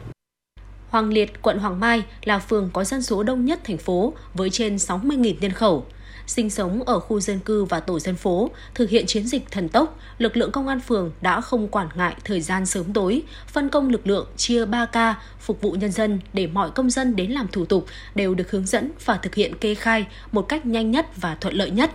Hoàng 0.89 1.09
Liệt, 1.09 1.41
quận 1.41 1.57
Hoàng 1.57 1.79
Mai 1.79 2.03
là 2.23 2.39
phường 2.39 2.69
có 2.73 2.83
dân 2.83 3.01
số 3.01 3.23
đông 3.23 3.45
nhất 3.45 3.59
thành 3.63 3.77
phố 3.77 4.13
với 4.33 4.49
trên 4.49 4.75
60.000 4.75 5.33
nhân 5.41 5.51
khẩu 5.51 5.85
sinh 6.27 6.49
sống 6.49 6.83
ở 6.83 6.99
khu 6.99 7.19
dân 7.19 7.39
cư 7.39 7.65
và 7.65 7.79
tổ 7.79 7.99
dân 7.99 8.15
phố, 8.15 8.49
thực 8.75 8.89
hiện 8.89 9.05
chiến 9.05 9.27
dịch 9.27 9.51
thần 9.51 9.69
tốc, 9.69 9.99
lực 10.17 10.37
lượng 10.37 10.51
công 10.51 10.67
an 10.67 10.79
phường 10.79 11.11
đã 11.21 11.41
không 11.41 11.67
quản 11.67 11.87
ngại 11.95 12.15
thời 12.23 12.41
gian 12.41 12.65
sớm 12.65 12.93
tối, 12.93 13.21
phân 13.47 13.69
công 13.69 13.89
lực 13.89 14.07
lượng 14.07 14.27
chia 14.37 14.65
3 14.65 14.85
ca 14.85 15.15
phục 15.39 15.61
vụ 15.61 15.71
nhân 15.71 15.91
dân 15.91 16.19
để 16.33 16.47
mọi 16.47 16.71
công 16.71 16.89
dân 16.89 17.15
đến 17.15 17.31
làm 17.31 17.47
thủ 17.47 17.65
tục 17.65 17.85
đều 18.15 18.35
được 18.35 18.51
hướng 18.51 18.65
dẫn 18.65 18.91
và 19.05 19.17
thực 19.17 19.35
hiện 19.35 19.57
kê 19.57 19.75
khai 19.75 20.05
một 20.31 20.41
cách 20.41 20.65
nhanh 20.65 20.91
nhất 20.91 21.07
và 21.15 21.35
thuận 21.35 21.53
lợi 21.53 21.71
nhất. 21.71 21.91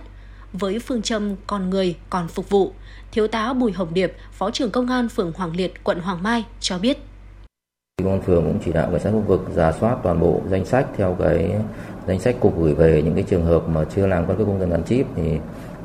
Với 0.53 0.79
phương 0.79 1.01
châm 1.01 1.35
con 1.47 1.69
người 1.69 1.95
còn 2.09 2.27
phục 2.27 2.49
vụ, 2.49 2.73
Thiếu 3.11 3.27
tá 3.27 3.53
Bùi 3.53 3.71
Hồng 3.71 3.93
Điệp, 3.93 4.13
Phó 4.31 4.51
trưởng 4.51 4.71
Công 4.71 4.89
an 4.89 5.09
phường 5.09 5.31
Hoàng 5.35 5.55
Liệt, 5.55 5.83
quận 5.83 5.99
Hoàng 5.99 6.23
Mai 6.23 6.43
cho 6.59 6.77
biết. 6.77 6.97
Công 8.03 8.11
an 8.11 8.21
phường 8.21 8.43
cũng 8.43 8.59
chỉ 8.65 8.71
đạo 8.71 8.87
cảnh 8.91 8.99
sát 8.99 9.11
khu 9.11 9.19
vực 9.19 9.41
giả 9.53 9.71
soát 9.71 9.97
toàn 10.03 10.19
bộ 10.19 10.41
danh 10.49 10.65
sách 10.65 10.87
theo 10.97 11.15
cái 11.19 11.51
danh 12.07 12.19
sách 12.19 12.35
cục 12.39 12.59
gửi 12.59 12.73
về 12.73 13.01
những 13.01 13.13
cái 13.13 13.23
trường 13.23 13.45
hợp 13.45 13.67
mà 13.69 13.83
chưa 13.95 14.07
làm 14.07 14.27
căn 14.27 14.37
cước 14.37 14.47
công 14.47 14.59
dân 14.59 14.69
gắn 14.69 14.83
chip 14.83 15.05
thì 15.15 15.39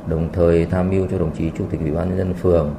đồng 0.06 0.28
thời 0.32 0.66
tham 0.66 0.90
mưu 0.90 1.06
cho 1.10 1.18
đồng 1.18 1.30
chí 1.38 1.50
chủ 1.58 1.64
tịch 1.70 1.80
ủy 1.80 1.90
ban 1.90 2.08
nhân 2.08 2.18
dân 2.18 2.34
phường 2.34 2.74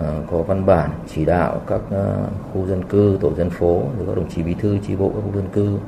à, 0.00 0.06
có 0.30 0.42
văn 0.42 0.66
bản 0.66 0.90
chỉ 1.14 1.24
đạo 1.24 1.60
các 1.66 1.80
à, 1.90 2.14
khu 2.52 2.66
dân 2.66 2.84
cư, 2.84 3.18
tổ 3.20 3.34
dân 3.34 3.50
phố 3.50 3.82
rồi 3.98 4.06
các 4.06 4.16
đồng 4.16 4.30
chí 4.30 4.42
bí 4.42 4.54
thư, 4.54 4.78
chi 4.86 4.96
bộ 4.96 5.08
các 5.08 5.20
khu 5.24 5.36
dân 5.36 5.48
cư 5.52 5.78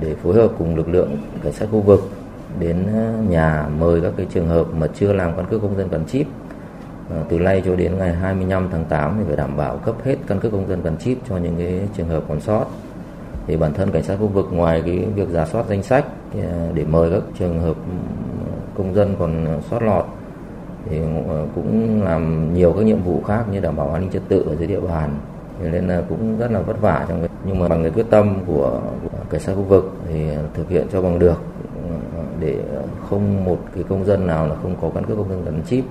để 0.00 0.14
phối 0.22 0.34
hợp 0.34 0.50
cùng 0.58 0.76
lực 0.76 0.88
lượng 0.88 1.16
cảnh 1.42 1.52
sát 1.52 1.66
khu 1.70 1.80
vực 1.80 2.00
đến 2.58 2.86
à, 2.94 3.14
nhà 3.28 3.68
mời 3.78 4.00
các 4.00 4.12
cái 4.16 4.26
trường 4.34 4.48
hợp 4.48 4.66
mà 4.74 4.86
chưa 4.86 5.12
làm 5.12 5.36
căn 5.36 5.46
cước 5.50 5.62
công 5.62 5.76
dân 5.76 5.88
gắn 5.88 6.04
chip. 6.06 6.26
Ờ, 7.14 7.24
từ 7.28 7.38
nay 7.38 7.62
cho 7.64 7.76
đến 7.76 7.98
ngày 7.98 8.14
25 8.14 8.68
tháng 8.72 8.84
8 8.84 9.14
thì 9.18 9.24
phải 9.26 9.36
đảm 9.36 9.56
bảo 9.56 9.76
cấp 9.76 9.94
hết 10.04 10.16
căn 10.26 10.40
cước 10.40 10.52
công 10.52 10.68
dân 10.68 10.82
gắn 10.82 10.96
chip 10.96 11.18
cho 11.28 11.36
những 11.36 11.54
cái 11.58 11.80
trường 11.96 12.08
hợp 12.08 12.24
còn 12.28 12.40
sót. 12.40 12.64
Thì 13.46 13.56
bản 13.56 13.72
thân 13.72 13.90
cảnh 13.90 14.02
sát 14.02 14.16
khu 14.20 14.26
vực 14.26 14.48
ngoài 14.50 14.82
cái 14.86 14.98
việc 14.98 15.28
giả 15.28 15.46
soát 15.46 15.64
danh 15.68 15.82
sách 15.82 16.04
ờ, 16.34 16.68
để 16.74 16.84
mời 16.84 17.10
các 17.10 17.22
trường 17.38 17.60
hợp 17.60 17.76
ừ, 17.76 17.92
công 18.74 18.94
dân 18.94 19.16
còn 19.18 19.60
sót 19.70 19.82
lọt 19.82 20.04
thì 20.90 20.98
ờ, 21.28 21.46
cũng 21.54 22.02
làm 22.04 22.54
nhiều 22.54 22.72
các 22.72 22.82
nhiệm 22.82 23.02
vụ 23.02 23.22
khác 23.26 23.44
như 23.52 23.60
đảm 23.60 23.76
bảo 23.76 23.92
an 23.92 24.02
ninh 24.02 24.10
trật 24.10 24.22
tự 24.28 24.44
ở 24.48 24.56
dưới 24.56 24.66
địa 24.66 24.80
bàn. 24.80 25.10
Nên 25.72 25.88
là 25.88 26.02
cũng 26.08 26.38
rất 26.38 26.50
là 26.50 26.60
vất 26.60 26.80
vả 26.80 27.06
trong 27.08 27.20
cái 27.20 27.28
nhưng 27.44 27.58
mà 27.58 27.68
bằng 27.68 27.82
cái 27.82 27.92
quyết 27.92 28.06
tâm 28.10 28.34
của, 28.46 28.80
của 29.02 29.18
cảnh 29.30 29.40
sát 29.40 29.54
khu 29.54 29.62
vực 29.62 29.92
thì 30.08 30.26
thực 30.54 30.68
hiện 30.68 30.86
cho 30.92 31.02
bằng 31.02 31.18
được 31.18 31.36
ừ, 31.88 31.94
để 32.40 32.56
không 33.10 33.44
một 33.44 33.58
cái 33.74 33.84
công 33.88 34.04
dân 34.04 34.26
nào 34.26 34.46
là 34.46 34.54
không 34.62 34.76
có 34.80 34.90
căn 34.94 35.04
cước 35.04 35.16
công 35.16 35.28
dân 35.28 35.44
gắn 35.44 35.62
chip. 35.66 35.84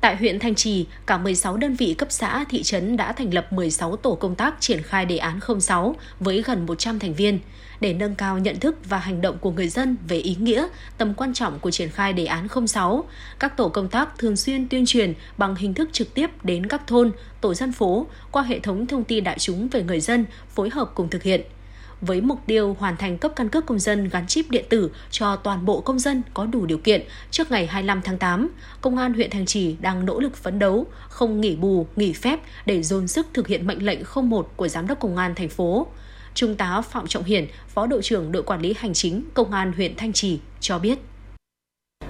Tại 0.00 0.16
huyện 0.16 0.38
Thanh 0.38 0.54
Trì, 0.54 0.86
cả 1.06 1.18
16 1.18 1.56
đơn 1.56 1.74
vị 1.74 1.94
cấp 1.94 2.08
xã, 2.10 2.44
thị 2.48 2.62
trấn 2.62 2.96
đã 2.96 3.12
thành 3.12 3.34
lập 3.34 3.52
16 3.52 3.96
tổ 3.96 4.14
công 4.14 4.34
tác 4.34 4.54
triển 4.60 4.82
khai 4.82 5.04
đề 5.04 5.18
án 5.18 5.40
06 5.60 5.96
với 6.20 6.42
gần 6.42 6.66
100 6.66 6.98
thành 6.98 7.14
viên 7.14 7.38
để 7.80 7.92
nâng 7.92 8.14
cao 8.14 8.38
nhận 8.38 8.60
thức 8.60 8.76
và 8.88 8.98
hành 8.98 9.20
động 9.20 9.38
của 9.38 9.50
người 9.50 9.68
dân 9.68 9.96
về 10.08 10.16
ý 10.16 10.36
nghĩa, 10.40 10.66
tầm 10.98 11.14
quan 11.14 11.34
trọng 11.34 11.58
của 11.58 11.70
triển 11.70 11.90
khai 11.90 12.12
đề 12.12 12.24
án 12.26 12.48
06. 12.66 13.04
Các 13.38 13.56
tổ 13.56 13.68
công 13.68 13.88
tác 13.88 14.18
thường 14.18 14.36
xuyên 14.36 14.68
tuyên 14.68 14.86
truyền 14.86 15.14
bằng 15.38 15.54
hình 15.54 15.74
thức 15.74 15.88
trực 15.92 16.14
tiếp 16.14 16.30
đến 16.44 16.66
các 16.66 16.86
thôn, 16.86 17.12
tổ 17.40 17.54
dân 17.54 17.72
phố 17.72 18.06
qua 18.30 18.42
hệ 18.42 18.60
thống 18.60 18.86
thông 18.86 19.04
tin 19.04 19.24
đại 19.24 19.38
chúng 19.38 19.68
về 19.68 19.82
người 19.82 20.00
dân, 20.00 20.24
phối 20.54 20.70
hợp 20.70 20.90
cùng 20.94 21.10
thực 21.10 21.22
hiện– 21.22 21.40
với 22.00 22.20
mục 22.20 22.40
tiêu 22.46 22.76
hoàn 22.78 22.96
thành 22.96 23.18
cấp 23.18 23.32
căn 23.36 23.48
cước 23.48 23.66
công 23.66 23.78
dân 23.78 24.08
gắn 24.08 24.26
chip 24.26 24.50
điện 24.50 24.64
tử 24.68 24.90
cho 25.10 25.36
toàn 25.36 25.64
bộ 25.64 25.80
công 25.80 25.98
dân 25.98 26.22
có 26.34 26.46
đủ 26.46 26.66
điều 26.66 26.78
kiện 26.78 27.02
trước 27.30 27.50
ngày 27.50 27.66
25 27.66 28.02
tháng 28.02 28.18
8, 28.18 28.48
Công 28.80 28.96
an 28.96 29.14
huyện 29.14 29.30
Thanh 29.30 29.46
Trì 29.46 29.76
đang 29.80 30.06
nỗ 30.06 30.20
lực 30.20 30.36
phấn 30.36 30.58
đấu, 30.58 30.86
không 31.08 31.40
nghỉ 31.40 31.56
bù, 31.56 31.86
nghỉ 31.96 32.12
phép 32.12 32.40
để 32.66 32.82
dồn 32.82 33.08
sức 33.08 33.26
thực 33.34 33.46
hiện 33.46 33.66
mệnh 33.66 33.86
lệnh 33.86 34.00
01 34.22 34.52
của 34.56 34.68
Giám 34.68 34.86
đốc 34.86 35.00
Công 35.00 35.16
an 35.16 35.34
thành 35.34 35.48
phố. 35.48 35.86
Trung 36.34 36.56
tá 36.56 36.80
Phạm 36.80 37.06
Trọng 37.06 37.24
Hiển, 37.24 37.46
Phó 37.68 37.86
đội 37.86 38.02
trưởng 38.02 38.32
đội 38.32 38.42
quản 38.42 38.60
lý 38.60 38.74
hành 38.78 38.94
chính 38.94 39.22
Công 39.34 39.52
an 39.52 39.72
huyện 39.72 39.96
Thanh 39.96 40.12
Trì 40.12 40.40
cho 40.60 40.78
biết. 40.78 40.98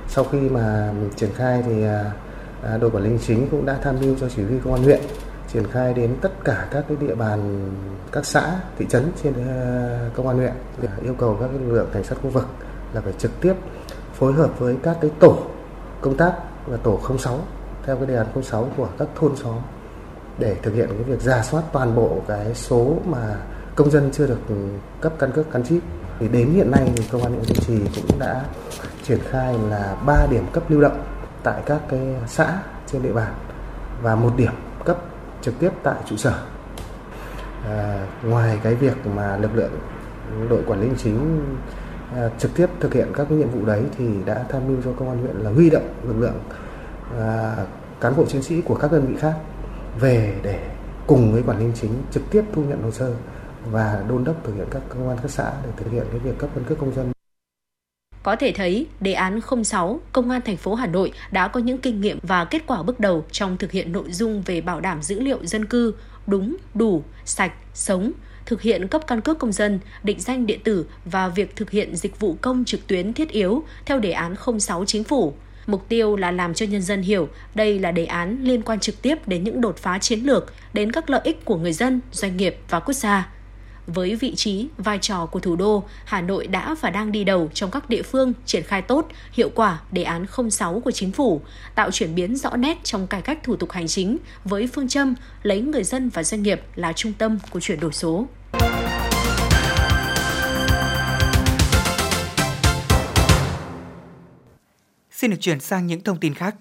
Sau 0.09 0.25
khi 0.25 0.39
mà 0.39 0.93
triển 1.17 1.31
khai 1.37 1.63
thì 1.67 1.83
à, 1.83 2.13
à, 2.63 2.79
đội 2.79 2.91
quản 2.91 3.05
lý 3.05 3.11
hành 3.11 3.19
chính 3.27 3.49
cũng 3.51 3.67
đã 3.67 3.79
tham 3.83 3.97
mưu 4.01 4.17
cho 4.21 4.29
chỉ 4.37 4.43
huy 4.43 4.59
công 4.65 4.75
an 4.75 4.83
huyện 4.83 5.01
triển 5.57 5.71
khai 5.73 5.95
đến 5.95 6.17
tất 6.21 6.45
cả 6.45 6.69
các 6.71 6.85
cái 6.89 6.97
địa 7.01 7.15
bàn, 7.15 7.71
các 8.13 8.27
xã, 8.27 8.61
thị 8.79 8.87
trấn 8.89 9.13
trên 9.23 9.35
ờ, 9.49 10.11
công 10.15 10.29
an 10.29 10.37
huyện. 10.37 10.53
Yêu 11.03 11.15
cầu 11.19 11.37
các 11.41 11.51
lực 11.53 11.73
lượng 11.73 11.89
cảnh 11.93 12.05
sát 12.05 12.17
khu 12.23 12.31
vực 12.31 12.47
là 12.93 13.01
phải 13.01 13.13
trực 13.19 13.41
tiếp 13.41 13.55
phối 14.15 14.33
hợp 14.33 14.59
với 14.59 14.77
các 14.83 14.97
cái 15.01 15.11
tổ 15.21 15.39
công 16.01 16.17
tác 16.17 16.33
và 16.67 16.77
tổ 16.77 17.01
06 17.19 17.39
theo 17.87 17.97
cái 17.97 18.07
đề 18.07 18.17
án 18.17 18.27
06 18.43 18.69
của 18.77 18.89
các 18.99 19.09
thôn 19.15 19.37
xóm 19.37 19.55
để 20.39 20.57
thực 20.63 20.75
hiện 20.75 20.89
cái 20.89 21.03
việc 21.03 21.21
giả 21.21 21.43
soát 21.43 21.63
toàn 21.73 21.95
bộ 21.95 22.23
cái 22.29 22.55
số 22.55 22.97
mà 23.05 23.37
công 23.77 23.91
dân 23.91 24.11
chưa 24.13 24.27
được 24.27 24.41
cấp 25.01 25.13
căn 25.19 25.33
cước 25.33 25.53
gắn 25.53 25.65
chip. 25.65 25.83
Thì 26.19 26.29
đến 26.29 26.53
hiện 26.53 26.71
nay 26.71 26.93
thì 26.97 27.05
công 27.13 27.23
an 27.23 27.33
huyện 27.33 27.45
Thanh 27.45 27.65
Trì 27.67 28.01
cũng 28.09 28.19
đã 28.19 28.45
triển 29.03 29.19
khai 29.31 29.55
là 29.71 29.97
3 30.07 30.27
điểm 30.31 30.45
cấp 30.53 30.71
lưu 30.71 30.81
động 30.81 31.03
tại 31.43 31.63
các 31.67 31.81
cái 31.89 32.01
xã 32.27 32.59
trên 32.87 33.03
địa 33.03 33.13
bàn 33.13 33.35
và 34.03 34.15
một 34.15 34.33
điểm 34.37 34.53
cấp 34.85 34.99
trực 35.43 35.59
tiếp 35.59 35.71
tại 35.83 35.97
trụ 36.09 36.17
sở. 36.17 36.43
À, 37.65 38.07
ngoài 38.23 38.59
cái 38.63 38.75
việc 38.75 39.07
mà 39.07 39.37
lực 39.37 39.51
lượng 39.55 39.73
đội 40.51 40.63
quản 40.67 40.81
lý 40.81 40.87
hành 40.87 40.97
chính 40.97 41.41
à, 42.17 42.29
trực 42.39 42.55
tiếp 42.57 42.67
thực 42.81 42.95
hiện 42.95 43.09
các 43.15 43.27
cái 43.29 43.39
nhiệm 43.39 43.51
vụ 43.51 43.67
đấy 43.67 43.83
thì 43.99 44.09
đã 44.27 44.45
tham 44.49 44.63
mưu 44.69 44.77
cho 44.85 44.93
công 44.93 45.09
an 45.09 45.19
huyện 45.19 45.37
là 45.37 45.51
huy 45.51 45.71
động 45.71 45.89
lực 46.05 46.17
lượng 46.19 46.41
à, 47.19 47.57
cán 48.01 48.17
bộ 48.17 48.25
chiến 48.25 48.43
sĩ 48.43 48.61
của 48.61 48.75
các 48.75 48.93
đơn 48.93 49.07
vị 49.07 49.15
khác 49.19 49.35
về 50.01 50.35
để 50.43 50.61
cùng 51.07 51.33
với 51.33 51.43
quản 51.43 51.59
lý 51.59 51.65
hành 51.65 51.75
chính 51.75 51.91
trực 52.11 52.23
tiếp 52.31 52.45
thu 52.55 52.63
nhận 52.63 52.83
hồ 52.83 52.91
sơ 52.91 53.15
và 53.71 54.05
đôn 54.09 54.25
đốc 54.25 54.45
thực 54.45 54.55
hiện 54.55 54.67
các 54.71 54.83
công 54.89 55.09
an 55.09 55.19
các 55.23 55.31
xã 55.31 55.53
để 55.65 55.71
thực 55.77 55.93
hiện 55.93 56.05
cái 56.11 56.19
việc 56.19 56.39
cấp 56.39 56.51
căn 56.55 56.65
cước 56.65 56.79
công 56.79 56.95
dân 56.95 57.16
có 58.27 58.37
thể 58.37 58.53
thấy, 58.53 58.87
đề 59.01 59.13
án 59.13 59.41
06, 59.65 60.01
Công 60.13 60.31
an 60.31 60.41
thành 60.45 60.57
phố 60.57 60.75
Hà 60.75 60.87
Nội 60.87 61.13
đã 61.31 61.49
có 61.49 61.61
những 61.61 61.79
kinh 61.79 62.01
nghiệm 62.01 62.19
và 62.23 62.45
kết 62.45 62.63
quả 62.67 62.83
bước 62.83 63.01
đầu 63.01 63.25
trong 63.33 63.57
thực 63.57 63.73
hiện 63.73 63.93
nội 63.93 64.13
dung 64.13 64.43
về 64.43 64.61
bảo 64.61 64.81
đảm 64.81 65.03
dữ 65.03 65.21
liệu 65.21 65.47
dân 65.47 65.65
cư 65.65 65.95
đúng, 66.27 66.57
đủ, 66.75 67.03
sạch, 67.25 67.53
sống, 67.75 68.13
thực 68.47 68.63
hiện 68.63 68.89
cấp 68.89 69.03
căn 69.07 69.21
cước 69.21 69.39
công 69.39 69.53
dân, 69.53 69.81
định 70.03 70.21
danh 70.21 70.47
điện 70.47 70.61
tử 70.65 70.87
và 71.05 71.29
việc 71.29 71.57
thực 71.57 71.71
hiện 71.71 71.97
dịch 71.97 72.21
vụ 72.21 72.37
công 72.41 72.65
trực 72.65 72.87
tuyến 72.87 73.13
thiết 73.13 73.29
yếu 73.29 73.63
theo 73.85 73.99
đề 73.99 74.11
án 74.11 74.35
06 74.59 74.85
chính 74.85 75.05
phủ. 75.05 75.35
Mục 75.67 75.89
tiêu 75.89 76.17
là 76.17 76.31
làm 76.31 76.55
cho 76.55 76.67
nhân 76.67 76.83
dân 76.83 77.03
hiểu 77.03 77.29
đây 77.55 77.79
là 77.79 77.93
đề 77.93 78.05
án 78.05 78.39
liên 78.43 78.63
quan 78.63 78.81
trực 78.81 79.03
tiếp 79.03 79.29
đến 79.29 79.45
những 79.45 79.61
đột 79.61 79.77
phá 79.77 79.99
chiến 79.99 80.21
lược, 80.21 80.53
đến 80.73 80.93
các 80.93 81.11
lợi 81.11 81.21
ích 81.25 81.45
của 81.45 81.57
người 81.57 81.73
dân, 81.73 82.01
doanh 82.13 82.37
nghiệp 82.37 82.57
và 82.71 82.81
quốc 82.81 82.95
gia. 82.95 83.36
Với 83.87 84.17
vị 84.17 84.35
trí, 84.35 84.69
vai 84.79 84.99
trò 84.99 85.27
của 85.27 85.41
thủ 85.41 85.57
đô, 85.57 85.85
Hà 86.05 86.21
Nội 86.21 86.47
đã 86.47 86.75
và 86.81 86.91
đang 86.91 87.13
đi 87.13 87.25
đầu 87.25 87.51
trong 87.55 87.71
các 87.71 87.89
địa 87.91 88.03
phương 88.03 88.33
triển 88.47 88.63
khai 88.63 88.83
tốt, 88.83 89.09
hiệu 89.33 89.51
quả 89.55 89.81
đề 89.93 90.03
án 90.03 90.27
06 90.51 90.81
của 90.81 90.91
chính 90.91 91.13
phủ, 91.13 91.41
tạo 91.75 91.91
chuyển 91.91 92.15
biến 92.15 92.37
rõ 92.37 92.57
nét 92.57 92.79
trong 92.85 93.07
cải 93.07 93.23
cách 93.23 93.39
thủ 93.43 93.57
tục 93.57 93.73
hành 93.73 93.87
chính 93.87 94.19
với 94.45 94.67
phương 94.67 94.89
châm 94.89 95.15
lấy 95.43 95.61
người 95.61 95.85
dân 95.85 96.09
và 96.09 96.23
doanh 96.23 96.43
nghiệp 96.43 96.61
là 96.75 96.93
trung 96.93 97.13
tâm 97.19 97.39
của 97.51 97.61
chuyển 97.61 97.81
đổi 97.81 97.93
số. 97.93 98.27
Xin 105.11 105.31
được 105.31 105.37
chuyển 105.41 105.61
sang 105.61 105.87
những 105.87 106.01
thông 106.01 106.21
tin 106.21 106.35
khác. 106.35 106.57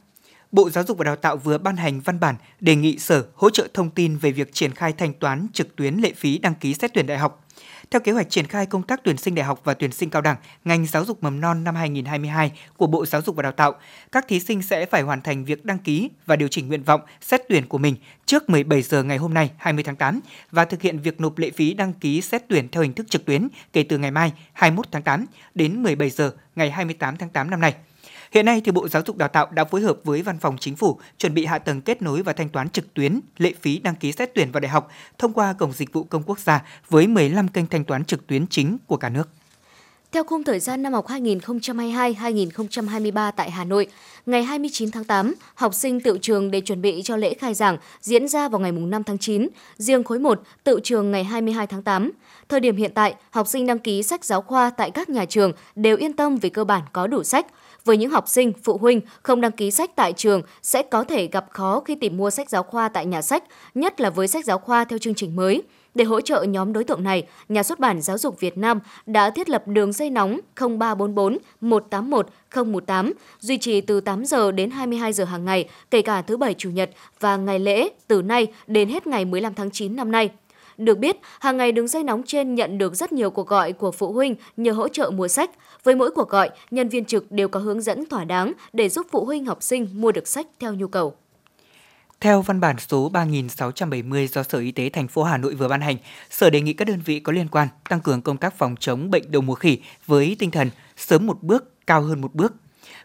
Bộ 0.56 0.70
Giáo 0.70 0.84
dục 0.84 0.98
và 0.98 1.04
Đào 1.04 1.16
tạo 1.16 1.38
vừa 1.38 1.58
ban 1.58 1.78
hành 1.78 2.00
văn 2.00 2.20
bản 2.20 2.36
đề 2.60 2.76
nghị 2.76 3.00
Sở 3.00 3.26
hỗ 3.36 3.50
trợ 3.50 3.68
thông 3.74 3.90
tin 3.90 4.18
về 4.18 4.32
việc 4.32 4.54
triển 4.54 4.74
khai 4.74 4.94
thanh 4.94 5.14
toán 5.14 5.48
trực 5.54 5.76
tuyến 5.76 5.96
lệ 5.96 6.14
phí 6.16 6.38
đăng 6.38 6.56
ký 6.56 6.74
xét 6.74 6.94
tuyển 6.94 7.08
đại 7.08 7.18
học. 7.18 7.48
Theo 7.92 8.00
kế 8.00 8.12
hoạch 8.12 8.30
triển 8.30 8.48
khai 8.48 8.66
công 8.66 8.84
tác 8.84 9.02
tuyển 9.04 9.18
sinh 9.18 9.36
đại 9.36 9.46
học 9.46 9.62
và 9.64 9.74
tuyển 9.74 9.92
sinh 9.92 10.10
cao 10.10 10.22
đẳng, 10.22 10.36
ngành 10.66 10.86
giáo 10.86 11.06
dục 11.06 11.24
mầm 11.24 11.42
non 11.42 11.64
năm 11.64 11.76
2022 11.76 12.52
của 12.78 12.88
Bộ 12.88 13.06
Giáo 13.06 13.22
dục 13.22 13.36
và 13.36 13.44
Đào 13.44 13.52
tạo, 13.52 13.74
các 14.12 14.26
thí 14.28 14.40
sinh 14.40 14.62
sẽ 14.62 14.86
phải 14.86 15.02
hoàn 15.02 15.22
thành 15.22 15.46
việc 15.46 15.66
đăng 15.66 15.78
ký 15.78 16.10
và 16.26 16.36
điều 16.36 16.48
chỉnh 16.48 16.68
nguyện 16.68 16.84
vọng 16.84 17.02
xét 17.22 17.42
tuyển 17.50 17.68
của 17.68 17.78
mình 17.78 17.96
trước 18.26 18.50
17 18.50 18.82
giờ 18.82 19.04
ngày 19.04 19.18
hôm 19.18 19.34
nay 19.34 19.52
20 19.58 19.84
tháng 19.84 19.96
8 19.96 20.20
và 20.52 20.66
thực 20.66 20.82
hiện 20.82 21.00
việc 21.00 21.22
nộp 21.22 21.38
lệ 21.38 21.52
phí 21.52 21.74
đăng 21.74 21.94
ký 21.94 22.22
xét 22.22 22.44
tuyển 22.48 22.68
theo 22.72 22.84
hình 22.84 22.94
thức 22.94 23.10
trực 23.10 23.26
tuyến 23.26 23.48
kể 23.74 23.84
từ 23.84 23.98
ngày 23.98 24.12
mai 24.12 24.34
21 24.54 24.86
tháng 24.92 25.04
8 25.04 25.26
đến 25.56 25.84
17 25.84 26.10
giờ 26.10 26.32
ngày 26.56 26.72
28 26.72 27.18
tháng 27.18 27.30
8 27.30 27.50
năm 27.50 27.62
nay. 27.62 27.74
Hiện 28.36 28.46
nay 28.46 28.62
thì 28.66 28.72
Bộ 28.72 28.88
Giáo 28.88 29.02
dục 29.06 29.18
Đào 29.18 29.30
tạo 29.30 29.48
đã 29.52 29.64
phối 29.64 29.82
hợp 29.82 29.98
với 30.04 30.22
Văn 30.22 30.40
phòng 30.40 30.58
Chính 30.60 30.76
phủ 30.76 31.00
chuẩn 31.18 31.34
bị 31.34 31.46
hạ 31.46 31.60
tầng 31.60 31.82
kết 31.82 32.02
nối 32.02 32.22
và 32.22 32.34
thanh 32.34 32.50
toán 32.50 32.70
trực 32.70 32.94
tuyến 32.94 33.20
lệ 33.38 33.54
phí 33.62 33.80
đăng 33.80 33.96
ký 33.96 34.12
xét 34.12 34.32
tuyển 34.36 34.52
vào 34.52 34.62
đại 34.62 34.70
học 34.70 34.90
thông 35.18 35.34
qua 35.34 35.54
cổng 35.54 35.74
dịch 35.74 35.94
vụ 35.94 36.04
công 36.04 36.24
quốc 36.26 36.40
gia 36.40 36.64
với 36.90 37.08
15 37.08 37.48
kênh 37.48 37.68
thanh 37.68 37.84
toán 37.84 38.06
trực 38.06 38.28
tuyến 38.28 38.48
chính 38.48 38.78
của 38.88 38.98
cả 38.98 39.10
nước. 39.10 39.30
Theo 40.12 40.24
khung 40.24 40.44
thời 40.44 40.60
gian 40.60 40.84
năm 40.84 40.94
học 40.94 41.08
2022-2023 41.08 43.32
tại 43.36 43.52
Hà 43.52 43.64
Nội, 43.64 43.88
ngày 44.26 44.44
29 44.44 44.92
tháng 44.92 45.04
8, 45.04 45.36
học 45.56 45.74
sinh 45.74 46.00
tự 46.00 46.18
trường 46.22 46.52
để 46.52 46.62
chuẩn 46.62 46.82
bị 46.82 47.02
cho 47.04 47.16
lễ 47.16 47.34
khai 47.34 47.54
giảng 47.54 47.78
diễn 48.02 48.28
ra 48.28 48.50
vào 48.50 48.60
ngày 48.60 48.72
5 48.72 49.04
tháng 49.04 49.18
9, 49.18 49.48
riêng 49.78 50.04
khối 50.04 50.20
1 50.20 50.42
tự 50.64 50.80
trường 50.84 51.12
ngày 51.12 51.24
22 51.24 51.68
tháng 51.68 51.84
8. 51.84 52.12
Thời 52.50 52.60
điểm 52.60 52.76
hiện 52.76 52.92
tại, 52.96 53.16
học 53.30 53.48
sinh 53.48 53.66
đăng 53.66 53.80
ký 53.80 54.04
sách 54.04 54.26
giáo 54.26 54.42
khoa 54.42 54.70
tại 54.70 54.92
các 54.92 55.10
nhà 55.10 55.26
trường 55.26 55.52
đều 55.76 55.98
yên 55.98 56.14
tâm 56.14 56.38
vì 56.38 56.50
cơ 56.50 56.64
bản 56.64 56.82
có 56.94 57.08
đủ 57.08 57.24
sách. 57.24 57.46
Với 57.86 57.98
những 57.98 58.12
học 58.12 58.28
sinh, 58.28 58.54
phụ 58.64 58.78
huynh 58.78 59.02
không 59.24 59.42
đăng 59.42 59.52
ký 59.52 59.72
sách 59.72 59.96
tại 59.96 60.14
trường 60.14 60.42
sẽ 60.62 60.82
có 60.82 61.04
thể 61.04 61.28
gặp 61.28 61.46
khó 61.50 61.82
khi 61.86 61.96
tìm 61.96 62.18
mua 62.18 62.30
sách 62.30 62.50
giáo 62.50 62.64
khoa 62.64 62.90
tại 62.90 63.06
nhà 63.06 63.22
sách, 63.22 63.44
nhất 63.76 64.02
là 64.02 64.10
với 64.10 64.28
sách 64.28 64.46
giáo 64.46 64.58
khoa 64.58 64.86
theo 64.86 65.00
chương 65.00 65.16
trình 65.16 65.36
mới. 65.36 65.64
Để 65.96 66.06
hỗ 66.06 66.22
trợ 66.22 66.44
nhóm 66.44 66.74
đối 66.74 66.84
tượng 66.84 67.04
này, 67.04 67.28
Nhà 67.50 67.64
xuất 67.64 67.80
bản 67.80 68.02
Giáo 68.02 68.18
dục 68.18 68.40
Việt 68.40 68.58
Nam 68.58 68.80
đã 69.06 69.30
thiết 69.30 69.50
lập 69.50 69.68
đường 69.68 69.94
dây 69.94 70.10
nóng 70.10 70.40
0344 70.56 71.38
181 71.62 72.28
018 72.68 73.14
duy 73.40 73.58
trì 73.58 73.82
từ 73.82 74.02
8 74.02 74.26
giờ 74.26 74.52
đến 74.52 74.72
22 74.72 75.14
giờ 75.14 75.24
hàng 75.24 75.46
ngày, 75.46 75.70
kể 75.92 76.02
cả 76.02 76.22
thứ 76.22 76.38
bảy 76.38 76.54
chủ 76.54 76.70
nhật 76.70 76.90
và 77.20 77.38
ngày 77.38 77.60
lễ 77.60 77.90
từ 78.08 78.22
nay 78.22 78.48
đến 78.68 78.90
hết 78.90 79.08
ngày 79.08 79.26
15 79.26 79.54
tháng 79.54 79.72
9 79.72 79.96
năm 79.96 80.12
nay. 80.12 80.30
Được 80.78 80.98
biết, 80.98 81.18
hàng 81.40 81.58
ngày 81.58 81.72
đường 81.72 81.88
dây 81.88 82.04
nóng 82.04 82.24
trên 82.26 82.56
nhận 82.56 82.78
được 82.78 82.96
rất 82.96 83.12
nhiều 83.12 83.32
cuộc 83.32 83.48
gọi 83.48 83.74
của 83.74 83.92
phụ 83.92 84.14
huynh 84.14 84.36
nhờ 84.58 84.72
hỗ 84.72 84.88
trợ 84.88 85.10
mua 85.10 85.28
sách. 85.28 85.52
Với 85.84 85.96
mỗi 85.96 86.12
cuộc 86.12 86.30
gọi, 86.30 86.50
nhân 86.72 86.90
viên 86.90 87.06
trực 87.06 87.32
đều 87.32 87.48
có 87.48 87.60
hướng 87.60 87.82
dẫn 87.82 88.06
thỏa 88.06 88.24
đáng 88.24 88.54
để 88.74 88.90
giúp 88.90 89.08
phụ 89.12 89.26
huynh 89.26 89.46
học 89.46 89.64
sinh 89.64 89.88
mua 89.94 90.12
được 90.12 90.28
sách 90.28 90.48
theo 90.60 90.74
nhu 90.74 90.88
cầu. 90.88 91.16
Theo 92.20 92.42
văn 92.42 92.60
bản 92.60 92.76
số 92.80 93.10
3670 93.10 94.28
do 94.28 94.44
Sở 94.44 94.60
Y 94.60 94.72
tế 94.72 94.90
thành 94.90 95.08
phố 95.08 95.24
Hà 95.24 95.38
Nội 95.38 95.56
vừa 95.56 95.68
ban 95.68 95.82
hành, 95.82 95.98
Sở 96.30 96.50
đề 96.50 96.62
nghị 96.62 96.74
các 96.74 96.86
đơn 96.86 97.00
vị 97.06 97.20
có 97.20 97.34
liên 97.34 97.48
quan 97.48 97.68
tăng 97.90 98.00
cường 98.00 98.22
công 98.22 98.38
tác 98.38 98.58
phòng 98.58 98.76
chống 98.80 99.12
bệnh 99.12 99.32
đậu 99.32 99.42
mùa 99.42 99.56
khỉ 99.56 99.80
với 100.06 100.36
tinh 100.40 100.52
thần 100.52 100.70
sớm 100.98 101.28
một 101.28 101.44
bước, 101.44 101.88
cao 101.88 102.02
hơn 102.02 102.22
một 102.22 102.36
bước. 102.36 102.54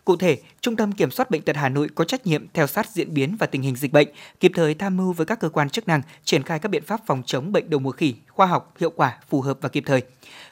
Cụ 0.04 0.16
thể, 0.16 0.38
Trung 0.60 0.76
tâm 0.76 0.92
Kiểm 0.92 1.10
soát 1.10 1.30
Bệnh 1.30 1.42
tật 1.42 1.56
Hà 1.56 1.68
Nội 1.68 1.88
có 1.94 2.04
trách 2.04 2.26
nhiệm 2.26 2.46
theo 2.54 2.66
sát 2.66 2.90
diễn 2.90 3.14
biến 3.14 3.36
và 3.38 3.46
tình 3.46 3.62
hình 3.62 3.76
dịch 3.76 3.92
bệnh, 3.92 4.08
kịp 4.40 4.52
thời 4.54 4.74
tham 4.74 4.96
mưu 4.96 5.12
với 5.12 5.26
các 5.26 5.40
cơ 5.40 5.48
quan 5.48 5.70
chức 5.70 5.88
năng 5.88 6.02
triển 6.24 6.42
khai 6.42 6.58
các 6.58 6.68
biện 6.68 6.84
pháp 6.84 7.00
phòng 7.06 7.22
chống 7.26 7.52
bệnh 7.52 7.70
đậu 7.70 7.80
mùa 7.80 7.90
khỉ 7.90 8.14
khoa 8.28 8.46
học, 8.46 8.74
hiệu 8.80 8.90
quả, 8.90 9.18
phù 9.28 9.40
hợp 9.40 9.58
và 9.60 9.68
kịp 9.68 9.82
thời. 9.86 10.02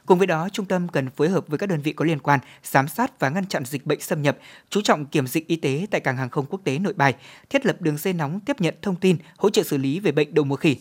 Cùng 0.06 0.18
với 0.18 0.26
đó, 0.26 0.48
trung 0.52 0.66
tâm 0.66 0.88
cần 0.88 1.10
phối 1.10 1.28
hợp 1.28 1.48
với 1.48 1.58
các 1.58 1.68
đơn 1.68 1.80
vị 1.80 1.92
có 1.92 2.04
liên 2.04 2.18
quan, 2.18 2.40
giám 2.62 2.88
sát 2.88 3.20
và 3.20 3.28
ngăn 3.28 3.46
chặn 3.46 3.64
dịch 3.64 3.86
bệnh 3.86 4.00
xâm 4.00 4.22
nhập, 4.22 4.38
chú 4.70 4.80
trọng 4.80 5.06
kiểm 5.06 5.26
dịch 5.26 5.46
y 5.46 5.56
tế 5.56 5.86
tại 5.90 6.00
cảng 6.00 6.16
hàng 6.16 6.30
không 6.30 6.46
quốc 6.48 6.60
tế 6.64 6.78
Nội 6.78 6.92
Bài, 6.92 7.14
thiết 7.50 7.66
lập 7.66 7.76
đường 7.80 7.98
dây 7.98 8.12
nóng 8.12 8.40
tiếp 8.40 8.60
nhận 8.60 8.74
thông 8.82 8.96
tin, 8.96 9.16
hỗ 9.36 9.50
trợ 9.50 9.62
xử 9.62 9.76
lý 9.76 10.00
về 10.00 10.12
bệnh 10.12 10.34
đậu 10.34 10.44
mùa 10.44 10.56
khỉ. 10.56 10.76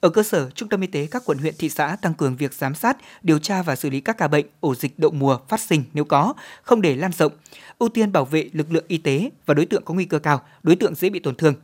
Ở 0.00 0.08
cơ 0.08 0.22
sở, 0.22 0.50
trung 0.50 0.68
tâm 0.68 0.80
y 0.80 0.86
tế 0.86 1.08
các 1.10 1.22
quận 1.26 1.38
huyện 1.38 1.54
thị 1.58 1.68
xã 1.68 1.96
tăng 2.02 2.14
cường 2.14 2.36
việc 2.36 2.54
giám 2.54 2.74
sát, 2.74 2.96
điều 3.22 3.38
tra 3.38 3.62
và 3.62 3.76
xử 3.76 3.90
lý 3.90 4.00
các 4.00 4.18
ca 4.18 4.28
bệnh, 4.28 4.46
ổ 4.60 4.74
dịch 4.74 4.98
đậu 4.98 5.10
mùa 5.10 5.38
phát 5.48 5.60
sinh 5.60 5.84
nếu 5.92 6.04
có, 6.04 6.34
không 6.62 6.82
để 6.82 6.96
lan 6.96 7.12
rộng, 7.12 7.32
ưu 7.78 7.88
tiên 7.88 8.12
bảo 8.12 8.24
vệ 8.24 8.48
lực 8.52 8.72
lượng 8.72 8.84
y 8.88 8.98
tế 8.98 9.30
và 9.46 9.54
đối 9.54 9.66
tượng 9.66 9.84
có 9.84 9.94
nguy 9.94 10.04
cơ 10.04 10.18
cao, 10.18 10.42
đối 10.62 10.76
tượng 10.76 10.94
dễ 10.94 11.10
bị 11.10 11.18
tổn 11.18 11.34
thương. 11.34 11.54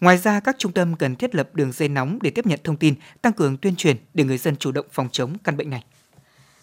Ngoài 0.00 0.18
ra, 0.18 0.40
các 0.40 0.56
trung 0.58 0.72
tâm 0.72 0.96
cần 0.96 1.16
thiết 1.16 1.34
lập 1.34 1.48
đường 1.54 1.72
dây 1.72 1.88
nóng 1.88 2.18
để 2.22 2.30
tiếp 2.30 2.46
nhận 2.46 2.60
thông 2.64 2.76
tin, 2.76 2.94
tăng 3.22 3.32
cường 3.32 3.56
tuyên 3.56 3.76
truyền 3.76 3.96
để 4.14 4.24
người 4.24 4.38
dân 4.38 4.56
chủ 4.56 4.72
động 4.72 4.86
phòng 4.92 5.08
chống 5.12 5.38
căn 5.44 5.56
bệnh 5.56 5.70
này. 5.70 5.84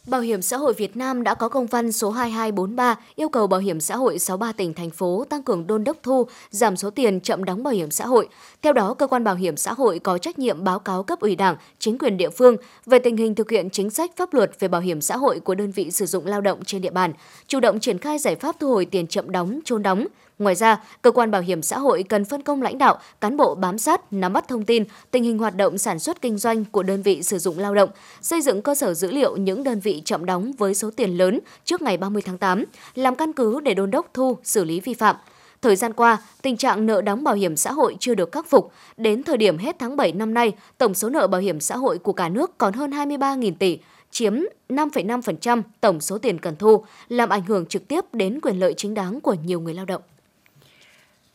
Bảo 0.07 0.21
hiểm 0.21 0.41
xã 0.41 0.57
hội 0.57 0.73
Việt 0.73 0.97
Nam 0.97 1.23
đã 1.23 1.33
có 1.35 1.49
công 1.49 1.65
văn 1.65 1.91
số 1.91 2.11
2243 2.11 2.95
yêu 3.15 3.29
cầu 3.29 3.47
Bảo 3.47 3.59
hiểm 3.59 3.79
xã 3.79 3.95
hội 3.95 4.19
63 4.19 4.51
tỉnh 4.51 4.73
thành 4.73 4.89
phố 4.89 5.25
tăng 5.29 5.43
cường 5.43 5.67
đôn 5.67 5.83
đốc 5.83 5.97
thu, 6.03 6.27
giảm 6.49 6.77
số 6.77 6.89
tiền 6.89 7.19
chậm 7.19 7.43
đóng 7.43 7.63
bảo 7.63 7.73
hiểm 7.73 7.91
xã 7.91 8.05
hội. 8.05 8.27
Theo 8.61 8.73
đó, 8.73 8.93
cơ 8.93 9.07
quan 9.07 9.23
bảo 9.23 9.35
hiểm 9.35 9.57
xã 9.57 9.73
hội 9.73 9.99
có 9.99 10.17
trách 10.17 10.39
nhiệm 10.39 10.63
báo 10.63 10.79
cáo 10.79 11.03
cấp 11.03 11.19
ủy 11.19 11.35
Đảng, 11.35 11.55
chính 11.79 11.97
quyền 11.97 12.17
địa 12.17 12.29
phương 12.29 12.55
về 12.85 12.99
tình 12.99 13.17
hình 13.17 13.35
thực 13.35 13.51
hiện 13.51 13.69
chính 13.69 13.89
sách 13.89 14.11
pháp 14.17 14.33
luật 14.33 14.59
về 14.59 14.67
bảo 14.67 14.81
hiểm 14.81 15.01
xã 15.01 15.17
hội 15.17 15.39
của 15.39 15.55
đơn 15.55 15.71
vị 15.71 15.91
sử 15.91 16.05
dụng 16.05 16.25
lao 16.25 16.41
động 16.41 16.63
trên 16.65 16.81
địa 16.81 16.91
bàn, 16.91 17.13
chủ 17.47 17.59
động 17.59 17.79
triển 17.79 17.97
khai 17.97 18.19
giải 18.19 18.35
pháp 18.35 18.55
thu 18.59 18.69
hồi 18.73 18.85
tiền 18.85 19.07
chậm 19.07 19.31
đóng, 19.31 19.59
trốn 19.65 19.83
đóng, 19.83 20.07
Ngoài 20.41 20.55
ra, 20.55 20.83
cơ 21.01 21.11
quan 21.11 21.31
bảo 21.31 21.41
hiểm 21.41 21.61
xã 21.61 21.77
hội 21.77 22.03
cần 22.03 22.25
phân 22.25 22.41
công 22.41 22.61
lãnh 22.61 22.77
đạo, 22.77 22.99
cán 23.21 23.37
bộ 23.37 23.55
bám 23.55 23.77
sát, 23.77 24.13
nắm 24.13 24.33
bắt 24.33 24.47
thông 24.47 24.65
tin, 24.65 24.83
tình 25.11 25.23
hình 25.23 25.37
hoạt 25.37 25.55
động 25.55 25.77
sản 25.77 25.99
xuất 25.99 26.21
kinh 26.21 26.37
doanh 26.37 26.65
của 26.65 26.83
đơn 26.83 27.01
vị 27.01 27.23
sử 27.23 27.39
dụng 27.39 27.59
lao 27.59 27.75
động, 27.75 27.89
xây 28.21 28.41
dựng 28.41 28.61
cơ 28.61 28.75
sở 28.75 28.93
dữ 28.93 29.11
liệu 29.11 29.37
những 29.37 29.63
đơn 29.63 29.79
vị 29.79 30.01
chậm 30.05 30.25
đóng 30.25 30.51
với 30.57 30.75
số 30.75 30.91
tiền 30.95 31.17
lớn 31.17 31.39
trước 31.65 31.81
ngày 31.81 31.97
30 31.97 32.21
tháng 32.21 32.37
8, 32.37 32.65
làm 32.95 33.15
căn 33.15 33.33
cứ 33.33 33.59
để 33.59 33.73
đôn 33.73 33.91
đốc 33.91 34.09
thu, 34.13 34.37
xử 34.43 34.63
lý 34.63 34.79
vi 34.79 34.93
phạm. 34.93 35.15
Thời 35.61 35.75
gian 35.75 35.93
qua, 35.93 36.17
tình 36.41 36.57
trạng 36.57 36.85
nợ 36.85 37.01
đóng 37.01 37.23
bảo 37.23 37.35
hiểm 37.35 37.55
xã 37.55 37.71
hội 37.71 37.97
chưa 37.99 38.15
được 38.15 38.31
khắc 38.31 38.49
phục. 38.49 38.71
Đến 38.97 39.23
thời 39.23 39.37
điểm 39.37 39.57
hết 39.57 39.75
tháng 39.79 39.97
7 39.97 40.11
năm 40.11 40.33
nay, 40.33 40.51
tổng 40.77 40.93
số 40.93 41.09
nợ 41.09 41.27
bảo 41.27 41.41
hiểm 41.41 41.59
xã 41.59 41.77
hội 41.77 41.97
của 41.97 42.13
cả 42.13 42.29
nước 42.29 42.57
còn 42.57 42.73
hơn 42.73 42.91
23.000 42.91 43.53
tỷ, 43.59 43.77
chiếm 44.11 44.33
5,5% 44.69 45.61
tổng 45.81 46.01
số 46.01 46.17
tiền 46.17 46.39
cần 46.39 46.55
thu, 46.55 46.83
làm 47.09 47.29
ảnh 47.29 47.45
hưởng 47.45 47.65
trực 47.65 47.87
tiếp 47.87 48.05
đến 48.13 48.39
quyền 48.41 48.59
lợi 48.59 48.73
chính 48.77 48.93
đáng 48.93 49.21
của 49.21 49.35
nhiều 49.45 49.59
người 49.59 49.73
lao 49.73 49.85
động. 49.85 50.01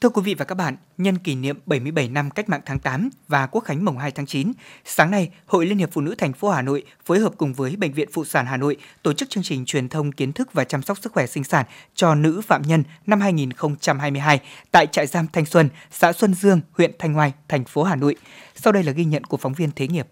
Thưa 0.07 0.11
quý 0.11 0.23
vị 0.25 0.35
và 0.35 0.45
các 0.45 0.55
bạn, 0.55 0.77
nhân 0.99 1.19
kỷ 1.19 1.35
niệm 1.35 1.59
77 1.67 2.09
năm 2.09 2.31
Cách 2.31 2.49
mạng 2.49 2.61
tháng 2.67 2.79
8 2.79 3.11
và 3.29 3.47
Quốc 3.47 3.65
khánh 3.65 3.85
mùng 3.85 3.99
2 3.99 4.11
tháng 4.11 4.27
9, 4.27 4.53
sáng 4.85 5.11
nay, 5.11 5.31
Hội 5.47 5.67
Liên 5.67 5.79
hiệp 5.79 5.91
Phụ 5.93 6.01
nữ 6.01 6.15
thành 6.19 6.33
phố 6.33 6.49
Hà 6.49 6.63
Nội 6.63 6.83
phối 7.05 7.19
hợp 7.19 7.33
cùng 7.37 7.53
với 7.53 7.77
Bệnh 7.77 7.93
viện 7.93 8.09
Phụ 8.13 8.25
sản 8.25 8.47
Hà 8.47 8.57
Nội 8.57 8.77
tổ 9.03 9.13
chức 9.13 9.31
chương 9.31 9.43
trình 9.43 9.65
truyền 9.65 9.89
thông 9.89 10.13
kiến 10.13 10.33
thức 10.33 10.53
và 10.53 10.65
chăm 10.65 10.83
sóc 10.83 10.99
sức 10.99 11.13
khỏe 11.13 11.27
sinh 11.27 11.45
sản 11.45 11.67
cho 11.95 12.15
nữ 12.15 12.41
phạm 12.41 12.63
nhân 12.63 12.85
năm 13.07 13.21
2022 13.21 14.41
tại 14.71 14.87
trại 14.87 15.07
giam 15.07 15.27
Thanh 15.33 15.47
Xuân, 15.47 15.69
xã 15.91 16.13
Xuân 16.13 16.35
Dương, 16.35 16.61
huyện 16.73 16.93
Thanh 16.99 17.15
Hoài, 17.15 17.33
thành 17.49 17.65
phố 17.65 17.83
Hà 17.83 17.97
Nội. 17.97 18.17
Sau 18.55 18.73
đây 18.73 18.83
là 18.83 18.93
ghi 18.93 19.05
nhận 19.05 19.25
của 19.25 19.37
phóng 19.37 19.55
viên 19.55 19.71
Thế 19.77 19.89
nghiệp 19.89 20.07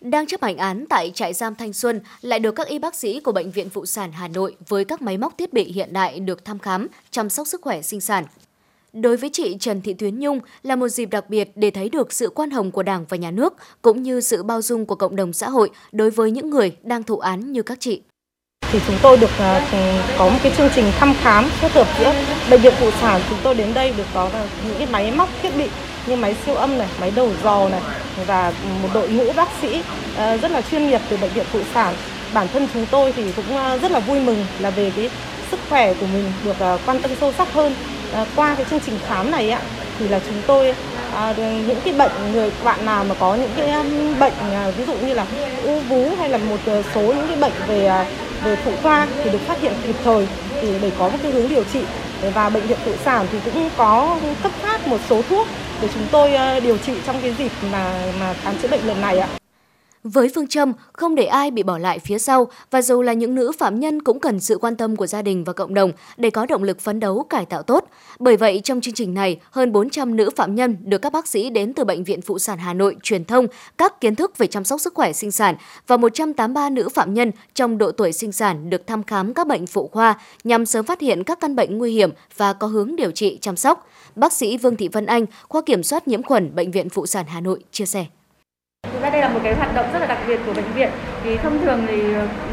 đang 0.00 0.26
chấp 0.26 0.42
hành 0.42 0.56
án 0.56 0.84
tại 0.88 1.10
trại 1.14 1.32
giam 1.32 1.54
Thanh 1.54 1.72
Xuân 1.72 2.00
lại 2.20 2.38
được 2.38 2.52
các 2.52 2.66
y 2.66 2.78
bác 2.78 2.94
sĩ 2.94 3.20
của 3.20 3.32
Bệnh 3.32 3.50
viện 3.50 3.70
Phụ 3.70 3.86
sản 3.86 4.12
Hà 4.12 4.28
Nội 4.28 4.56
với 4.68 4.84
các 4.84 5.02
máy 5.02 5.18
móc 5.18 5.38
thiết 5.38 5.52
bị 5.52 5.72
hiện 5.72 5.92
đại 5.92 6.20
được 6.20 6.44
thăm 6.44 6.58
khám, 6.58 6.88
chăm 7.10 7.28
sóc 7.28 7.46
sức 7.46 7.60
khỏe 7.62 7.82
sinh 7.82 8.00
sản. 8.00 8.24
Đối 8.92 9.16
với 9.16 9.30
chị 9.32 9.56
Trần 9.60 9.80
Thị 9.80 9.94
Tuyến 9.94 10.18
Nhung 10.18 10.40
là 10.62 10.76
một 10.76 10.88
dịp 10.88 11.10
đặc 11.10 11.24
biệt 11.28 11.50
để 11.54 11.70
thấy 11.70 11.88
được 11.88 12.12
sự 12.12 12.28
quan 12.28 12.50
hồng 12.50 12.70
của 12.70 12.82
Đảng 12.82 13.04
và 13.08 13.16
Nhà 13.16 13.30
nước 13.30 13.54
cũng 13.82 14.02
như 14.02 14.20
sự 14.20 14.42
bao 14.42 14.62
dung 14.62 14.86
của 14.86 14.94
cộng 14.94 15.16
đồng 15.16 15.32
xã 15.32 15.48
hội 15.48 15.70
đối 15.92 16.10
với 16.10 16.30
những 16.30 16.50
người 16.50 16.76
đang 16.82 17.02
thụ 17.02 17.18
án 17.18 17.52
như 17.52 17.62
các 17.62 17.80
chị. 17.80 18.02
Thì 18.72 18.78
chúng 18.86 18.96
tôi 19.02 19.16
được 19.16 19.30
uh, 19.30 19.62
có 20.18 20.28
một 20.28 20.38
cái 20.42 20.52
chương 20.56 20.68
trình 20.74 20.84
thăm 20.98 21.14
khám 21.20 21.50
kết 21.60 21.72
hợp 21.72 21.86
giữa 21.98 22.14
bệnh 22.50 22.60
viện 22.60 22.74
phụ 22.80 22.90
sản 23.00 23.20
chúng 23.28 23.38
tôi 23.42 23.54
đến 23.54 23.74
đây 23.74 23.92
được 23.96 24.06
có 24.14 24.30
à, 24.32 24.48
những 24.68 24.78
cái 24.78 24.86
máy 24.86 25.12
móc 25.12 25.28
thiết 25.42 25.50
bị 25.56 25.68
như 26.06 26.16
máy 26.16 26.36
siêu 26.46 26.54
âm 26.54 26.78
này, 26.78 26.88
máy 27.00 27.12
đầu 27.16 27.30
dò 27.44 27.68
này 27.68 27.82
và 28.26 28.52
một 28.82 28.88
đội 28.94 29.08
ngũ 29.08 29.32
bác 29.32 29.48
sĩ 29.62 29.78
uh, 29.78 30.42
rất 30.42 30.50
là 30.50 30.60
chuyên 30.60 30.86
nghiệp 30.86 31.00
từ 31.10 31.16
bệnh 31.16 31.32
viện 31.32 31.46
phụ 31.52 31.60
sản. 31.74 31.94
Bản 32.34 32.48
thân 32.52 32.68
chúng 32.74 32.86
tôi 32.90 33.12
thì 33.12 33.32
cũng 33.32 33.44
uh, 33.54 33.82
rất 33.82 33.90
là 33.90 34.00
vui 34.00 34.20
mừng 34.20 34.46
là 34.60 34.70
về 34.70 34.92
cái 34.96 35.10
sức 35.52 35.60
khỏe 35.68 35.94
của 35.94 36.06
mình 36.06 36.32
được 36.44 36.60
à, 36.60 36.78
quan 36.86 37.02
tâm 37.02 37.10
sâu 37.20 37.32
sắc 37.38 37.52
hơn 37.52 37.74
à, 38.12 38.26
qua 38.36 38.54
cái 38.54 38.66
chương 38.70 38.80
trình 38.86 38.98
khám 39.06 39.30
này 39.30 39.50
ạ 39.50 39.60
thì 39.98 40.08
là 40.08 40.20
chúng 40.26 40.42
tôi 40.46 40.74
à, 41.14 41.34
những 41.38 41.80
cái 41.84 41.94
bệnh 41.94 42.32
người 42.32 42.50
bạn 42.64 42.86
nào 42.86 43.04
mà 43.04 43.14
có 43.20 43.34
những 43.34 43.50
cái 43.56 43.70
um, 43.70 44.18
bệnh 44.18 44.32
ví 44.76 44.84
dụ 44.84 44.94
như 44.94 45.14
là 45.14 45.26
u 45.64 45.80
vú 45.80 46.10
hay 46.18 46.28
là 46.28 46.38
một 46.38 46.60
số 46.94 47.00
những 47.00 47.26
cái 47.28 47.36
bệnh 47.36 47.52
về 47.66 48.06
về 48.44 48.56
phụ 48.64 48.72
khoa 48.82 49.06
thì 49.24 49.30
được 49.30 49.40
phát 49.46 49.60
hiện 49.60 49.72
kịp 49.86 49.96
thời 50.04 50.28
thì 50.60 50.68
để 50.82 50.90
có 50.98 51.08
một 51.08 51.18
cái 51.22 51.32
hướng 51.32 51.48
điều 51.48 51.64
trị 51.72 51.80
và 52.34 52.48
bệnh 52.48 52.66
viện 52.66 52.78
phụ 52.84 52.92
sản 53.04 53.26
thì 53.32 53.38
cũng 53.44 53.70
có 53.76 54.18
cấp 54.42 54.52
phát 54.62 54.86
một 54.86 54.98
số 55.10 55.22
thuốc 55.28 55.48
để 55.82 55.88
chúng 55.94 56.06
tôi 56.10 56.60
điều 56.60 56.78
trị 56.78 56.92
trong 57.06 57.16
cái 57.22 57.34
dịp 57.38 57.50
mà 57.72 58.12
mà 58.20 58.34
khám 58.42 58.54
chữa 58.62 58.68
bệnh 58.68 58.86
lần 58.86 59.00
này 59.00 59.18
ạ. 59.18 59.41
Với 60.04 60.30
phương 60.34 60.46
châm 60.46 60.72
không 60.92 61.14
để 61.14 61.24
ai 61.24 61.50
bị 61.50 61.62
bỏ 61.62 61.78
lại 61.78 61.98
phía 61.98 62.18
sau 62.18 62.48
và 62.70 62.82
dù 62.82 63.02
là 63.02 63.12
những 63.12 63.34
nữ 63.34 63.52
phạm 63.58 63.80
nhân 63.80 64.02
cũng 64.02 64.20
cần 64.20 64.40
sự 64.40 64.58
quan 64.58 64.76
tâm 64.76 64.96
của 64.96 65.06
gia 65.06 65.22
đình 65.22 65.44
và 65.44 65.52
cộng 65.52 65.74
đồng 65.74 65.92
để 66.16 66.30
có 66.30 66.46
động 66.46 66.62
lực 66.62 66.80
phấn 66.80 67.00
đấu 67.00 67.26
cải 67.30 67.46
tạo 67.46 67.62
tốt. 67.62 67.84
Bởi 68.18 68.36
vậy 68.36 68.60
trong 68.64 68.80
chương 68.80 68.94
trình 68.94 69.14
này, 69.14 69.40
hơn 69.50 69.72
400 69.72 70.16
nữ 70.16 70.30
phạm 70.36 70.54
nhân 70.54 70.76
được 70.84 70.98
các 70.98 71.12
bác 71.12 71.28
sĩ 71.28 71.50
đến 71.50 71.74
từ 71.74 71.84
bệnh 71.84 72.04
viện 72.04 72.22
phụ 72.22 72.38
sản 72.38 72.58
Hà 72.58 72.74
Nội 72.74 72.96
truyền 73.02 73.24
thông 73.24 73.46
các 73.78 74.00
kiến 74.00 74.14
thức 74.14 74.38
về 74.38 74.46
chăm 74.46 74.64
sóc 74.64 74.80
sức 74.80 74.94
khỏe 74.94 75.12
sinh 75.12 75.30
sản 75.30 75.54
và 75.86 75.96
183 75.96 76.70
nữ 76.70 76.88
phạm 76.88 77.14
nhân 77.14 77.30
trong 77.54 77.78
độ 77.78 77.92
tuổi 77.92 78.12
sinh 78.12 78.32
sản 78.32 78.70
được 78.70 78.86
thăm 78.86 79.02
khám 79.02 79.34
các 79.34 79.46
bệnh 79.46 79.66
phụ 79.66 79.88
khoa 79.92 80.18
nhằm 80.44 80.66
sớm 80.66 80.84
phát 80.84 81.00
hiện 81.00 81.24
các 81.24 81.40
căn 81.40 81.56
bệnh 81.56 81.78
nguy 81.78 81.92
hiểm 81.92 82.10
và 82.36 82.52
có 82.52 82.66
hướng 82.66 82.96
điều 82.96 83.10
trị 83.10 83.38
chăm 83.40 83.56
sóc. 83.56 83.88
Bác 84.16 84.32
sĩ 84.32 84.56
Vương 84.56 84.76
Thị 84.76 84.88
Vân 84.88 85.06
Anh, 85.06 85.26
khoa 85.48 85.62
kiểm 85.62 85.82
soát 85.82 86.08
nhiễm 86.08 86.22
khuẩn 86.22 86.54
bệnh 86.54 86.70
viện 86.70 86.88
phụ 86.88 87.06
sản 87.06 87.26
Hà 87.28 87.40
Nội 87.40 87.64
chia 87.70 87.86
sẻ. 87.86 88.06
Đây 89.12 89.20
là 89.20 89.28
một 89.28 89.40
cái 89.42 89.54
hoạt 89.54 89.74
động 89.74 89.86
rất 89.92 89.98
là 89.98 90.06
đặc 90.06 90.18
biệt 90.26 90.40
của 90.46 90.52
bệnh 90.52 90.72
viện. 90.74 90.90
Thì 91.24 91.36
thông 91.36 91.60
thường 91.60 91.84
thì 91.88 92.02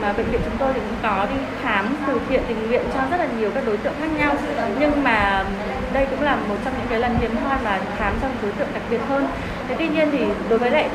mà 0.02 0.14
bệnh 0.14 0.26
viện 0.26 0.42
chúng 0.46 0.58
tôi 0.60 0.74
thì 0.74 0.80
cũng 0.80 0.98
có 1.04 1.28
đi 1.34 1.40
khám 1.62 1.96
từ 2.08 2.20
thiện 2.30 2.42
tình 2.48 2.68
nguyện 2.68 2.82
cho 2.94 3.00
rất 3.12 3.18
là 3.18 3.28
nhiều 3.38 3.52
các 3.56 3.64
đối 3.66 3.78
tượng 3.78 3.94
khác 4.00 4.08
nhau. 4.18 4.36
Nhưng 4.80 5.04
mà 5.04 5.46
đây 5.94 6.08
cũng 6.10 6.22
là 6.22 6.36
một 6.36 6.56
trong 6.66 6.74
những 6.78 6.88
cái 6.90 7.00
lần 7.00 7.16
hiếm 7.22 7.36
hoi 7.44 7.58
mà 7.64 7.80
khám 7.98 8.14
cho 8.22 8.28
đối 8.42 8.52
tượng 8.52 8.68
đặc 8.74 8.84
biệt 8.90 9.00
hơn. 9.10 9.28
Thế 9.68 9.76
tuy 9.78 9.88
nhiên 9.88 10.10
thì 10.12 10.20
đối 10.50 10.60
với 10.60 10.72
lại 10.72 10.90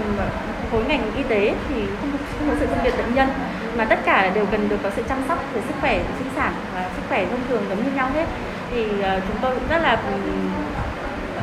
khối 0.70 0.84
ngành 0.84 1.02
y 1.16 1.22
tế 1.22 1.54
thì 1.68 1.82
không, 2.00 2.10
không 2.38 2.48
có 2.50 2.54
sự 2.60 2.66
phân 2.66 2.84
biệt 2.84 2.96
bệnh 2.98 3.14
nhân 3.14 3.28
mà 3.76 3.84
tất 3.84 3.98
cả 4.04 4.30
đều 4.34 4.46
cần 4.46 4.68
được 4.68 4.78
có 4.82 4.90
sự 4.96 5.02
chăm 5.08 5.18
sóc 5.28 5.44
về 5.52 5.60
sức 5.68 5.74
khỏe 5.80 6.00
sinh 6.18 6.28
sản 6.36 6.52
và 6.74 6.88
sức 6.96 7.02
khỏe 7.08 7.26
thông 7.30 7.40
thường 7.48 7.62
giống 7.68 7.84
như 7.84 7.90
nhau 7.96 8.10
hết. 8.14 8.24
Thì 8.70 9.02
ờ, 9.02 9.20
chúng 9.28 9.36
tôi 9.40 9.54
cũng 9.54 9.68
rất 9.68 9.82
là 9.82 9.98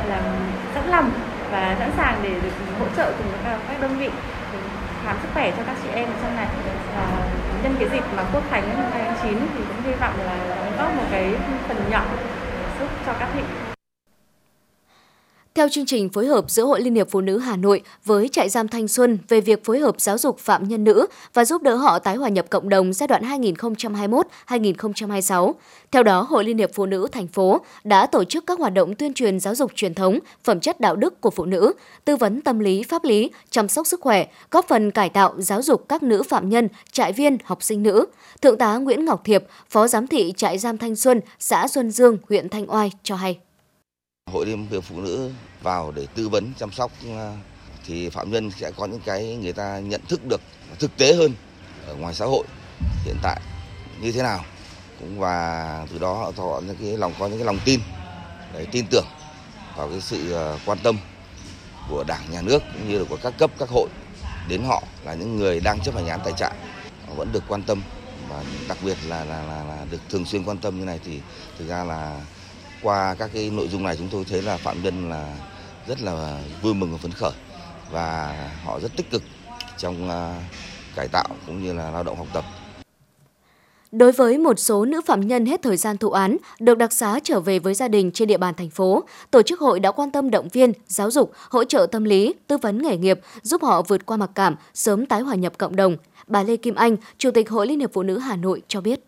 là 0.08 0.20
sẵn 0.74 0.88
lòng 0.88 1.10
và 1.52 1.76
sẵn 1.78 1.90
sàng 1.96 2.20
để 2.22 2.34
được 2.42 2.54
hỗ 2.80 2.86
trợ 2.96 3.12
cùng 3.18 3.26
với 3.30 3.40
các 3.68 3.80
đơn 3.80 3.98
vị 3.98 4.10
khám 5.04 5.16
sức 5.22 5.28
khỏe 5.34 5.50
cho 5.56 5.62
các 5.66 5.76
chị 5.82 5.88
em 5.94 6.08
ở 6.08 6.14
trong 6.22 6.36
này. 6.36 6.46
Và 6.96 7.06
nhân 7.62 7.74
cái 7.78 7.88
dịp 7.92 8.04
mà 8.16 8.22
quốc 8.32 8.42
khánh 8.50 8.62
2 8.92 9.02
tháng 9.04 9.16
9 9.22 9.38
thì 9.54 9.64
cũng 9.68 9.82
hy 9.86 9.92
vọng 9.92 10.14
là 10.26 10.36
đóng 10.48 10.76
góp 10.78 10.94
một 10.96 11.04
cái 11.10 11.34
phần 11.68 11.76
nhỏ 11.90 12.04
giúp 12.80 12.88
cho 13.06 13.12
các 13.20 13.28
thị 13.34 13.42
theo 15.54 15.68
chương 15.68 15.86
trình 15.86 16.08
phối 16.08 16.26
hợp 16.26 16.50
giữa 16.50 16.64
Hội 16.64 16.80
Liên 16.80 16.94
hiệp 16.94 17.10
Phụ 17.10 17.20
nữ 17.20 17.38
Hà 17.38 17.56
Nội 17.56 17.82
với 18.04 18.28
trại 18.28 18.48
giam 18.48 18.68
Thanh 18.68 18.88
Xuân 18.88 19.18
về 19.28 19.40
việc 19.40 19.64
phối 19.64 19.78
hợp 19.78 20.00
giáo 20.00 20.18
dục 20.18 20.38
phạm 20.38 20.68
nhân 20.68 20.84
nữ 20.84 21.06
và 21.34 21.44
giúp 21.44 21.62
đỡ 21.62 21.74
họ 21.74 21.98
tái 21.98 22.16
hòa 22.16 22.28
nhập 22.28 22.46
cộng 22.50 22.68
đồng 22.68 22.92
giai 22.92 23.06
đoạn 23.08 23.22
2021-2026. 24.48 25.52
Theo 25.90 26.02
đó, 26.02 26.26
Hội 26.30 26.44
Liên 26.44 26.58
hiệp 26.58 26.70
Phụ 26.74 26.86
nữ 26.86 27.08
thành 27.12 27.26
phố 27.26 27.60
đã 27.84 28.06
tổ 28.06 28.24
chức 28.24 28.46
các 28.46 28.58
hoạt 28.58 28.72
động 28.72 28.94
tuyên 28.94 29.14
truyền 29.14 29.40
giáo 29.40 29.54
dục 29.54 29.72
truyền 29.74 29.94
thống, 29.94 30.18
phẩm 30.44 30.60
chất 30.60 30.80
đạo 30.80 30.96
đức 30.96 31.20
của 31.20 31.30
phụ 31.30 31.44
nữ, 31.44 31.72
tư 32.04 32.16
vấn 32.16 32.40
tâm 32.40 32.58
lý, 32.58 32.82
pháp 32.82 33.04
lý, 33.04 33.30
chăm 33.50 33.68
sóc 33.68 33.86
sức 33.86 34.00
khỏe, 34.00 34.26
góp 34.50 34.68
phần 34.68 34.90
cải 34.90 35.08
tạo 35.08 35.34
giáo 35.38 35.62
dục 35.62 35.88
các 35.88 36.02
nữ 36.02 36.22
phạm 36.22 36.48
nhân, 36.48 36.68
trại 36.92 37.12
viên, 37.12 37.38
học 37.44 37.62
sinh 37.62 37.82
nữ. 37.82 38.06
Thượng 38.42 38.58
tá 38.58 38.76
Nguyễn 38.76 39.04
Ngọc 39.04 39.24
Thiệp, 39.24 39.44
Phó 39.70 39.88
Giám 39.88 40.06
thị 40.06 40.32
trại 40.36 40.58
giam 40.58 40.78
Thanh 40.78 40.96
Xuân, 40.96 41.20
xã 41.38 41.68
Xuân 41.68 41.90
Dương, 41.90 42.18
huyện 42.28 42.48
Thanh 42.48 42.70
Oai 42.70 42.92
cho 43.02 43.16
hay. 43.16 43.38
Hội 44.32 44.46
Liên 44.46 44.66
hiệp 44.70 44.84
Phụ 44.84 45.00
nữ 45.00 45.30
vào 45.62 45.92
để 45.92 46.06
tư 46.14 46.28
vấn 46.28 46.52
chăm 46.58 46.72
sóc 46.72 46.92
thì 47.86 48.08
phạm 48.08 48.30
nhân 48.30 48.50
sẽ 48.50 48.70
có 48.76 48.86
những 48.86 49.00
cái 49.04 49.36
người 49.42 49.52
ta 49.52 49.78
nhận 49.78 50.00
thức 50.08 50.20
được 50.28 50.40
thực 50.78 50.96
tế 50.96 51.14
hơn 51.14 51.34
ở 51.86 51.94
ngoài 51.94 52.14
xã 52.14 52.24
hội 52.24 52.46
hiện 53.04 53.16
tại 53.22 53.40
như 54.00 54.12
thế 54.12 54.22
nào. 54.22 54.44
Cũng 55.00 55.18
và 55.18 55.86
từ 55.92 55.98
đó 55.98 56.14
họ 56.14 56.32
có 56.36 56.62
những 56.66 56.76
cái 56.76 56.96
lòng 56.96 57.12
có 57.18 57.26
những 57.26 57.38
cái 57.38 57.46
lòng 57.46 57.58
tin 57.64 57.80
để 58.54 58.66
tin 58.72 58.86
tưởng 58.90 59.06
vào 59.76 59.88
cái 59.88 60.00
sự 60.00 60.32
ờ, 60.32 60.58
quan 60.66 60.78
tâm 60.78 60.98
của 61.88 62.04
đảng 62.04 62.30
nhà 62.32 62.42
nước 62.42 62.62
cũng 62.72 62.88
như 62.88 62.98
là 62.98 63.04
của 63.08 63.18
các 63.22 63.34
cấp 63.38 63.50
các 63.58 63.68
hội. 63.68 63.88
Đến 64.48 64.62
họ 64.62 64.82
là 65.04 65.14
những 65.14 65.36
người 65.36 65.60
đang 65.60 65.80
chấp 65.80 65.94
hành 65.94 66.06
án 66.06 66.20
tại 66.24 66.32
trại 66.36 66.52
vẫn 67.16 67.32
được 67.32 67.44
quan 67.48 67.62
tâm 67.62 67.82
và 68.28 68.44
đặc 68.68 68.78
biệt 68.84 68.96
là, 69.08 69.24
là, 69.24 69.42
là, 69.42 69.64
là 69.64 69.84
được 69.90 70.00
thường 70.10 70.24
xuyên 70.24 70.44
quan 70.44 70.58
tâm 70.58 70.78
như 70.78 70.84
này 70.84 71.00
thì 71.04 71.20
thực 71.58 71.68
ra 71.68 71.84
là 71.84 72.20
qua 72.82 73.14
các 73.18 73.30
cái 73.34 73.50
nội 73.50 73.68
dung 73.68 73.82
này 73.82 73.96
chúng 73.96 74.08
tôi 74.12 74.24
thấy 74.28 74.42
là 74.42 74.56
phạm 74.56 74.82
nhân 74.82 75.10
là 75.10 75.36
rất 75.86 76.02
là 76.02 76.42
vui 76.62 76.74
mừng 76.74 76.92
và 76.92 76.98
phấn 76.98 77.12
khởi 77.12 77.32
và 77.90 78.36
họ 78.64 78.80
rất 78.80 78.96
tích 78.96 79.10
cực 79.10 79.22
trong 79.78 80.10
à, 80.10 80.48
cải 80.96 81.08
tạo 81.08 81.28
cũng 81.46 81.62
như 81.62 81.72
là 81.72 81.90
lao 81.90 82.02
động 82.02 82.16
học 82.16 82.26
tập. 82.32 82.44
Đối 83.92 84.12
với 84.12 84.38
một 84.38 84.58
số 84.58 84.84
nữ 84.84 85.00
phạm 85.06 85.20
nhân 85.20 85.46
hết 85.46 85.62
thời 85.62 85.76
gian 85.76 85.98
thụ 85.98 86.10
án 86.10 86.36
được 86.60 86.78
đặc 86.78 86.92
xá 86.92 87.20
trở 87.24 87.40
về 87.40 87.58
với 87.58 87.74
gia 87.74 87.88
đình 87.88 88.10
trên 88.10 88.28
địa 88.28 88.36
bàn 88.38 88.54
thành 88.54 88.70
phố, 88.70 89.04
tổ 89.30 89.42
chức 89.42 89.60
hội 89.60 89.80
đã 89.80 89.90
quan 89.90 90.10
tâm 90.10 90.30
động 90.30 90.48
viên, 90.48 90.72
giáo 90.86 91.10
dục, 91.10 91.32
hỗ 91.50 91.64
trợ 91.64 91.86
tâm 91.92 92.04
lý, 92.04 92.34
tư 92.46 92.56
vấn 92.56 92.82
nghề 92.82 92.96
nghiệp, 92.96 93.20
giúp 93.42 93.62
họ 93.62 93.82
vượt 93.82 94.06
qua 94.06 94.16
mặc 94.16 94.30
cảm, 94.34 94.56
sớm 94.74 95.06
tái 95.06 95.20
hòa 95.20 95.34
nhập 95.34 95.52
cộng 95.58 95.76
đồng. 95.76 95.96
Bà 96.26 96.42
Lê 96.42 96.56
Kim 96.56 96.74
Anh, 96.74 96.96
Chủ 97.18 97.30
tịch 97.30 97.50
Hội 97.50 97.66
Liên 97.66 97.80
hiệp 97.80 97.92
Phụ 97.92 98.02
nữ 98.02 98.18
Hà 98.18 98.36
Nội 98.36 98.62
cho 98.68 98.80
biết. 98.80 99.00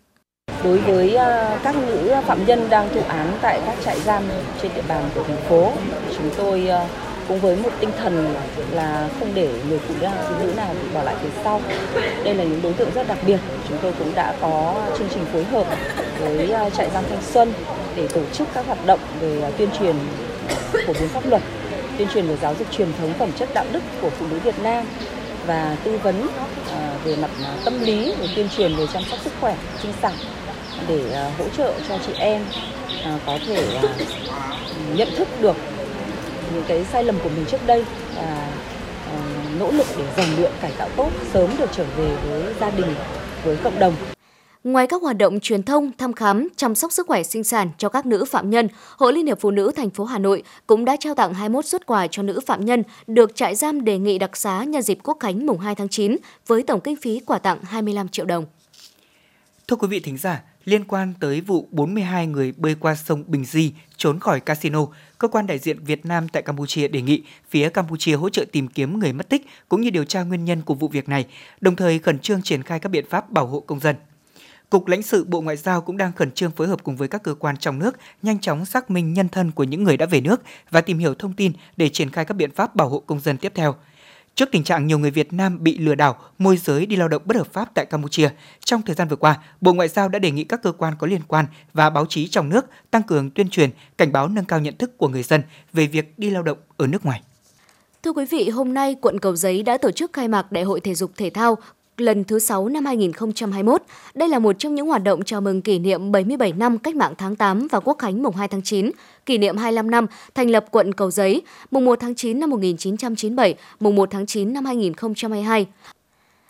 Đối 0.65 0.79
với 0.79 1.15
ờ, 1.15 1.59
các 1.63 1.75
nữ 1.77 2.15
phạm 2.27 2.47
nhân 2.47 2.67
đang 2.71 2.89
thụ 2.95 3.01
án 3.09 3.33
tại 3.43 3.61
các 3.67 3.75
trại 3.85 4.01
giam 4.01 4.23
trên 4.63 4.71
địa 4.75 4.83
bàn 4.89 5.03
của 5.15 5.23
thành 5.23 5.43
phố, 5.49 5.73
chúng 6.17 6.31
tôi 6.37 6.67
ờ, 6.67 6.87
cũng 7.29 7.41
với 7.41 7.57
một 7.57 7.71
tinh 7.81 7.91
thần 7.99 8.35
là 8.73 9.09
không 9.19 9.29
để 9.35 9.49
người 9.69 9.79
phụ 9.79 9.95
nữ, 10.01 10.53
nào 10.57 10.75
bị 10.83 10.89
bỏ 10.95 11.03
lại 11.03 11.15
phía 11.23 11.29
sau. 11.45 11.61
Đây 12.25 12.35
là 12.35 12.45
những 12.45 12.63
đối 12.63 12.73
tượng 12.73 12.91
rất 12.95 13.09
đặc 13.09 13.19
biệt. 13.27 13.39
Chúng 13.69 13.79
tôi 13.83 13.93
cũng 13.99 14.15
đã 14.15 14.35
có 14.41 14.75
chương 14.99 15.09
trình 15.15 15.25
phối 15.33 15.45
hợp 15.45 15.67
với 16.21 16.51
ờ, 16.51 16.71
trại 16.71 16.91
giam 16.95 17.05
Thanh 17.09 17.23
Xuân 17.23 17.53
để 17.97 18.09
tổ 18.09 18.21
chức 18.33 18.49
các 18.55 18.67
hoạt 18.67 18.87
động 18.87 19.01
về 19.21 19.53
tuyên 19.59 19.69
truyền 19.79 19.97
phổ 20.87 20.93
biến 20.93 21.09
pháp 21.09 21.27
luật, 21.27 21.43
tuyên 21.99 22.09
truyền 22.15 22.27
về 22.27 22.37
giáo 22.43 22.55
dục 22.59 22.69
truyền 22.71 22.89
thống 22.99 23.13
phẩm 23.19 23.31
chất 23.39 23.49
đạo 23.55 23.65
đức 23.73 23.81
của 24.01 24.11
phụ 24.11 24.27
nữ 24.31 24.39
Việt 24.45 24.59
Nam 24.63 24.85
và 25.47 25.77
tư 25.85 25.99
vấn 26.03 26.27
ờ, 26.71 26.99
về 27.05 27.17
mặt 27.17 27.31
ờ, 27.45 27.55
tâm 27.65 27.81
lý 27.81 28.15
để 28.21 28.29
tuyên 28.37 28.49
truyền 28.57 28.77
về 28.77 28.87
chăm 28.93 29.03
sóc 29.11 29.19
sức 29.25 29.33
khỏe, 29.41 29.57
sinh 29.83 29.93
sản 30.03 30.13
để 30.89 31.11
ờ, 31.13 31.31
hỗ 31.39 31.45
trợ 31.57 31.73
cho 31.89 31.99
chị 32.07 32.13
em 32.19 32.45
có 33.27 33.39
thể 33.47 33.81
nhận 34.95 35.09
thức 35.17 35.29
được 35.41 35.57
những 36.55 36.65
cái 36.69 36.85
sai 36.93 37.05
lầm 37.05 37.19
của 37.23 37.29
mình 37.29 37.45
trước 37.51 37.67
đây 37.67 37.85
và 38.17 38.49
nỗ 39.59 39.71
lực 39.71 39.87
để 39.99 40.05
rèn 40.17 40.27
luyện, 40.37 40.53
cải 40.61 40.73
tạo 40.79 40.89
tốt, 40.97 41.11
sớm 41.33 41.51
được 41.59 41.71
trở 41.77 41.85
về 41.97 42.17
với 42.29 42.43
gia 42.61 42.71
đình, 42.71 42.95
với 43.45 43.57
cộng 43.57 43.79
đồng. 43.79 44.13
Ngoài 44.64 44.87
các 44.87 45.03
hoạt 45.03 45.16
động 45.16 45.40
truyền 45.40 45.62
thông, 45.62 45.92
thăm 45.98 46.12
khám, 46.12 46.48
chăm 46.57 46.74
sóc 46.74 46.92
sức 46.92 47.07
khỏe 47.07 47.22
sinh 47.22 47.44
sản 47.44 47.70
cho 47.79 47.88
các 47.88 48.07
nữ 48.07 48.24
phạm 48.24 48.50
nhân, 48.50 48.68
Hội 48.96 49.12
Liên 49.12 49.27
hiệp 49.27 49.40
Phụ 49.40 49.50
nữ 49.50 49.70
thành 49.77 49.90
phố 49.90 50.05
Hà 50.05 50.18
Nội 50.18 50.42
cũng 50.66 50.85
đã 50.85 50.96
trao 51.00 51.14
tặng 51.14 51.35
21 51.35 51.66
xuất 51.66 51.87
quà 51.87 52.07
cho 52.07 52.22
nữ 52.22 52.40
phạm 52.46 52.64
nhân 52.64 52.83
được 53.07 53.37
trại 53.37 53.55
giam 53.55 53.85
đề 53.85 53.98
nghị 53.98 54.18
đặc 54.18 54.37
xá 54.37 54.64
nhân 54.64 54.83
dịp 54.83 54.98
Quốc 55.03 55.16
khánh 55.20 55.46
mùng 55.46 55.59
2 55.59 55.74
tháng 55.74 55.88
9 55.88 56.16
với 56.46 56.62
tổng 56.62 56.81
kinh 56.81 56.96
phí 56.96 57.20
quà 57.27 57.38
tặng 57.38 57.59
25 57.64 58.09
triệu 58.09 58.27
đồng. 58.27 58.44
Thưa 59.68 59.77
quý 59.77 59.88
vị 59.88 60.00
thính 60.00 60.18
giả, 60.18 60.42
liên 60.64 60.85
quan 60.85 61.12
tới 61.20 61.40
vụ 61.40 61.68
42 61.70 62.27
người 62.27 62.53
bơi 62.57 62.74
qua 62.81 62.94
sông 62.94 63.24
Bình 63.27 63.44
Di 63.44 63.72
trốn 63.96 64.20
khỏi 64.20 64.40
casino, 64.40 64.87
cơ 65.18 65.29
quan 65.29 65.46
đại 65.46 65.59
diện 65.59 65.85
Việt 65.85 66.07
Nam 66.07 66.29
tại 66.29 66.42
Campuchia 66.42 66.88
đề 66.88 67.03
nghị 67.03 67.22
phía 67.48 67.68
Campuchia 67.68 68.14
hỗ 68.14 68.29
trợ 68.29 68.44
tìm 68.53 68.68
kiếm 68.68 68.98
người 68.98 69.12
mất 69.12 69.29
tích 69.29 69.46
cũng 69.68 69.81
như 69.81 69.90
điều 69.90 70.05
tra 70.05 70.22
nguyên 70.22 70.44
nhân 70.44 70.62
của 70.62 70.74
vụ 70.74 70.88
việc 70.88 71.09
này, 71.09 71.27
đồng 71.61 71.77
thời 71.77 71.98
khẩn 71.98 72.18
trương 72.18 72.42
triển 72.42 72.62
khai 72.62 72.81
các 72.81 72.88
biện 72.88 73.05
pháp 73.11 73.31
bảo 73.31 73.46
hộ 73.46 73.61
công 73.61 73.81
dân. 73.81 73.96
Cục 74.75 74.87
lãnh 74.87 75.03
sự 75.03 75.25
Bộ 75.25 75.41
Ngoại 75.41 75.57
giao 75.57 75.81
cũng 75.81 75.97
đang 75.97 76.13
khẩn 76.13 76.31
trương 76.31 76.51
phối 76.51 76.69
hợp 76.69 76.85
cùng 76.85 76.97
với 76.97 77.09
các 77.09 77.23
cơ 77.23 77.35
quan 77.35 77.57
trong 77.57 77.79
nước 77.79 77.97
nhanh 78.23 78.41
chóng 78.41 78.65
xác 78.65 78.91
minh 78.91 79.13
nhân 79.13 79.29
thân 79.29 79.51
của 79.51 79.65
những 79.65 79.85
người 79.85 79.97
đã 79.97 80.07
về 80.07 80.21
nước 80.21 80.43
và 80.71 80.81
tìm 80.81 80.99
hiểu 80.99 81.15
thông 81.15 81.33
tin 81.33 81.53
để 81.77 81.89
triển 81.89 82.11
khai 82.11 82.25
các 82.25 82.35
biện 82.35 82.51
pháp 82.51 82.77
bảo 82.77 82.89
hộ 82.89 82.99
công 82.99 83.21
dân 83.21 83.39
tiếp 83.39 83.53
theo. 83.55 83.75
Trước 84.35 84.49
tình 84.53 84.65
trạng 84.65 84.87
nhiều 84.87 84.99
người 84.99 85.11
Việt 85.11 85.33
Nam 85.33 85.63
bị 85.63 85.79
lừa 85.79 85.95
đảo, 85.95 86.17
môi 86.39 86.57
giới 86.57 86.87
đi 86.87 86.97
lao 86.97 87.09
động 87.09 87.23
bất 87.25 87.37
hợp 87.37 87.53
pháp 87.53 87.75
tại 87.75 87.87
Campuchia, 87.87 88.29
trong 88.65 88.83
thời 88.83 88.95
gian 88.95 89.09
vừa 89.09 89.17
qua, 89.17 89.39
Bộ 89.61 89.73
Ngoại 89.73 89.89
giao 89.89 90.09
đã 90.09 90.19
đề 90.19 90.31
nghị 90.31 90.45
các 90.45 90.63
cơ 90.63 90.73
quan 90.73 90.95
có 90.99 91.07
liên 91.07 91.23
quan 91.29 91.47
và 91.73 91.91
báo 91.91 92.07
chí 92.07 92.29
trong 92.29 92.49
nước 92.49 92.67
tăng 92.91 93.03
cường 93.03 93.31
tuyên 93.31 93.49
truyền, 93.49 93.71
cảnh 93.99 94.13
báo 94.13 94.29
nâng 94.29 94.45
cao 94.45 94.61
nhận 94.61 94.77
thức 94.77 94.99
của 94.99 95.09
người 95.09 95.23
dân 95.23 95.43
về 95.73 95.87
việc 95.87 96.19
đi 96.19 96.31
lao 96.31 96.43
động 96.43 96.59
ở 96.77 96.87
nước 96.87 97.05
ngoài. 97.05 97.23
Thưa 98.03 98.13
quý 98.13 98.25
vị, 98.31 98.49
hôm 98.49 98.75
nay 98.75 98.97
quận 99.01 99.19
Cầu 99.21 99.37
Giấy 99.37 99.63
đã 99.63 99.79
tổ 99.79 99.91
chức 99.91 100.13
khai 100.13 100.29
mạc 100.29 100.53
Đại 100.53 100.65
hội 100.65 100.81
Thể 100.81 100.95
dục 100.95 101.11
Thể 101.17 101.31
thao 101.31 101.59
lần 102.01 102.25
thứ 102.25 102.39
6 102.39 102.69
năm 102.69 102.85
2021. 102.85 103.83
Đây 104.15 104.29
là 104.29 104.39
một 104.39 104.57
trong 104.59 104.75
những 104.75 104.87
hoạt 104.87 105.03
động 105.03 105.25
chào 105.25 105.41
mừng 105.41 105.63
kỷ 105.63 105.79
niệm 105.79 106.13
77 106.13 106.53
năm 106.53 106.79
Cách 106.79 106.97
mạng 106.97 107.15
tháng 107.19 107.37
8 107.37 107.69
và 107.69 107.81
Quốc 107.81 107.99
khánh 107.99 108.23
mùng 108.23 108.37
2 108.37 108.49
tháng 108.49 108.63
9, 108.63 108.91
kỷ 109.27 109.39
niệm 109.39 109.57
25 109.57 109.91
năm 109.91 110.07
thành 110.35 110.51
lập 110.51 110.67
quận 110.71 110.93
Cầu 110.93 111.11
Giấy, 111.11 111.43
mùng 111.71 111.85
1 111.85 112.01
tháng 112.01 112.15
9 112.15 112.41
năm 112.41 112.51
1997, 112.51 113.55
mùng 113.81 113.97
1 113.97 114.11
tháng 114.11 114.27
9 114.27 114.53
năm 114.53 114.65
2022. 114.65 115.67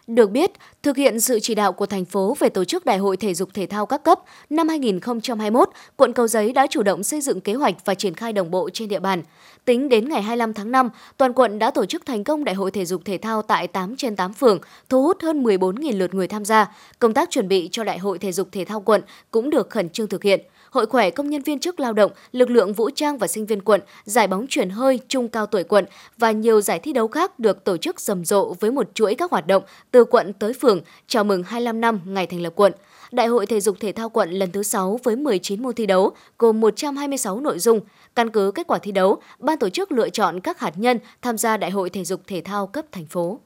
Được 0.07 0.31
biết, 0.31 0.51
thực 0.83 0.97
hiện 0.97 1.21
sự 1.21 1.41
chỉ 1.41 1.55
đạo 1.55 1.73
của 1.73 1.87
thành 1.87 2.05
phố 2.05 2.37
về 2.39 2.49
tổ 2.49 2.65
chức 2.65 2.85
Đại 2.85 2.99
hội 2.99 3.17
Thể 3.17 3.35
dục 3.35 3.49
Thể 3.55 3.67
thao 3.67 3.87
các 3.87 4.03
cấp, 4.03 4.21
năm 4.51 4.69
2021, 4.69 5.69
quận 5.97 6.13
Cầu 6.13 6.29
Giấy 6.29 6.53
đã 6.53 6.67
chủ 6.71 6.83
động 6.83 7.03
xây 7.03 7.21
dựng 7.21 7.41
kế 7.41 7.55
hoạch 7.55 7.75
và 7.85 7.95
triển 7.95 8.15
khai 8.15 8.33
đồng 8.33 8.51
bộ 8.51 8.71
trên 8.71 8.89
địa 8.89 9.01
bàn. 9.01 9.23
Tính 9.65 9.89
đến 9.89 10.09
ngày 10.09 10.23
25 10.23 10.55
tháng 10.55 10.73
5, 10.73 10.91
toàn 11.17 11.33
quận 11.33 11.59
đã 11.59 11.71
tổ 11.71 11.87
chức 11.87 12.07
thành 12.07 12.25
công 12.25 12.45
Đại 12.45 12.55
hội 12.55 12.71
Thể 12.71 12.85
dục 12.85 13.03
Thể 13.05 13.19
thao 13.19 13.43
tại 13.43 13.67
8 13.69 13.97
trên 13.97 14.17
8 14.17 14.33
phường, 14.33 14.59
thu 14.89 15.03
hút 15.03 15.23
hơn 15.23 15.43
14.000 15.43 15.99
lượt 15.99 16.15
người 16.15 16.29
tham 16.29 16.45
gia. 16.45 16.73
Công 16.99 17.15
tác 17.15 17.31
chuẩn 17.31 17.49
bị 17.49 17.69
cho 17.73 17.85
Đại 17.85 17.99
hội 17.99 18.19
Thể 18.19 18.33
dục 18.33 18.49
Thể 18.53 18.65
thao 18.65 18.81
quận 18.81 19.03
cũng 19.31 19.51
được 19.51 19.71
khẩn 19.71 19.89
trương 19.89 20.09
thực 20.09 20.23
hiện. 20.23 20.41
Hội 20.75 20.87
khỏe 20.87 21.11
công 21.11 21.31
nhân 21.31 21.43
viên 21.43 21.59
chức 21.59 21.81
lao 21.81 21.93
động, 21.93 22.13
lực 22.33 22.51
lượng 22.51 22.73
vũ 22.73 22.91
trang 22.91 23.19
và 23.19 23.27
sinh 23.27 23.47
viên 23.47 23.61
quận, 23.61 23.81
giải 24.05 24.27
bóng 24.27 24.47
chuyển 24.49 24.71
hơi 24.71 25.01
trung 25.09 25.29
cao 25.29 25.47
tuổi 25.47 25.65
quận 25.65 25.85
và 26.19 26.31
nhiều 26.31 26.61
giải 26.61 26.79
thi 26.79 26.93
đấu 26.93 27.09
khác 27.09 27.39
được 27.39 27.65
tổ 27.65 27.77
chức 27.77 28.01
rầm 28.01 28.25
rộ 28.25 28.55
với 28.61 28.71
một 28.71 28.87
chuỗi 28.95 29.15
các 29.15 29.31
hoạt 29.31 29.47
động 29.47 29.63
từ 29.91 30.05
quận 30.05 30.33
tới 30.33 30.53
phường 30.53 30.81
chào 31.07 31.25
mừng 31.25 31.43
25 31.43 31.81
năm 31.81 32.01
ngày 32.05 32.27
thành 32.27 32.41
lập 32.41 32.53
quận. 32.57 32.73
Đại 33.13 33.27
hội 33.27 33.47
thể 33.47 33.61
dục 33.61 33.77
thể 33.81 33.93
thao 33.93 34.09
quận 34.09 34.31
lần 34.31 34.53
thứ 34.53 34.63
6 34.63 35.01
với 35.05 35.17
19 35.17 35.63
môn 35.63 35.75
thi 35.75 35.87
đấu, 35.87 36.11
gồm 36.39 36.61
126 36.61 37.41
nội 37.41 37.59
dung. 37.59 37.81
Căn 38.15 38.31
cứ 38.31 38.51
kết 38.55 38.67
quả 38.67 38.79
thi 38.79 38.93
đấu, 38.93 39.19
ban 39.39 39.59
tổ 39.59 39.69
chức 39.69 39.93
lựa 39.93 40.09
chọn 40.09 40.41
các 40.41 40.61
hạt 40.61 40.73
nhân 40.77 40.99
tham 41.23 41.39
gia 41.39 41.57
Đại 41.57 41.71
hội 41.71 41.91
thể 41.91 42.05
dục 42.05 42.21
thể 42.27 42.41
thao 42.45 42.67
cấp 42.67 42.85
thành 42.93 43.07
phố. 43.07 43.41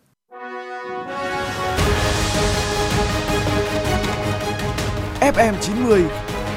FM90 5.21 6.09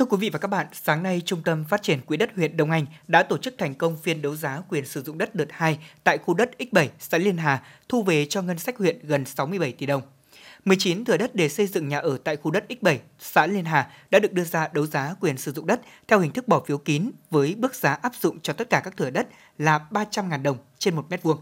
Thưa 0.00 0.06
quý 0.06 0.16
vị 0.16 0.30
và 0.30 0.38
các 0.38 0.48
bạn, 0.48 0.66
sáng 0.72 1.02
nay 1.02 1.22
Trung 1.24 1.42
tâm 1.44 1.64
Phát 1.64 1.82
triển 1.82 2.00
Quỹ 2.00 2.16
đất 2.16 2.30
huyện 2.36 2.56
Đông 2.56 2.70
Anh 2.70 2.86
đã 3.08 3.22
tổ 3.22 3.38
chức 3.38 3.54
thành 3.58 3.74
công 3.74 3.96
phiên 3.96 4.22
đấu 4.22 4.36
giá 4.36 4.62
quyền 4.68 4.86
sử 4.86 5.02
dụng 5.02 5.18
đất 5.18 5.34
đợt 5.34 5.46
2 5.50 5.78
tại 6.04 6.18
khu 6.18 6.34
đất 6.34 6.50
X7, 6.58 6.88
xã 6.98 7.18
Liên 7.18 7.36
Hà, 7.36 7.62
thu 7.88 8.02
về 8.02 8.26
cho 8.26 8.42
ngân 8.42 8.58
sách 8.58 8.78
huyện 8.78 8.98
gần 9.02 9.24
67 9.24 9.72
tỷ 9.72 9.86
đồng. 9.86 10.02
19 10.64 11.04
thửa 11.04 11.16
đất 11.16 11.34
để 11.34 11.48
xây 11.48 11.66
dựng 11.66 11.88
nhà 11.88 11.98
ở 11.98 12.18
tại 12.24 12.36
khu 12.36 12.50
đất 12.50 12.64
X7, 12.68 12.96
xã 13.18 13.46
Liên 13.46 13.64
Hà 13.64 13.90
đã 14.10 14.18
được 14.18 14.32
đưa 14.32 14.44
ra 14.44 14.68
đấu 14.72 14.86
giá 14.86 15.14
quyền 15.20 15.38
sử 15.38 15.52
dụng 15.52 15.66
đất 15.66 15.80
theo 16.08 16.20
hình 16.20 16.32
thức 16.32 16.48
bỏ 16.48 16.62
phiếu 16.66 16.78
kín 16.78 17.10
với 17.30 17.54
mức 17.58 17.74
giá 17.74 17.92
áp 17.92 18.12
dụng 18.20 18.40
cho 18.40 18.52
tất 18.52 18.70
cả 18.70 18.80
các 18.84 18.96
thửa 18.96 19.10
đất 19.10 19.28
là 19.58 19.80
300.000 19.90 20.42
đồng 20.42 20.56
trên 20.78 20.96
1 20.96 21.06
mét 21.10 21.22
vuông. 21.22 21.38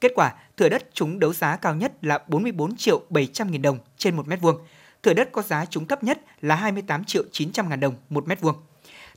Kết 0.00 0.12
quả, 0.14 0.34
thửa 0.56 0.68
đất 0.68 0.86
chúng 0.92 1.18
đấu 1.18 1.32
giá 1.32 1.56
cao 1.56 1.74
nhất 1.74 1.92
là 2.04 2.18
44 2.28 2.76
triệu 2.76 3.02
700 3.10 3.50
nghìn 3.50 3.62
đồng 3.62 3.78
trên 3.96 4.16
1 4.16 4.28
mét 4.28 4.40
vuông 4.40 4.56
thửa 5.02 5.14
đất 5.14 5.32
có 5.32 5.42
giá 5.42 5.64
trúng 5.64 5.86
thấp 5.86 6.04
nhất 6.04 6.20
là 6.40 6.54
28 6.54 7.04
triệu 7.04 7.22
900 7.32 7.68
ngàn 7.68 7.80
đồng 7.80 7.94
một 8.08 8.28
mét 8.28 8.40
vuông. 8.40 8.56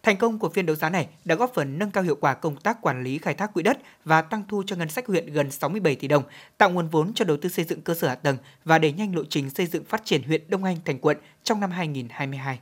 Thành 0.03 0.17
công 0.17 0.39
của 0.39 0.49
phiên 0.49 0.65
đấu 0.65 0.75
giá 0.75 0.89
này 0.89 1.07
đã 1.25 1.35
góp 1.35 1.51
phần 1.53 1.79
nâng 1.79 1.91
cao 1.91 2.03
hiệu 2.03 2.15
quả 2.15 2.33
công 2.33 2.55
tác 2.55 2.81
quản 2.81 3.03
lý 3.03 3.17
khai 3.17 3.33
thác 3.33 3.53
quỹ 3.53 3.63
đất 3.63 3.77
và 4.05 4.21
tăng 4.21 4.43
thu 4.47 4.63
cho 4.65 4.75
ngân 4.75 4.89
sách 4.89 5.07
huyện 5.07 5.25
gần 5.25 5.51
67 5.51 5.95
tỷ 5.95 6.07
đồng, 6.07 6.23
tạo 6.57 6.69
nguồn 6.69 6.87
vốn 6.87 7.13
cho 7.13 7.25
đầu 7.25 7.37
tư 7.37 7.49
xây 7.49 7.65
dựng 7.65 7.81
cơ 7.81 7.93
sở 7.93 8.07
hạ 8.07 8.15
tầng 8.15 8.37
và 8.63 8.77
đẩy 8.77 8.91
nhanh 8.91 9.15
lộ 9.15 9.23
trình 9.29 9.49
xây 9.49 9.65
dựng 9.65 9.85
phát 9.85 10.05
triển 10.05 10.23
huyện 10.23 10.41
Đông 10.47 10.63
Anh 10.63 10.77
thành 10.85 10.99
quận 10.99 11.17
trong 11.43 11.59
năm 11.59 11.71
2022. 11.71 12.59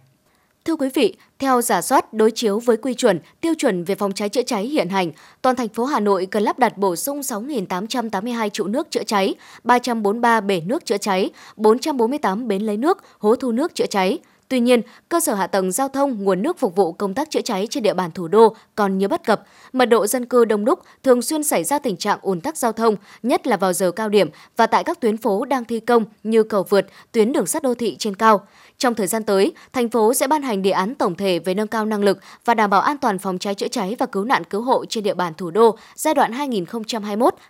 Thưa 0.66 0.76
quý 0.76 0.90
vị, 0.94 1.16
theo 1.40 1.62
giả 1.62 1.82
soát 1.82 2.14
đối 2.14 2.32
chiếu 2.32 2.60
với 2.60 2.78
quy 2.78 2.94
chuẩn, 2.94 3.20
tiêu 3.42 3.54
chuẩn 3.58 3.84
về 3.84 3.96
phòng 3.96 4.12
cháy 4.12 4.30
chữa 4.30 4.42
cháy 4.42 4.64
hiện 4.64 4.90
hành, 4.90 5.12
toàn 5.42 5.56
thành 5.56 5.70
phố 5.70 5.86
Hà 5.86 6.00
Nội 6.00 6.26
cần 6.26 6.44
lắp 6.44 6.60
đặt 6.60 6.78
bổ 6.78 6.96
sung 6.96 7.22
6.882 7.22 8.50
trụ 8.50 8.68
nước 8.68 8.92
chữa 8.92 9.04
cháy, 9.04 9.36
343 9.64 10.42
bể 10.42 10.62
nước 10.62 10.86
chữa 10.86 10.98
cháy, 10.98 11.30
448 11.56 12.48
bến 12.48 12.62
lấy 12.62 12.78
nước, 12.78 12.98
hố 13.20 13.36
thu 13.36 13.52
nước 13.52 13.76
chữa 13.76 13.86
cháy. 13.86 14.20
Tuy 14.48 14.60
nhiên, 14.60 14.82
cơ 15.10 15.20
sở 15.20 15.34
hạ 15.34 15.48
tầng 15.48 15.72
giao 15.72 15.88
thông, 15.88 16.24
nguồn 16.24 16.44
nước 16.44 16.60
phục 16.60 16.76
vụ 16.76 16.92
công 16.92 17.14
tác 17.14 17.30
chữa 17.30 17.42
cháy 17.42 17.68
trên 17.70 17.84
địa 17.84 17.94
bàn 17.94 18.12
thủ 18.12 18.28
đô 18.28 18.56
còn 18.76 18.98
nhiều 18.98 19.10
bất 19.10 19.24
cập. 19.24 19.44
Mật 19.74 19.86
độ 19.86 20.08
dân 20.08 20.26
cư 20.26 20.46
đông 20.46 20.66
đúc, 20.66 20.80
thường 21.04 21.22
xuyên 21.22 21.44
xảy 21.44 21.64
ra 21.64 21.80
tình 21.80 21.98
trạng 21.98 22.20
ùn 22.22 22.42
tắc 22.42 22.58
giao 22.58 22.72
thông, 22.72 22.96
nhất 23.24 23.48
là 23.48 23.58
vào 23.58 23.74
giờ 23.74 23.92
cao 23.92 24.10
điểm 24.10 24.30
và 24.58 24.68
tại 24.68 24.84
các 24.84 25.00
tuyến 25.00 25.18
phố 25.18 25.46
đang 25.46 25.66
thi 25.66 25.80
công 25.80 26.06
như 26.24 26.44
cầu 26.44 26.64
vượt, 26.70 26.86
tuyến 27.12 27.34
đường 27.34 27.46
sắt 27.46 27.64
đô 27.64 27.74
thị 27.74 27.96
trên 28.00 28.16
cao. 28.16 28.48
Trong 28.82 28.96
thời 28.96 29.08
gian 29.08 29.24
tới, 29.24 29.54
thành 29.74 29.90
phố 29.90 30.14
sẽ 30.14 30.28
ban 30.28 30.42
hành 30.42 30.62
đề 30.62 30.72
án 30.72 30.96
tổng 30.96 31.16
thể 31.16 31.40
về 31.40 31.54
nâng 31.54 31.68
cao 31.68 31.86
năng 31.86 32.04
lực 32.04 32.20
và 32.46 32.54
đảm 32.54 32.70
bảo 32.70 32.82
an 32.82 32.98
toàn 32.98 33.20
phòng 33.20 33.40
cháy 33.40 33.56
chữa 33.56 33.68
cháy 33.68 33.96
và 34.00 34.06
cứu 34.06 34.24
nạn 34.24 34.44
cứu 34.44 34.62
hộ 34.62 34.86
trên 34.86 35.04
địa 35.04 35.14
bàn 35.14 35.34
thủ 35.38 35.52
đô 35.52 35.78
giai 35.96 36.14
đoạn 36.14 36.32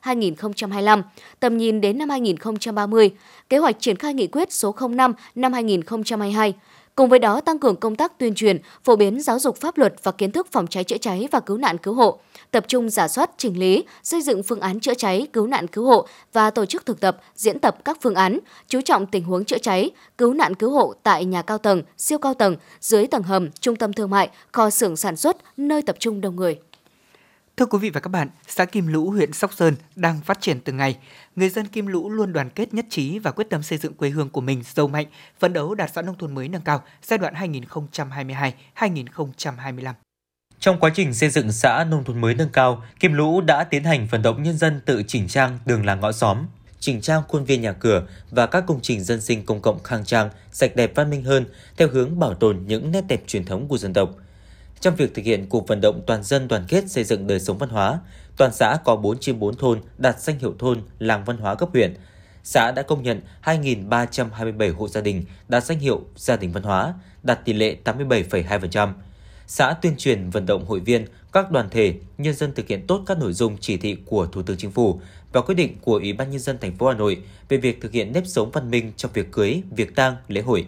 2021-2025, 0.04 1.02
tầm 1.40 1.58
nhìn 1.58 1.82
đến 1.82 1.98
năm 1.98 2.10
2030, 2.10 3.12
kế 3.50 3.58
hoạch 3.58 3.76
triển 3.80 3.96
khai 3.96 4.14
nghị 4.14 4.28
quyết 4.28 4.54
số 4.54 4.76
05 4.90 5.14
năm 5.36 5.54
2022. 5.54 6.54
Cùng 7.02 7.10
với 7.10 7.20
đó 7.20 7.42
tăng 7.42 7.60
cường 7.60 7.76
công 7.76 7.96
tác 7.96 8.18
tuyên 8.18 8.36
truyền, 8.36 8.58
phổ 8.84 8.96
biến 8.96 9.22
giáo 9.22 9.40
dục 9.40 9.58
pháp 9.58 9.78
luật 9.78 9.94
và 10.04 10.12
kiến 10.12 10.32
thức 10.32 10.48
phòng 10.52 10.68
cháy 10.68 10.84
chữa 10.84 10.98
cháy 10.98 11.28
và 11.32 11.40
cứu 11.40 11.58
nạn 11.58 11.78
cứu 11.78 11.94
hộ, 11.94 12.20
tập 12.52 12.66
trung 12.68 12.90
giả 12.90 13.08
soát 13.08 13.30
chỉnh 13.38 13.60
lý, 13.60 13.84
xây 14.04 14.22
dựng 14.22 14.44
phương 14.44 14.60
án 14.60 14.80
chữa 14.80 14.94
cháy, 14.94 15.28
cứu 15.34 15.48
nạn 15.48 15.68
cứu 15.68 15.86
hộ 15.86 16.08
và 16.34 16.50
tổ 16.50 16.66
chức 16.66 16.86
thực 16.86 17.00
tập, 17.00 17.18
diễn 17.36 17.60
tập 17.60 17.78
các 17.86 17.98
phương 18.02 18.16
án, 18.16 18.40
chú 18.68 18.82
trọng 18.82 19.06
tình 19.06 19.24
huống 19.24 19.46
chữa 19.46 19.58
cháy, 19.58 19.92
cứu 20.18 20.34
nạn 20.34 20.56
cứu 20.56 20.72
hộ 20.72 20.94
tại 21.04 21.26
nhà 21.26 21.42
cao 21.42 21.58
tầng, 21.58 21.84
siêu 21.98 22.20
cao 22.20 22.34
tầng, 22.34 22.56
dưới 22.82 23.08
tầng 23.08 23.24
hầm, 23.24 23.52
trung 23.52 23.76
tâm 23.76 23.94
thương 23.94 24.10
mại, 24.10 24.30
kho 24.52 24.70
xưởng 24.70 24.96
sản 24.96 25.16
xuất, 25.16 25.38
nơi 25.58 25.82
tập 25.82 25.96
trung 26.00 26.22
đông 26.22 26.36
người. 26.36 26.60
Thưa 27.62 27.68
quý 27.68 27.78
vị 27.78 27.90
và 27.90 28.00
các 28.00 28.10
bạn, 28.10 28.30
xã 28.48 28.66
Kim 28.66 28.88
Lũ, 28.88 29.10
huyện 29.10 29.34
Sóc 29.34 29.54
Sơn 29.54 29.76
đang 29.96 30.22
phát 30.22 30.42
triển 30.42 30.60
từng 30.60 30.78
ngày. 30.78 30.98
Người 31.36 31.50
dân 31.50 31.68
Kim 31.68 31.88
Lũ 31.88 32.10
luôn 32.10 32.34
đoàn 32.34 32.50
kết 32.50 32.74
nhất 32.74 32.86
trí 32.90 33.20
và 33.20 33.32
quyết 33.32 33.50
tâm 33.50 33.64
xây 33.64 33.78
dựng 33.78 33.94
quê 33.94 34.10
hương 34.10 34.30
của 34.30 34.42
mình 34.42 34.64
giàu 34.74 34.88
mạnh, 34.88 35.06
phấn 35.40 35.54
đấu 35.54 35.76
đạt 35.76 35.92
xã 35.94 36.02
nông 36.02 36.18
thôn 36.18 36.36
mới 36.36 36.48
nâng 36.48 36.62
cao 36.62 36.84
giai 37.04 37.18
đoạn 37.18 37.34
2022-2025. 38.76 39.94
Trong 40.60 40.80
quá 40.80 40.92
trình 40.96 41.14
xây 41.14 41.30
dựng 41.30 41.52
xã 41.52 41.84
nông 41.84 42.04
thôn 42.04 42.22
mới 42.22 42.36
nâng 42.36 42.50
cao, 42.50 42.84
Kim 43.00 43.14
Lũ 43.14 43.42
đã 43.42 43.64
tiến 43.64 43.84
hành 43.84 44.08
vận 44.12 44.22
động 44.22 44.44
nhân 44.44 44.58
dân 44.58 44.82
tự 44.86 45.04
chỉnh 45.08 45.28
trang 45.28 45.60
đường 45.66 45.86
làng 45.86 46.00
ngõ 46.00 46.12
xóm, 46.12 46.38
chỉnh 46.80 47.02
trang 47.02 47.22
khuôn 47.28 47.46
viên 47.46 47.62
nhà 47.62 47.74
cửa 47.74 48.08
và 48.32 48.46
các 48.46 48.64
công 48.68 48.80
trình 48.82 49.04
dân 49.04 49.22
sinh 49.22 49.46
công 49.46 49.62
cộng 49.62 49.84
khang 49.84 50.06
trang, 50.06 50.30
sạch 50.52 50.76
đẹp 50.76 50.92
văn 50.96 51.10
minh 51.10 51.24
hơn 51.24 51.46
theo 51.78 51.88
hướng 51.88 52.20
bảo 52.20 52.34
tồn 52.34 52.64
những 52.68 52.92
nét 52.92 53.04
đẹp 53.08 53.24
truyền 53.28 53.46
thống 53.46 53.68
của 53.68 53.78
dân 53.78 53.94
tộc. 53.94 54.10
Trong 54.82 54.96
việc 54.96 55.14
thực 55.14 55.26
hiện 55.26 55.46
cuộc 55.50 55.68
vận 55.68 55.82
động 55.82 56.02
toàn 56.08 56.24
dân 56.24 56.48
đoàn 56.48 56.66
kết 56.68 56.90
xây 56.92 57.04
dựng 57.04 57.28
đời 57.28 57.40
sống 57.40 57.58
văn 57.58 57.70
hóa, 57.70 58.00
toàn 58.38 58.54
xã 58.54 58.78
có 58.86 58.96
4 58.96 59.18
trên 59.20 59.40
4 59.40 59.58
thôn 59.58 59.82
đạt 59.98 60.20
danh 60.20 60.40
hiệu 60.40 60.56
thôn 60.60 60.82
làng 61.00 61.24
văn 61.26 61.38
hóa 61.38 61.56
cấp 61.56 61.70
huyện. 61.74 61.94
Xã 62.44 62.72
đã 62.72 62.82
công 62.82 63.04
nhận 63.04 63.22
2.327 63.44 64.76
hộ 64.76 64.88
gia 64.88 65.02
đình 65.02 65.24
đạt 65.48 65.64
danh 65.64 65.80
hiệu 65.80 66.02
gia 66.16 66.36
đình 66.36 66.52
văn 66.52 66.64
hóa, 66.64 66.94
đạt 67.24 67.46
tỷ 67.46 67.54
lệ 67.54 67.78
87,2%. 67.84 68.94
Xã 69.48 69.74
tuyên 69.82 69.94
truyền 69.98 70.30
vận 70.30 70.46
động 70.46 70.66
hội 70.66 70.80
viên, 70.80 71.06
các 71.32 71.52
đoàn 71.52 71.68
thể, 71.72 71.94
nhân 72.18 72.34
dân 72.34 72.54
thực 72.54 72.68
hiện 72.68 72.88
tốt 72.88 73.04
các 73.06 73.18
nội 73.18 73.34
dung 73.34 73.58
chỉ 73.60 73.78
thị 73.78 73.98
của 74.06 74.26
Thủ 74.26 74.42
tướng 74.42 74.58
Chính 74.58 74.72
phủ 74.72 75.02
và 75.32 75.42
quyết 75.42 75.56
định 75.56 75.78
của 75.82 75.96
Ủy 75.96 76.14
ban 76.14 76.32
nhân 76.32 76.40
dân 76.40 76.58
thành 76.62 76.78
phố 76.78 76.88
Hà 76.88 76.94
Nội 76.94 77.24
về 77.50 77.58
việc 77.58 77.82
thực 77.82 77.92
hiện 77.92 78.14
nếp 78.14 78.28
sống 78.28 78.52
văn 78.52 78.72
minh 78.72 78.92
trong 78.98 79.12
việc 79.14 79.32
cưới, 79.32 79.62
việc 79.72 79.96
tang, 79.96 80.16
lễ 80.28 80.42
hội. 80.42 80.68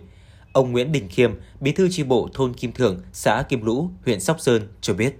Ông 0.54 0.72
Nguyễn 0.72 0.92
Đình 0.92 1.08
Khiêm, 1.10 1.32
Bí 1.60 1.72
thư 1.72 1.88
chi 1.92 2.04
bộ 2.04 2.30
thôn 2.34 2.54
Kim 2.54 2.72
Thượng, 2.72 3.02
xã 3.14 3.44
Kim 3.50 3.66
Lũ, 3.66 3.90
huyện 4.06 4.20
Sóc 4.20 4.40
Sơn 4.40 4.62
cho 4.82 4.94
biết. 4.94 5.20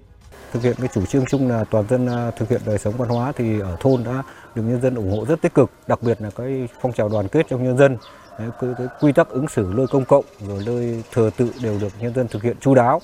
Thực 0.52 0.64
hiện 0.64 0.76
cái 0.80 0.90
chủ 0.94 1.06
trương 1.06 1.26
chung 1.26 1.50
là 1.50 1.64
toàn 1.64 1.86
dân 1.90 2.08
à, 2.08 2.32
thực 2.32 2.50
hiện 2.50 2.62
đời 2.66 2.78
sống 2.78 2.94
văn 2.98 3.10
hóa 3.10 3.32
thì 3.36 3.60
ở 3.60 3.78
thôn 3.80 4.04
đã 4.04 4.24
được 4.56 4.62
nhân 4.62 4.82
dân 4.82 4.96
ủng 4.96 5.12
hộ 5.12 5.26
rất 5.26 5.42
tích 5.42 5.54
cực, 5.54 5.72
đặc 5.88 6.04
biệt 6.04 6.22
là 6.22 6.30
cái 6.30 6.68
phong 6.82 6.94
trào 6.94 7.10
đoàn 7.10 7.28
kết 7.28 7.46
trong 7.50 7.64
nhân 7.64 7.78
dân. 7.78 7.98
cái, 8.38 8.48
cái, 8.62 8.70
cái 8.78 8.88
quy 9.02 9.12
tắc 9.12 9.30
ứng 9.30 9.48
xử 9.48 9.72
nơi 9.76 9.88
công 9.88 10.06
cộng 10.06 10.26
rồi 10.48 10.64
nơi 10.66 11.04
thờ 11.12 11.30
tự 11.38 11.50
đều 11.62 11.80
được 11.80 11.94
nhân 12.00 12.14
dân 12.14 12.28
thực 12.28 12.44
hiện 12.44 12.58
chú 12.62 12.76
đáo. 12.76 13.02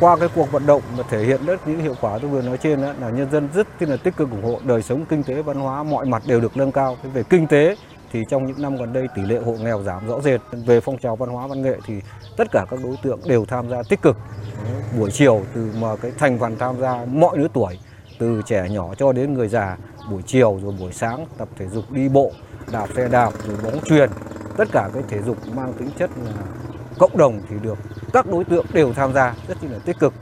Qua 0.00 0.16
cái 0.16 0.28
cuộc 0.34 0.52
vận 0.52 0.66
động 0.66 0.82
mà 0.98 1.04
thể 1.10 1.24
hiện 1.24 1.46
rất 1.46 1.68
những 1.68 1.80
hiệu 1.80 1.94
quả 2.00 2.18
tôi 2.18 2.30
vừa 2.30 2.42
nói 2.42 2.58
trên 2.62 2.82
đó, 2.82 2.92
là 3.00 3.10
nhân 3.10 3.30
dân 3.30 3.48
rất 3.54 3.82
là 3.82 3.96
tích 3.96 4.16
cực 4.16 4.30
ủng 4.30 4.42
hộ 4.42 4.60
đời 4.64 4.82
sống 4.82 5.04
kinh 5.08 5.22
tế 5.22 5.42
văn 5.42 5.56
hóa 5.56 5.82
mọi 5.82 6.06
mặt 6.06 6.22
đều 6.26 6.40
được 6.40 6.56
nâng 6.56 6.72
cao. 6.72 6.96
Về 7.14 7.22
kinh 7.22 7.46
tế 7.46 7.76
thì 8.14 8.24
trong 8.28 8.46
những 8.46 8.62
năm 8.62 8.76
gần 8.76 8.92
đây 8.92 9.08
tỷ 9.14 9.22
lệ 9.22 9.38
hộ 9.38 9.52
nghèo 9.52 9.82
giảm 9.82 10.08
rõ 10.08 10.20
rệt. 10.20 10.40
Về 10.52 10.80
phong 10.80 10.98
trào 10.98 11.16
văn 11.16 11.28
hóa 11.28 11.46
văn 11.46 11.62
nghệ 11.62 11.76
thì 11.86 11.94
tất 12.36 12.48
cả 12.52 12.66
các 12.70 12.80
đối 12.82 12.96
tượng 13.02 13.20
đều 13.26 13.44
tham 13.44 13.70
gia 13.70 13.82
tích 13.88 14.02
cực. 14.02 14.16
Buổi 14.98 15.10
chiều 15.10 15.42
từ 15.54 15.68
mà 15.80 15.96
cái 15.96 16.12
thành 16.18 16.38
phần 16.38 16.56
tham 16.58 16.80
gia 16.80 17.04
mọi 17.04 17.38
lứa 17.38 17.48
tuổi, 17.52 17.78
từ 18.18 18.42
trẻ 18.46 18.68
nhỏ 18.70 18.94
cho 18.94 19.12
đến 19.12 19.34
người 19.34 19.48
già, 19.48 19.76
buổi 20.10 20.22
chiều 20.26 20.60
rồi 20.62 20.74
buổi 20.80 20.92
sáng 20.92 21.26
tập 21.38 21.48
thể 21.58 21.68
dục 21.68 21.90
đi 21.90 22.08
bộ, 22.08 22.32
đạp 22.72 22.86
xe 22.96 23.08
đạp 23.08 23.32
rồi 23.46 23.56
bóng 23.64 23.80
truyền, 23.84 24.10
tất 24.56 24.68
cả 24.72 24.90
cái 24.94 25.02
thể 25.08 25.22
dục 25.22 25.36
mang 25.54 25.72
tính 25.72 25.90
chất 25.98 26.10
là 26.24 26.32
cộng 26.98 27.16
đồng 27.16 27.40
thì 27.48 27.56
được 27.62 27.78
các 28.12 28.26
đối 28.26 28.44
tượng 28.44 28.66
đều 28.72 28.92
tham 28.92 29.12
gia 29.12 29.34
rất 29.48 29.64
là 29.64 29.78
tích 29.78 29.98
cực. 29.98 30.14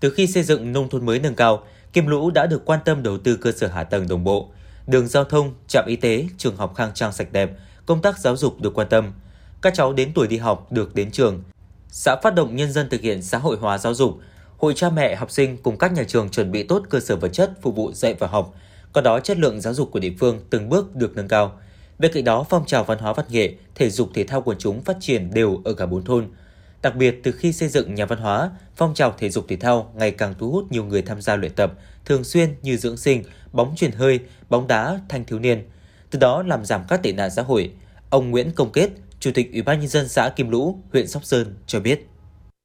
Từ 0.00 0.10
khi 0.10 0.26
xây 0.26 0.42
dựng 0.42 0.72
nông 0.72 0.88
thôn 0.88 1.06
mới 1.06 1.18
nâng 1.18 1.34
cao, 1.34 1.62
Kim 1.92 2.06
Lũ 2.06 2.30
đã 2.30 2.46
được 2.46 2.64
quan 2.64 2.80
tâm 2.84 3.02
đầu 3.02 3.18
tư 3.18 3.36
cơ 3.36 3.52
sở 3.52 3.66
hạ 3.66 3.84
tầng 3.84 4.08
đồng 4.08 4.24
bộ, 4.24 4.48
đường 4.88 5.08
giao 5.08 5.24
thông, 5.24 5.54
trạm 5.66 5.84
y 5.86 5.96
tế, 5.96 6.26
trường 6.38 6.56
học 6.56 6.74
khang 6.76 6.90
trang 6.94 7.12
sạch 7.12 7.32
đẹp, 7.32 7.50
công 7.86 8.02
tác 8.02 8.18
giáo 8.18 8.36
dục 8.36 8.60
được 8.60 8.74
quan 8.74 8.88
tâm. 8.88 9.12
Các 9.62 9.74
cháu 9.74 9.92
đến 9.92 10.12
tuổi 10.14 10.26
đi 10.26 10.36
học 10.36 10.72
được 10.72 10.94
đến 10.94 11.10
trường. 11.10 11.42
Xã 11.88 12.16
phát 12.22 12.34
động 12.34 12.56
nhân 12.56 12.72
dân 12.72 12.88
thực 12.88 13.00
hiện 13.00 13.22
xã 13.22 13.38
hội 13.38 13.56
hóa 13.56 13.78
giáo 13.78 13.94
dục, 13.94 14.18
hội 14.58 14.72
cha 14.76 14.90
mẹ 14.90 15.14
học 15.14 15.30
sinh 15.30 15.56
cùng 15.62 15.78
các 15.78 15.92
nhà 15.92 16.04
trường 16.08 16.28
chuẩn 16.28 16.52
bị 16.52 16.62
tốt 16.62 16.82
cơ 16.90 17.00
sở 17.00 17.16
vật 17.16 17.28
chất 17.28 17.52
phục 17.62 17.76
vụ 17.76 17.92
dạy 17.92 18.14
và 18.18 18.26
học. 18.26 18.54
có 18.92 19.00
đó 19.00 19.20
chất 19.20 19.38
lượng 19.38 19.60
giáo 19.60 19.74
dục 19.74 19.88
của 19.92 19.98
địa 19.98 20.12
phương 20.18 20.40
từng 20.50 20.68
bước 20.68 20.94
được 20.96 21.16
nâng 21.16 21.28
cao. 21.28 21.60
Bên 21.98 22.12
cạnh 22.12 22.24
đó, 22.24 22.46
phong 22.50 22.66
trào 22.66 22.84
văn 22.84 22.98
hóa 22.98 23.12
văn 23.12 23.26
nghệ, 23.28 23.54
thể 23.74 23.90
dục 23.90 24.10
thể 24.14 24.24
thao 24.24 24.42
quần 24.42 24.58
chúng 24.58 24.82
phát 24.82 24.96
triển 25.00 25.30
đều 25.34 25.60
ở 25.64 25.74
cả 25.74 25.86
bốn 25.86 26.04
thôn. 26.04 26.28
Đặc 26.82 26.96
biệt 26.96 27.20
từ 27.22 27.32
khi 27.32 27.52
xây 27.52 27.68
dựng 27.68 27.94
nhà 27.94 28.06
văn 28.06 28.18
hóa, 28.18 28.50
phong 28.76 28.94
trào 28.94 29.14
thể 29.18 29.30
dục 29.30 29.44
thể 29.48 29.56
thao 29.56 29.92
ngày 29.94 30.10
càng 30.10 30.34
thu 30.38 30.52
hút 30.52 30.72
nhiều 30.72 30.84
người 30.84 31.02
tham 31.02 31.20
gia 31.20 31.36
luyện 31.36 31.52
tập, 31.54 31.72
thường 32.04 32.24
xuyên 32.24 32.54
như 32.62 32.76
dưỡng 32.76 32.96
sinh, 32.96 33.24
bóng 33.52 33.74
truyền 33.76 33.92
hơi, 33.92 34.20
bóng 34.48 34.66
đá, 34.66 34.98
thanh 35.08 35.24
thiếu 35.24 35.38
niên. 35.38 35.68
từ 36.10 36.18
đó 36.18 36.42
làm 36.46 36.64
giảm 36.64 36.80
các 36.88 37.02
tệ 37.02 37.12
nạn 37.12 37.30
xã 37.30 37.42
hội. 37.42 37.72
Ông 38.10 38.30
Nguyễn 38.30 38.52
Công 38.56 38.72
Kết, 38.72 38.90
Chủ 39.20 39.30
tịch 39.34 39.52
Ủy 39.52 39.62
ban 39.62 39.80
nhân 39.80 39.88
dân 39.88 40.08
xã 40.08 40.28
Kim 40.28 40.50
Lũ, 40.50 40.78
huyện 40.92 41.08
Sóc 41.08 41.24
Sơn 41.24 41.54
cho 41.66 41.80
biết. 41.80 42.08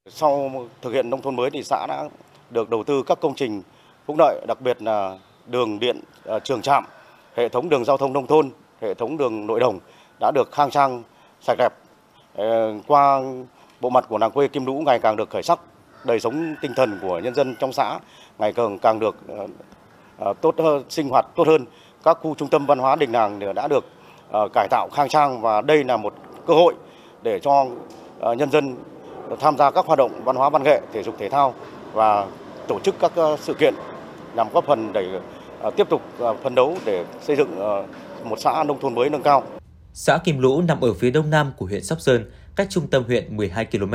Sau 0.09 0.51
thực 0.81 0.93
hiện 0.93 1.09
nông 1.09 1.21
thôn 1.21 1.35
mới 1.35 1.49
thì 1.49 1.63
xã 1.63 1.85
đã 1.87 2.09
được 2.49 2.69
đầu 2.69 2.83
tư 2.83 3.03
các 3.03 3.19
công 3.21 3.35
trình 3.35 3.61
phúc 4.05 4.15
lợi, 4.19 4.45
đặc 4.47 4.61
biệt 4.61 4.81
là 4.81 5.17
đường 5.47 5.79
điện, 5.79 5.99
à, 6.25 6.39
trường 6.39 6.61
trạm, 6.61 6.85
hệ 7.35 7.49
thống 7.49 7.69
đường 7.69 7.85
giao 7.85 7.97
thông 7.97 8.13
nông 8.13 8.27
thôn, 8.27 8.49
hệ 8.81 8.93
thống 8.93 9.17
đường 9.17 9.47
nội 9.47 9.59
đồng 9.59 9.79
đã 10.19 10.31
được 10.35 10.51
khang 10.51 10.71
trang, 10.71 11.03
sạch 11.41 11.55
đẹp. 11.57 11.73
Ờ, 12.35 12.73
qua 12.87 13.21
bộ 13.81 13.89
mặt 13.89 14.05
của 14.09 14.17
làng 14.17 14.31
quê 14.31 14.47
Kim 14.47 14.65
Lũ 14.65 14.83
ngày 14.85 14.99
càng 14.99 15.15
được 15.15 15.29
khởi 15.29 15.43
sắc, 15.43 15.59
đời 16.05 16.19
sống 16.19 16.55
tinh 16.61 16.71
thần 16.75 16.99
của 17.01 17.19
nhân 17.19 17.35
dân 17.35 17.55
trong 17.59 17.73
xã 17.73 17.99
ngày 18.39 18.53
càng 18.53 18.79
càng 18.79 18.99
được 18.99 19.15
ờ, 19.27 19.47
Ờ, 20.17 20.33
tốt 20.41 20.55
hơn, 20.57 20.83
sinh 20.89 21.09
hoạt 21.09 21.25
tốt 21.35 21.47
hơn. 21.47 21.65
Các 22.03 22.17
khu 22.21 22.35
trung 22.35 22.49
tâm 22.49 22.65
văn 22.65 22.79
hóa 22.79 22.95
đình 22.95 23.11
làng 23.11 23.53
đã 23.55 23.67
được 23.67 23.85
ờ, 24.31 24.47
cải 24.53 24.67
tạo 24.67 24.89
khang 24.93 25.09
trang 25.09 25.41
và 25.41 25.61
đây 25.61 25.83
là 25.83 25.97
một 25.97 26.13
cơ 26.47 26.53
hội 26.53 26.73
để 27.23 27.39
cho 27.39 27.65
ờ, 28.19 28.33
nhân 28.33 28.51
dân 28.51 28.75
tham 29.39 29.57
gia 29.57 29.71
các 29.71 29.85
hoạt 29.85 29.99
động 29.99 30.11
văn 30.23 30.35
hóa 30.35 30.49
văn 30.49 30.63
nghệ, 30.63 30.81
thể 30.93 31.03
dục 31.03 31.15
thể 31.19 31.29
thao 31.29 31.53
và 31.93 32.27
tổ 32.67 32.79
chức 32.79 32.95
các 32.99 33.11
sự 33.39 33.53
kiện 33.53 33.73
nhằm 34.35 34.47
góp 34.53 34.65
phần 34.65 34.93
để 34.93 35.19
tiếp 35.75 35.89
tục 35.89 36.01
phấn 36.43 36.55
đấu 36.55 36.75
để 36.85 37.05
xây 37.21 37.35
dựng 37.35 37.55
một 38.23 38.39
xã 38.39 38.63
nông 38.63 38.79
thôn 38.79 38.95
mới 38.95 39.09
nâng 39.09 39.23
cao. 39.23 39.43
Xã 39.93 40.17
Kim 40.17 40.39
Lũ 40.39 40.61
nằm 40.61 40.81
ở 40.81 40.93
phía 40.93 41.11
đông 41.11 41.29
nam 41.29 41.51
của 41.57 41.65
huyện 41.65 41.83
Sóc 41.83 42.01
Sơn, 42.01 42.31
cách 42.55 42.67
trung 42.69 42.87
tâm 42.87 43.03
huyện 43.03 43.37
12 43.37 43.65
km. 43.65 43.93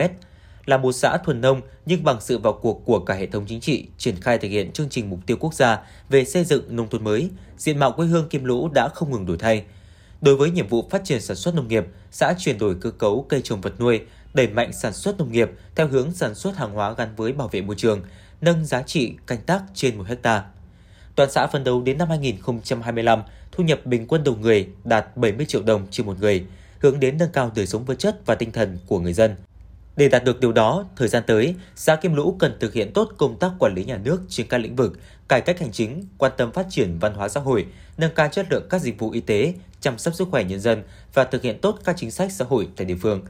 Là 0.68 0.76
một 0.76 0.92
xã 0.92 1.16
thuần 1.16 1.40
nông 1.40 1.60
nhưng 1.86 2.04
bằng 2.04 2.20
sự 2.20 2.38
vào 2.38 2.52
cuộc 2.52 2.82
của 2.84 3.00
cả 3.00 3.14
hệ 3.14 3.26
thống 3.26 3.44
chính 3.46 3.60
trị 3.60 3.86
triển 3.98 4.20
khai 4.20 4.38
thực 4.38 4.48
hiện 4.48 4.72
chương 4.72 4.88
trình 4.88 5.10
mục 5.10 5.18
tiêu 5.26 5.36
quốc 5.40 5.54
gia 5.54 5.78
về 6.08 6.24
xây 6.24 6.44
dựng 6.44 6.76
nông 6.76 6.88
thôn 6.88 7.04
mới, 7.04 7.30
diện 7.58 7.78
mạo 7.78 7.92
quê 7.92 8.06
hương 8.06 8.28
Kim 8.28 8.44
Lũ 8.44 8.68
đã 8.74 8.88
không 8.88 9.10
ngừng 9.10 9.26
đổi 9.26 9.36
thay. 9.38 9.64
Đối 10.20 10.36
với 10.36 10.50
nhiệm 10.50 10.68
vụ 10.68 10.88
phát 10.90 11.04
triển 11.04 11.20
sản 11.20 11.36
xuất 11.36 11.54
nông 11.54 11.68
nghiệp, 11.68 11.86
xã 12.10 12.34
chuyển 12.38 12.58
đổi 12.58 12.74
cơ 12.80 12.90
cấu 12.90 13.26
cây 13.28 13.40
trồng 13.44 13.60
vật 13.60 13.80
nuôi, 13.80 14.00
đẩy 14.34 14.46
mạnh 14.48 14.72
sản 14.72 14.92
xuất 14.92 15.18
nông 15.18 15.32
nghiệp 15.32 15.50
theo 15.74 15.88
hướng 15.88 16.12
sản 16.12 16.34
xuất 16.34 16.56
hàng 16.56 16.72
hóa 16.72 16.92
gắn 16.92 17.08
với 17.16 17.32
bảo 17.32 17.48
vệ 17.48 17.60
môi 17.62 17.76
trường, 17.76 18.02
nâng 18.40 18.64
giá 18.64 18.82
trị 18.82 19.12
canh 19.26 19.40
tác 19.40 19.62
trên 19.74 19.98
1 19.98 20.06
hecta. 20.06 20.44
Toàn 21.14 21.30
xã 21.30 21.46
phấn 21.46 21.64
đấu 21.64 21.82
đến 21.82 21.98
năm 21.98 22.08
2025, 22.08 23.22
thu 23.52 23.64
nhập 23.64 23.86
bình 23.86 24.06
quân 24.06 24.24
đầu 24.24 24.36
người 24.40 24.68
đạt 24.84 25.16
70 25.16 25.46
triệu 25.46 25.62
đồng 25.62 25.86
trên 25.90 26.06
một 26.06 26.20
người, 26.20 26.44
hướng 26.78 27.00
đến 27.00 27.18
nâng 27.18 27.32
cao 27.32 27.52
đời 27.56 27.66
sống 27.66 27.84
vật 27.84 27.98
chất 27.98 28.26
và 28.26 28.34
tinh 28.34 28.52
thần 28.52 28.78
của 28.86 29.00
người 29.00 29.12
dân. 29.12 29.34
Để 29.98 30.08
đạt 30.08 30.24
được 30.24 30.40
điều 30.40 30.52
đó, 30.52 30.84
thời 30.96 31.08
gian 31.08 31.22
tới, 31.26 31.54
xã 31.74 31.96
Kim 31.96 32.14
Lũ 32.14 32.36
cần 32.38 32.56
thực 32.60 32.72
hiện 32.72 32.92
tốt 32.92 33.12
công 33.16 33.38
tác 33.38 33.50
quản 33.58 33.74
lý 33.74 33.84
nhà 33.84 33.96
nước 34.04 34.20
trên 34.28 34.46
các 34.48 34.58
lĩnh 34.58 34.76
vực, 34.76 34.98
cải 35.28 35.40
cách 35.40 35.60
hành 35.60 35.72
chính, 35.72 36.04
quan 36.18 36.32
tâm 36.36 36.52
phát 36.52 36.66
triển 36.70 36.98
văn 37.00 37.14
hóa 37.14 37.28
xã 37.28 37.40
hội, 37.40 37.66
nâng 37.96 38.14
cao 38.14 38.28
chất 38.32 38.46
lượng 38.50 38.66
các 38.70 38.80
dịch 38.80 38.98
vụ 38.98 39.10
y 39.10 39.20
tế, 39.20 39.54
chăm 39.80 39.98
sóc 39.98 40.14
sức 40.14 40.28
khỏe 40.30 40.44
nhân 40.44 40.60
dân 40.60 40.82
và 41.14 41.24
thực 41.24 41.42
hiện 41.42 41.58
tốt 41.60 41.78
các 41.84 41.96
chính 41.96 42.10
sách 42.10 42.32
xã 42.32 42.44
hội 42.44 42.68
tại 42.76 42.84
địa 42.84 42.96
phương. 43.00 43.22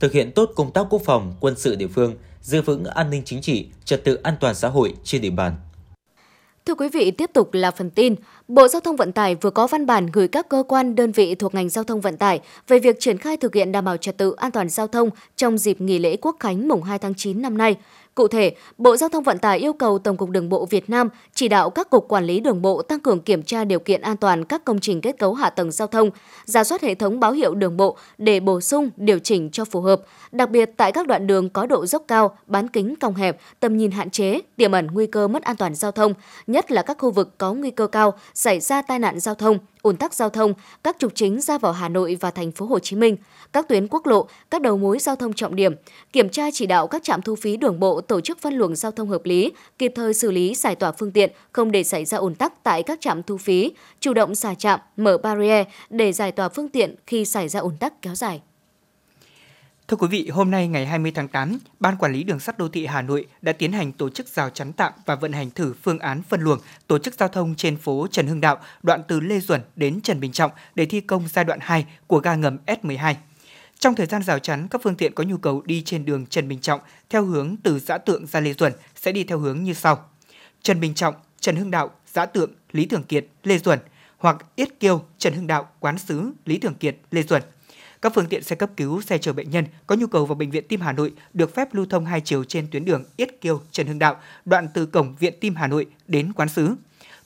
Thực 0.00 0.12
hiện 0.12 0.32
tốt 0.32 0.50
công 0.56 0.72
tác 0.72 0.86
quốc 0.90 1.02
phòng, 1.04 1.34
quân 1.40 1.54
sự 1.56 1.74
địa 1.74 1.88
phương, 1.88 2.14
giữ 2.42 2.62
vững 2.62 2.84
an 2.84 3.10
ninh 3.10 3.22
chính 3.24 3.40
trị, 3.40 3.66
trật 3.84 4.04
tự 4.04 4.14
an 4.14 4.34
toàn 4.40 4.54
xã 4.54 4.68
hội 4.68 4.94
trên 5.04 5.22
địa 5.22 5.30
bàn. 5.30 5.56
Thưa 6.66 6.74
quý 6.74 6.88
vị, 6.88 7.10
tiếp 7.10 7.30
tục 7.34 7.54
là 7.54 7.70
phần 7.70 7.90
tin. 7.90 8.14
Bộ 8.52 8.68
Giao 8.68 8.80
thông 8.80 8.96
Vận 8.96 9.12
tải 9.12 9.34
vừa 9.34 9.50
có 9.50 9.66
văn 9.66 9.86
bản 9.86 10.06
gửi 10.12 10.28
các 10.28 10.48
cơ 10.48 10.62
quan 10.68 10.94
đơn 10.94 11.12
vị 11.12 11.34
thuộc 11.34 11.54
ngành 11.54 11.68
giao 11.68 11.84
thông 11.84 12.00
vận 12.00 12.16
tải 12.16 12.40
về 12.68 12.78
việc 12.78 13.00
triển 13.00 13.18
khai 13.18 13.36
thực 13.36 13.54
hiện 13.54 13.72
đảm 13.72 13.84
bảo 13.84 13.96
trật 13.96 14.16
tự 14.16 14.34
an 14.36 14.50
toàn 14.50 14.68
giao 14.68 14.86
thông 14.86 15.10
trong 15.36 15.58
dịp 15.58 15.80
nghỉ 15.80 15.98
lễ 15.98 16.16
Quốc 16.16 16.36
khánh 16.40 16.68
mùng 16.68 16.82
2 16.82 16.98
tháng 16.98 17.14
9 17.14 17.42
năm 17.42 17.58
nay. 17.58 17.76
Cụ 18.14 18.28
thể, 18.28 18.54
Bộ 18.78 18.96
Giao 18.96 19.08
thông 19.08 19.24
Vận 19.24 19.38
tải 19.38 19.58
yêu 19.58 19.72
cầu 19.72 19.98
Tổng 19.98 20.16
cục 20.16 20.30
Đường 20.30 20.48
bộ 20.48 20.66
Việt 20.66 20.90
Nam 20.90 21.08
chỉ 21.34 21.48
đạo 21.48 21.70
các 21.70 21.90
cục 21.90 22.08
quản 22.08 22.24
lý 22.24 22.40
đường 22.40 22.62
bộ 22.62 22.82
tăng 22.82 23.00
cường 23.00 23.20
kiểm 23.20 23.42
tra 23.42 23.64
điều 23.64 23.78
kiện 23.78 24.00
an 24.00 24.16
toàn 24.16 24.44
các 24.44 24.64
công 24.64 24.80
trình 24.80 25.00
kết 25.00 25.18
cấu 25.18 25.34
hạ 25.34 25.50
tầng 25.50 25.72
giao 25.72 25.88
thông, 25.88 26.10
giả 26.44 26.64
soát 26.64 26.82
hệ 26.82 26.94
thống 26.94 27.20
báo 27.20 27.32
hiệu 27.32 27.54
đường 27.54 27.76
bộ 27.76 27.96
để 28.18 28.40
bổ 28.40 28.60
sung, 28.60 28.90
điều 28.96 29.18
chỉnh 29.18 29.50
cho 29.50 29.64
phù 29.64 29.80
hợp, 29.80 30.02
đặc 30.32 30.50
biệt 30.50 30.70
tại 30.76 30.92
các 30.92 31.06
đoạn 31.06 31.26
đường 31.26 31.48
có 31.48 31.66
độ 31.66 31.86
dốc 31.86 32.04
cao, 32.08 32.36
bán 32.46 32.68
kính 32.68 32.96
cong 32.96 33.14
hẹp, 33.14 33.40
tầm 33.60 33.76
nhìn 33.76 33.90
hạn 33.90 34.10
chế, 34.10 34.40
tiềm 34.56 34.72
ẩn 34.72 34.86
nguy 34.92 35.06
cơ 35.06 35.28
mất 35.28 35.42
an 35.42 35.56
toàn 35.56 35.74
giao 35.74 35.92
thông, 35.92 36.14
nhất 36.46 36.70
là 36.70 36.82
các 36.82 36.98
khu 36.98 37.10
vực 37.10 37.38
có 37.38 37.52
nguy 37.52 37.70
cơ 37.70 37.86
cao 37.86 38.14
xảy 38.42 38.60
ra 38.60 38.82
tai 38.82 38.98
nạn 38.98 39.20
giao 39.20 39.34
thông, 39.34 39.58
ùn 39.82 39.96
tắc 39.96 40.14
giao 40.14 40.30
thông, 40.30 40.54
các 40.84 40.96
trục 40.98 41.14
chính 41.14 41.40
ra 41.40 41.58
vào 41.58 41.72
Hà 41.72 41.88
Nội 41.88 42.16
và 42.20 42.30
thành 42.30 42.52
phố 42.52 42.66
Hồ 42.66 42.78
Chí 42.78 42.96
Minh, 42.96 43.16
các 43.52 43.68
tuyến 43.68 43.88
quốc 43.88 44.06
lộ, 44.06 44.26
các 44.50 44.62
đầu 44.62 44.78
mối 44.78 44.98
giao 44.98 45.16
thông 45.16 45.32
trọng 45.32 45.56
điểm, 45.56 45.74
kiểm 46.12 46.28
tra 46.28 46.50
chỉ 46.52 46.66
đạo 46.66 46.86
các 46.86 47.02
trạm 47.02 47.22
thu 47.22 47.36
phí 47.36 47.56
đường 47.56 47.80
bộ 47.80 48.00
tổ 48.00 48.20
chức 48.20 48.38
phân 48.40 48.54
luồng 48.54 48.76
giao 48.76 48.92
thông 48.92 49.08
hợp 49.08 49.24
lý, 49.24 49.52
kịp 49.78 49.92
thời 49.94 50.14
xử 50.14 50.30
lý 50.30 50.54
giải 50.54 50.74
tỏa 50.74 50.92
phương 50.92 51.12
tiện, 51.12 51.32
không 51.52 51.70
để 51.70 51.84
xảy 51.84 52.04
ra 52.04 52.18
ùn 52.18 52.34
tắc 52.34 52.64
tại 52.64 52.82
các 52.82 53.00
trạm 53.00 53.22
thu 53.22 53.36
phí, 53.36 53.72
chủ 54.00 54.14
động 54.14 54.34
xả 54.34 54.54
trạm, 54.54 54.80
mở 54.96 55.18
barrier 55.18 55.66
để 55.90 56.12
giải 56.12 56.32
tỏa 56.32 56.48
phương 56.48 56.68
tiện 56.68 56.94
khi 57.06 57.24
xảy 57.24 57.48
ra 57.48 57.60
ùn 57.60 57.76
tắc 57.76 58.02
kéo 58.02 58.14
dài. 58.14 58.40
Thưa 59.92 59.96
quý 59.96 60.08
vị, 60.08 60.28
hôm 60.28 60.50
nay 60.50 60.68
ngày 60.68 60.86
20 60.86 61.12
tháng 61.14 61.28
8, 61.28 61.58
Ban 61.80 61.96
Quản 61.96 62.12
lý 62.12 62.24
Đường 62.24 62.40
sắt 62.40 62.58
Đô 62.58 62.68
thị 62.68 62.86
Hà 62.86 63.02
Nội 63.02 63.26
đã 63.42 63.52
tiến 63.52 63.72
hành 63.72 63.92
tổ 63.92 64.10
chức 64.10 64.28
rào 64.28 64.50
chắn 64.50 64.72
tạm 64.72 64.92
và 65.06 65.14
vận 65.14 65.32
hành 65.32 65.50
thử 65.50 65.74
phương 65.82 65.98
án 65.98 66.22
phân 66.28 66.40
luồng 66.40 66.58
tổ 66.86 66.98
chức 66.98 67.14
giao 67.14 67.28
thông 67.28 67.54
trên 67.54 67.76
phố 67.76 68.06
Trần 68.10 68.26
Hưng 68.26 68.40
Đạo, 68.40 68.58
đoạn 68.82 69.02
từ 69.08 69.20
Lê 69.20 69.40
Duẩn 69.40 69.60
đến 69.76 70.00
Trần 70.00 70.20
Bình 70.20 70.32
Trọng 70.32 70.50
để 70.74 70.86
thi 70.86 71.00
công 71.00 71.28
giai 71.28 71.44
đoạn 71.44 71.58
2 71.62 71.86
của 72.06 72.18
ga 72.18 72.34
ngầm 72.34 72.58
S12. 72.66 73.14
Trong 73.78 73.94
thời 73.94 74.06
gian 74.06 74.22
rào 74.22 74.38
chắn, 74.38 74.68
các 74.70 74.80
phương 74.84 74.94
tiện 74.94 75.14
có 75.14 75.24
nhu 75.24 75.36
cầu 75.36 75.62
đi 75.66 75.82
trên 75.82 76.04
đường 76.04 76.26
Trần 76.26 76.48
Bình 76.48 76.60
Trọng 76.60 76.80
theo 77.10 77.24
hướng 77.24 77.56
từ 77.62 77.78
Giã 77.78 77.98
Tượng 77.98 78.26
ra 78.26 78.40
Lê 78.40 78.52
Duẩn 78.52 78.72
sẽ 78.96 79.12
đi 79.12 79.24
theo 79.24 79.38
hướng 79.38 79.62
như 79.62 79.74
sau. 79.74 80.04
Trần 80.62 80.80
Bình 80.80 80.94
Trọng, 80.94 81.14
Trần 81.40 81.56
Hưng 81.56 81.70
Đạo, 81.70 81.90
Giã 82.12 82.26
Tượng, 82.26 82.50
Lý 82.72 82.86
Thường 82.86 83.02
Kiệt, 83.02 83.26
Lê 83.42 83.58
Duẩn 83.58 83.78
hoặc 84.18 84.36
Yết 84.56 84.80
Kiêu, 84.80 85.02
Trần 85.18 85.32
Hưng 85.32 85.46
Đạo, 85.46 85.68
Quán 85.80 85.98
Sứ, 85.98 86.32
Lý 86.44 86.58
Thường 86.58 86.74
Kiệt, 86.74 86.96
Lê 87.10 87.22
Duẩn. 87.22 87.42
Các 88.02 88.12
phương 88.14 88.26
tiện 88.26 88.42
xe 88.42 88.56
cấp 88.56 88.70
cứu, 88.76 89.00
xe 89.00 89.18
chở 89.18 89.32
bệnh 89.32 89.50
nhân 89.50 89.64
có 89.86 89.94
nhu 89.94 90.06
cầu 90.06 90.26
vào 90.26 90.34
bệnh 90.34 90.50
viện 90.50 90.64
Tim 90.68 90.80
Hà 90.80 90.92
Nội 90.92 91.12
được 91.34 91.54
phép 91.54 91.74
lưu 91.74 91.86
thông 91.90 92.06
hai 92.06 92.20
chiều 92.20 92.44
trên 92.44 92.66
tuyến 92.70 92.84
đường 92.84 93.04
Yết 93.16 93.40
Kiêu, 93.40 93.60
Trần 93.70 93.86
Hưng 93.86 93.98
Đạo, 93.98 94.16
đoạn 94.44 94.68
từ 94.74 94.86
cổng 94.86 95.14
Viện 95.18 95.34
Tim 95.40 95.54
Hà 95.54 95.66
Nội 95.66 95.86
đến 96.08 96.32
Quán 96.32 96.48
Sứ. 96.48 96.74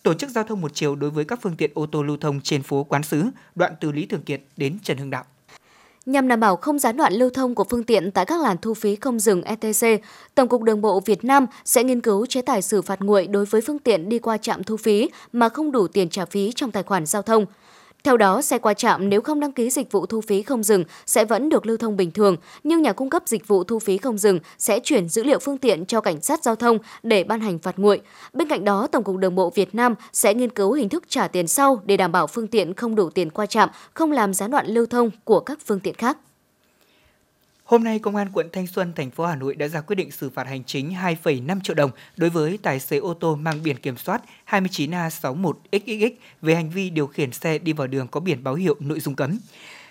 Tổ 0.03 0.15
chức 0.15 0.31
giao 0.31 0.45
thông 0.45 0.61
một 0.61 0.75
chiều 0.75 0.97
đối 0.97 1.11
với 1.11 1.25
các 1.25 1.39
phương 1.43 1.57
tiện 1.57 1.71
ô 1.75 1.87
tô 1.87 2.03
lưu 2.03 2.17
thông 2.17 2.41
trên 2.41 2.63
phố 2.63 2.85
Quán 2.85 3.03
Sứ, 3.03 3.25
đoạn 3.55 3.73
từ 3.81 3.93
Lý 3.93 4.07
Thường 4.07 4.23
Kiệt 4.23 4.41
đến 4.57 4.79
Trần 4.83 4.97
Hưng 4.97 5.11
Đạo. 5.11 5.25
Nhằm 6.07 6.29
đảm 6.29 6.41
bảo 6.41 6.57
không 6.57 6.79
gián 6.79 6.97
đoạn 6.97 7.13
lưu 7.13 7.31
thông 7.31 7.55
của 7.55 7.65
phương 7.71 7.85
tiện 7.85 8.11
tại 8.11 8.25
các 8.25 8.41
làn 8.41 8.57
thu 8.63 8.75
phí 8.75 8.97
không 8.97 9.21
dừng 9.21 9.43
ETC, 9.43 10.03
Tổng 10.35 10.49
cục 10.49 10.63
Đường 10.63 10.81
bộ 10.81 11.01
Việt 11.01 11.25
Nam 11.25 11.47
sẽ 11.65 11.85
nghiên 11.85 12.01
cứu 12.01 12.27
chế 12.27 12.43
tài 12.43 12.63
xử 12.63 12.83
phạt 12.83 13.01
nguội 13.01 13.27
đối 13.27 13.45
với 13.45 13.61
phương 13.61 13.79
tiện 13.79 14.09
đi 14.09 14.19
qua 14.19 14.37
trạm 14.37 14.65
thu 14.65 14.77
phí 14.77 15.11
mà 15.33 15.49
không 15.49 15.73
đủ 15.73 15.87
tiền 15.87 16.09
trả 16.09 16.25
phí 16.25 16.53
trong 16.57 16.71
tài 16.71 16.83
khoản 16.83 17.07
giao 17.07 17.23
thông. 17.23 17.47
Theo 18.07 18.17
đó, 18.17 18.43
xe 18.43 18.59
qua 18.59 18.75
trạm 18.75 19.09
nếu 19.09 19.21
không 19.21 19.41
đăng 19.41 19.53
ký 19.53 19.71
dịch 19.71 19.93
vụ 19.93 20.07
thu 20.07 20.21
phí 20.21 20.43
không 20.43 20.63
dừng 20.63 20.85
sẽ 21.07 21.25
vẫn 21.25 21.49
được 21.49 21.67
lưu 21.67 21.77
thông 21.77 21.97
bình 21.97 22.11
thường, 22.11 22.37
nhưng 22.65 22.83
nhà 22.83 22.93
cung 22.93 23.11
cấp 23.11 23.23
dịch 23.27 23.49
vụ 23.49 23.65
thu 23.65 23.79
phí 23.79 23.99
không 23.99 24.19
dừng 24.19 24.39
sẽ 24.59 24.81
chuyển 24.81 25.09
dữ 25.09 25.25
liệu 25.25 25.39
phương 25.39 25.59
tiện 25.59 25.87
cho 25.87 26.01
cảnh 26.01 26.21
sát 26.21 26.45
giao 26.45 26.57
thông 26.57 26.79
để 27.03 27.25
ban 27.25 27.41
hành 27.41 27.59
phạt 27.59 27.79
nguội. 27.79 28.01
Bên 28.33 28.49
cạnh 28.49 28.65
đó, 28.65 28.87
Tổng 28.87 29.05
cục 29.05 29.17
Đường 29.17 29.35
bộ 29.35 29.51
Việt 29.51 29.75
Nam 29.75 29.95
sẽ 30.13 30.35
nghiên 30.35 30.51
cứu 30.51 30.73
hình 30.73 30.89
thức 30.89 31.05
trả 31.09 31.29
tiền 31.29 31.47
sau 31.47 31.81
để 31.85 31.97
đảm 31.97 32.13
bảo 32.13 32.27
phương 32.27 32.47
tiện 32.47 32.75
không 32.75 32.95
đủ 32.95 33.11
tiền 33.11 33.31
qua 33.31 33.47
trạm, 33.47 33.69
không 33.95 34.13
làm 34.13 34.35
gián 34.35 34.51
đoạn 34.51 34.67
lưu 34.67 34.87
thông 34.87 35.11
của 35.25 35.41
các 35.41 35.59
phương 35.67 35.81
tiện 35.81 35.95
khác. 35.95 36.19
Hôm 37.67 37.85
nay, 37.85 37.99
Công 37.99 38.17
an 38.17 38.29
quận 38.33 38.49
Thanh 38.53 38.67
Xuân, 38.67 38.93
thành 38.97 39.11
phố 39.11 39.27
Hà 39.27 39.37
Nội 39.37 39.55
đã 39.55 39.69
ra 39.69 39.81
quyết 39.81 39.97
định 39.97 40.11
xử 40.11 40.31
phạt 40.31 40.47
hành 40.47 40.65
chính 40.65 40.91
2,5 40.91 41.61
triệu 41.61 41.75
đồng 41.75 41.91
đối 42.17 42.31
với 42.31 42.59
tài 42.63 42.81
xế 42.81 42.97
ô 42.97 43.15
tô 43.15 43.37
mang 43.37 43.63
biển 43.63 43.77
kiểm 43.77 43.97
soát 43.97 44.23
29A61XXX 44.51 46.11
về 46.43 46.55
hành 46.55 46.71
vi 46.71 46.91
điều 46.91 47.07
khiển 47.07 47.33
xe 47.33 47.59
đi 47.59 47.73
vào 47.73 47.87
đường 47.87 48.09
có 48.09 48.21
biển 48.21 48.45
báo 48.45 48.55
hiệu 48.55 48.77
nội 48.81 49.01
dung 49.01 49.15
cấm. 49.15 49.39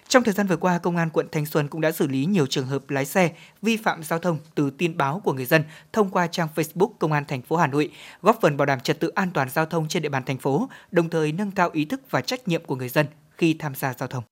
Trong 0.08 0.24
thời 0.24 0.34
gian 0.34 0.48
vừa 0.48 0.58
qua, 0.58 0.78
Công 0.78 0.98
an 0.98 1.10
quận 1.10 1.28
Thanh 1.32 1.46
Xuân 1.46 1.68
cũng 1.68 1.82
đã 1.82 1.92
xử 1.92 2.08
lý 2.08 2.26
nhiều 2.26 2.46
trường 2.46 2.68
hợp 2.68 2.90
lái 2.90 3.06
xe 3.06 3.32
vi 3.62 3.78
phạm 3.78 4.04
giao 4.04 4.20
thông 4.20 4.38
từ 4.56 4.70
tin 4.70 4.98
báo 4.98 5.22
của 5.24 5.34
người 5.34 5.46
dân 5.46 5.64
thông 5.94 6.10
qua 6.10 6.28
trang 6.28 6.48
Facebook 6.56 6.90
Công 7.00 7.12
an 7.12 7.26
thành 7.28 7.42
phố 7.42 7.56
Hà 7.56 7.68
Nội, 7.68 7.92
góp 8.22 8.40
phần 8.42 8.58
bảo 8.58 8.66
đảm 8.66 8.80
trật 8.80 9.00
tự 9.00 9.10
an 9.10 9.32
toàn 9.34 9.50
giao 9.50 9.66
thông 9.66 9.88
trên 9.88 10.04
địa 10.04 10.10
bàn 10.10 10.24
thành 10.26 10.38
phố, 10.38 10.70
đồng 10.92 11.10
thời 11.10 11.32
nâng 11.32 11.52
cao 11.52 11.70
ý 11.74 11.86
thức 11.86 12.02
và 12.10 12.22
trách 12.22 12.48
nhiệm 12.48 12.66
của 12.66 12.76
người 12.76 12.90
dân 12.90 13.06
khi 13.38 13.54
tham 13.60 13.76
gia 13.76 13.94
giao 13.94 14.08
thông. 14.08 14.24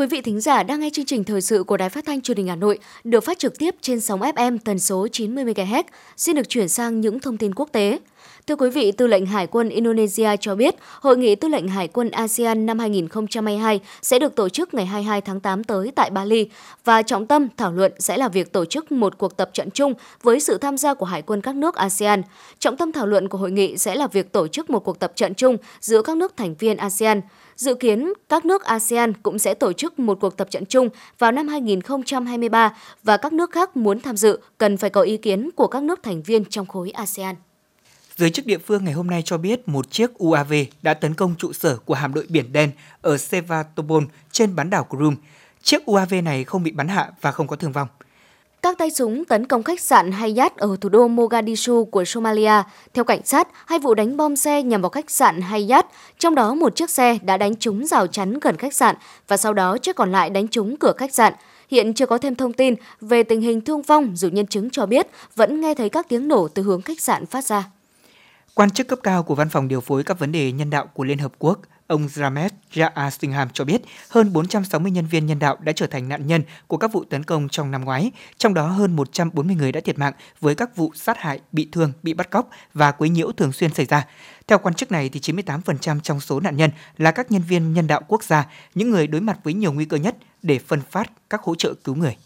Quý 0.00 0.06
vị 0.06 0.20
thính 0.20 0.40
giả 0.40 0.62
đang 0.62 0.80
nghe 0.80 0.90
chương 0.90 1.04
trình 1.04 1.24
thời 1.24 1.40
sự 1.40 1.64
của 1.64 1.76
Đài 1.76 1.88
Phát 1.88 2.04
thanh 2.06 2.20
Truyền 2.20 2.36
hình 2.36 2.48
Hà 2.48 2.56
Nội 2.56 2.78
được 3.04 3.24
phát 3.24 3.38
trực 3.38 3.58
tiếp 3.58 3.74
trên 3.80 4.00
sóng 4.00 4.20
FM 4.20 4.58
tần 4.64 4.78
số 4.78 5.08
90 5.08 5.44
MHz. 5.44 5.82
Xin 6.16 6.36
được 6.36 6.48
chuyển 6.48 6.68
sang 6.68 7.00
những 7.00 7.20
thông 7.20 7.36
tin 7.36 7.54
quốc 7.54 7.68
tế. 7.72 7.98
Thưa 8.46 8.56
quý 8.56 8.70
vị, 8.70 8.92
Tư 8.92 9.06
lệnh 9.06 9.26
Hải 9.26 9.46
quân 9.46 9.68
Indonesia 9.68 10.36
cho 10.40 10.54
biết, 10.54 10.74
Hội 11.00 11.16
nghị 11.16 11.34
Tư 11.34 11.48
lệnh 11.48 11.68
Hải 11.68 11.88
quân 11.88 12.10
ASEAN 12.10 12.66
năm 12.66 12.78
2022 12.78 13.80
sẽ 14.02 14.18
được 14.18 14.34
tổ 14.34 14.48
chức 14.48 14.74
ngày 14.74 14.86
22 14.86 15.20
tháng 15.20 15.40
8 15.40 15.64
tới 15.64 15.92
tại 15.96 16.10
Bali 16.10 16.48
và 16.84 17.02
trọng 17.02 17.26
tâm 17.26 17.48
thảo 17.56 17.72
luận 17.72 17.92
sẽ 17.98 18.16
là 18.16 18.28
việc 18.28 18.52
tổ 18.52 18.64
chức 18.64 18.92
một 18.92 19.18
cuộc 19.18 19.36
tập 19.36 19.50
trận 19.52 19.70
chung 19.70 19.94
với 20.22 20.40
sự 20.40 20.58
tham 20.58 20.76
gia 20.76 20.94
của 20.94 21.06
Hải 21.06 21.22
quân 21.22 21.40
các 21.40 21.54
nước 21.54 21.74
ASEAN. 21.74 22.22
Trọng 22.58 22.76
tâm 22.76 22.92
thảo 22.92 23.06
luận 23.06 23.28
của 23.28 23.38
hội 23.38 23.50
nghị 23.50 23.78
sẽ 23.78 23.94
là 23.94 24.06
việc 24.06 24.32
tổ 24.32 24.48
chức 24.48 24.70
một 24.70 24.84
cuộc 24.84 24.98
tập 24.98 25.12
trận 25.14 25.34
chung 25.34 25.56
giữa 25.80 26.02
các 26.02 26.16
nước 26.16 26.36
thành 26.36 26.54
viên 26.54 26.76
ASEAN. 26.76 27.20
Dự 27.56 27.74
kiến 27.74 28.12
các 28.28 28.44
nước 28.44 28.64
ASEAN 28.64 29.12
cũng 29.12 29.38
sẽ 29.38 29.54
tổ 29.54 29.72
chức 29.72 29.98
một 29.98 30.20
cuộc 30.20 30.36
tập 30.36 30.50
trận 30.50 30.64
chung 30.64 30.88
vào 31.18 31.32
năm 31.32 31.48
2023 31.48 32.76
và 33.02 33.16
các 33.16 33.32
nước 33.32 33.50
khác 33.50 33.76
muốn 33.76 34.00
tham 34.00 34.16
dự 34.16 34.38
cần 34.58 34.76
phải 34.76 34.90
có 34.90 35.02
ý 35.02 35.16
kiến 35.16 35.50
của 35.56 35.66
các 35.66 35.82
nước 35.82 36.02
thành 36.02 36.22
viên 36.22 36.44
trong 36.44 36.66
khối 36.66 36.90
ASEAN. 36.90 37.34
Giới 38.20 38.30
chức 38.30 38.46
địa 38.46 38.58
phương 38.58 38.84
ngày 38.84 38.94
hôm 38.94 39.06
nay 39.06 39.22
cho 39.24 39.38
biết 39.38 39.68
một 39.68 39.90
chiếc 39.90 40.14
UAV 40.14 40.52
đã 40.82 40.94
tấn 40.94 41.14
công 41.14 41.34
trụ 41.38 41.52
sở 41.52 41.76
của 41.76 41.94
hạm 41.94 42.14
đội 42.14 42.26
Biển 42.28 42.52
Đen 42.52 42.70
ở 43.02 43.18
Sevastopol 43.18 44.04
trên 44.32 44.56
bán 44.56 44.70
đảo 44.70 44.86
Crimea. 44.90 45.16
Chiếc 45.62 45.84
UAV 45.86 46.14
này 46.24 46.44
không 46.44 46.62
bị 46.62 46.70
bắn 46.70 46.88
hạ 46.88 47.10
và 47.20 47.32
không 47.32 47.46
có 47.46 47.56
thương 47.56 47.72
vong. 47.72 47.88
Các 48.62 48.78
tay 48.78 48.90
súng 48.90 49.24
tấn 49.24 49.46
công 49.46 49.62
khách 49.62 49.80
sạn 49.80 50.12
Hayat 50.12 50.56
ở 50.56 50.76
thủ 50.80 50.88
đô 50.88 51.08
Mogadishu 51.08 51.84
của 51.84 52.04
Somalia. 52.04 52.62
Theo 52.94 53.04
cảnh 53.04 53.20
sát, 53.24 53.48
hai 53.66 53.78
vụ 53.78 53.94
đánh 53.94 54.16
bom 54.16 54.36
xe 54.36 54.62
nhằm 54.62 54.82
vào 54.82 54.90
khách 54.90 55.10
sạn 55.10 55.40
Hayat, 55.40 55.86
trong 56.18 56.34
đó 56.34 56.54
một 56.54 56.76
chiếc 56.76 56.90
xe 56.90 57.18
đã 57.22 57.36
đánh 57.36 57.56
trúng 57.56 57.86
rào 57.86 58.06
chắn 58.06 58.38
gần 58.38 58.56
khách 58.56 58.74
sạn 58.74 58.96
và 59.28 59.36
sau 59.36 59.54
đó 59.54 59.78
chiếc 59.78 59.96
còn 59.96 60.12
lại 60.12 60.30
đánh 60.30 60.48
trúng 60.48 60.76
cửa 60.76 60.92
khách 60.96 61.14
sạn. 61.14 61.32
Hiện 61.70 61.94
chưa 61.94 62.06
có 62.06 62.18
thêm 62.18 62.34
thông 62.34 62.52
tin 62.52 62.74
về 63.00 63.22
tình 63.22 63.40
hình 63.40 63.60
thương 63.60 63.82
vong 63.82 64.12
dù 64.16 64.28
nhân 64.28 64.46
chứng 64.46 64.70
cho 64.70 64.86
biết 64.86 65.06
vẫn 65.36 65.60
nghe 65.60 65.74
thấy 65.74 65.88
các 65.88 66.08
tiếng 66.08 66.28
nổ 66.28 66.48
từ 66.48 66.62
hướng 66.62 66.82
khách 66.82 67.00
sạn 67.00 67.26
phát 67.26 67.44
ra. 67.44 67.70
Quan 68.54 68.70
chức 68.70 68.88
cấp 68.88 68.98
cao 69.02 69.22
của 69.22 69.34
Văn 69.34 69.48
phòng 69.48 69.68
điều 69.68 69.80
phối 69.80 70.04
các 70.04 70.18
vấn 70.18 70.32
đề 70.32 70.52
nhân 70.52 70.70
đạo 70.70 70.86
của 70.86 71.04
Liên 71.04 71.18
Hợp 71.18 71.32
Quốc, 71.38 71.60
ông 71.86 72.08
Ramesh 72.08 72.54
Jaasingham 72.72 73.46
cho 73.52 73.64
biết 73.64 73.82
hơn 74.08 74.32
460 74.32 74.90
nhân 74.90 75.06
viên 75.06 75.26
nhân 75.26 75.38
đạo 75.38 75.56
đã 75.60 75.72
trở 75.72 75.86
thành 75.86 76.08
nạn 76.08 76.26
nhân 76.26 76.42
của 76.66 76.76
các 76.76 76.92
vụ 76.92 77.04
tấn 77.04 77.24
công 77.24 77.48
trong 77.48 77.70
năm 77.70 77.84
ngoái, 77.84 78.10
trong 78.38 78.54
đó 78.54 78.66
hơn 78.66 78.96
140 78.96 79.56
người 79.56 79.72
đã 79.72 79.80
thiệt 79.80 79.98
mạng 79.98 80.12
với 80.40 80.54
các 80.54 80.76
vụ 80.76 80.92
sát 80.94 81.18
hại, 81.18 81.40
bị 81.52 81.68
thương, 81.72 81.92
bị 82.02 82.14
bắt 82.14 82.30
cóc 82.30 82.48
và 82.74 82.92
quấy 82.92 83.10
nhiễu 83.10 83.32
thường 83.32 83.52
xuyên 83.52 83.74
xảy 83.74 83.86
ra. 83.86 84.06
Theo 84.46 84.58
quan 84.58 84.74
chức 84.74 84.92
này, 84.92 85.08
thì 85.08 85.20
98% 85.20 86.00
trong 86.00 86.20
số 86.20 86.40
nạn 86.40 86.56
nhân 86.56 86.70
là 86.98 87.10
các 87.10 87.32
nhân 87.32 87.42
viên 87.48 87.72
nhân 87.72 87.86
đạo 87.86 88.00
quốc 88.08 88.24
gia, 88.24 88.46
những 88.74 88.90
người 88.90 89.06
đối 89.06 89.20
mặt 89.20 89.38
với 89.44 89.54
nhiều 89.54 89.72
nguy 89.72 89.84
cơ 89.84 89.96
nhất 89.96 90.16
để 90.42 90.58
phân 90.58 90.80
phát 90.90 91.10
các 91.30 91.42
hỗ 91.42 91.54
trợ 91.54 91.74
cứu 91.84 91.94
người. 91.94 92.16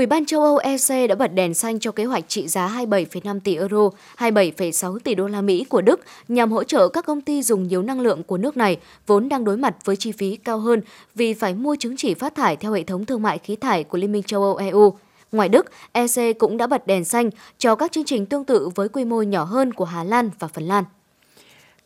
Ủy 0.00 0.06
ban 0.06 0.24
châu 0.24 0.42
Âu 0.42 0.56
EC 0.56 1.08
đã 1.08 1.14
bật 1.14 1.34
đèn 1.34 1.54
xanh 1.54 1.80
cho 1.80 1.92
kế 1.92 2.04
hoạch 2.04 2.24
trị 2.28 2.48
giá 2.48 2.68
27,5 2.68 3.40
tỷ 3.40 3.56
euro, 3.56 3.90
27,6 4.18 4.98
tỷ 4.98 5.14
đô 5.14 5.28
la 5.28 5.40
Mỹ 5.40 5.64
của 5.68 5.80
Đức 5.80 6.00
nhằm 6.28 6.52
hỗ 6.52 6.64
trợ 6.64 6.88
các 6.88 7.06
công 7.06 7.20
ty 7.20 7.42
dùng 7.42 7.68
nhiều 7.68 7.82
năng 7.82 8.00
lượng 8.00 8.22
của 8.22 8.38
nước 8.38 8.56
này 8.56 8.78
vốn 9.06 9.28
đang 9.28 9.44
đối 9.44 9.56
mặt 9.56 9.76
với 9.84 9.96
chi 9.96 10.12
phí 10.12 10.36
cao 10.36 10.58
hơn 10.58 10.80
vì 11.14 11.34
phải 11.34 11.54
mua 11.54 11.76
chứng 11.78 11.96
chỉ 11.96 12.14
phát 12.14 12.34
thải 12.34 12.56
theo 12.56 12.72
hệ 12.72 12.82
thống 12.82 13.06
thương 13.06 13.22
mại 13.22 13.38
khí 13.38 13.56
thải 13.56 13.84
của 13.84 13.98
Liên 13.98 14.12
minh 14.12 14.22
châu 14.22 14.42
Âu 14.42 14.56
EU. 14.56 14.98
Ngoài 15.32 15.48
Đức, 15.48 15.66
EC 15.92 16.38
cũng 16.38 16.56
đã 16.56 16.66
bật 16.66 16.86
đèn 16.86 17.04
xanh 17.04 17.30
cho 17.58 17.74
các 17.74 17.92
chương 17.92 18.04
trình 18.04 18.26
tương 18.26 18.44
tự 18.44 18.68
với 18.74 18.88
quy 18.88 19.04
mô 19.04 19.22
nhỏ 19.22 19.44
hơn 19.44 19.72
của 19.72 19.84
Hà 19.84 20.04
Lan 20.04 20.30
và 20.38 20.48
Phần 20.48 20.64
Lan. 20.64 20.84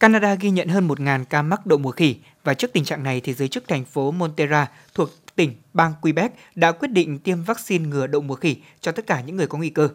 Canada 0.00 0.34
ghi 0.34 0.50
nhận 0.50 0.68
hơn 0.68 0.88
1.000 0.88 1.24
ca 1.30 1.42
mắc 1.42 1.66
đậu 1.66 1.78
mùa 1.78 1.90
khỉ 1.90 2.16
và 2.44 2.54
trước 2.54 2.72
tình 2.72 2.84
trạng 2.84 3.02
này 3.02 3.20
thì 3.20 3.34
giới 3.34 3.48
chức 3.48 3.68
thành 3.68 3.84
phố 3.84 4.10
Montera 4.10 4.66
thuộc 4.94 5.10
tỉnh 5.37 5.53
bang 5.72 5.93
Quebec 6.01 6.32
đã 6.55 6.72
quyết 6.72 6.89
định 6.89 7.18
tiêm 7.18 7.43
vaccine 7.43 7.89
ngừa 7.89 8.07
đậu 8.07 8.20
mùa 8.20 8.35
khỉ 8.35 8.57
cho 8.80 8.93
tất 8.93 9.07
cả 9.07 9.20
những 9.20 9.37
người 9.37 9.47
có 9.47 9.59
nguy 9.59 9.70
cơ. 9.70 9.89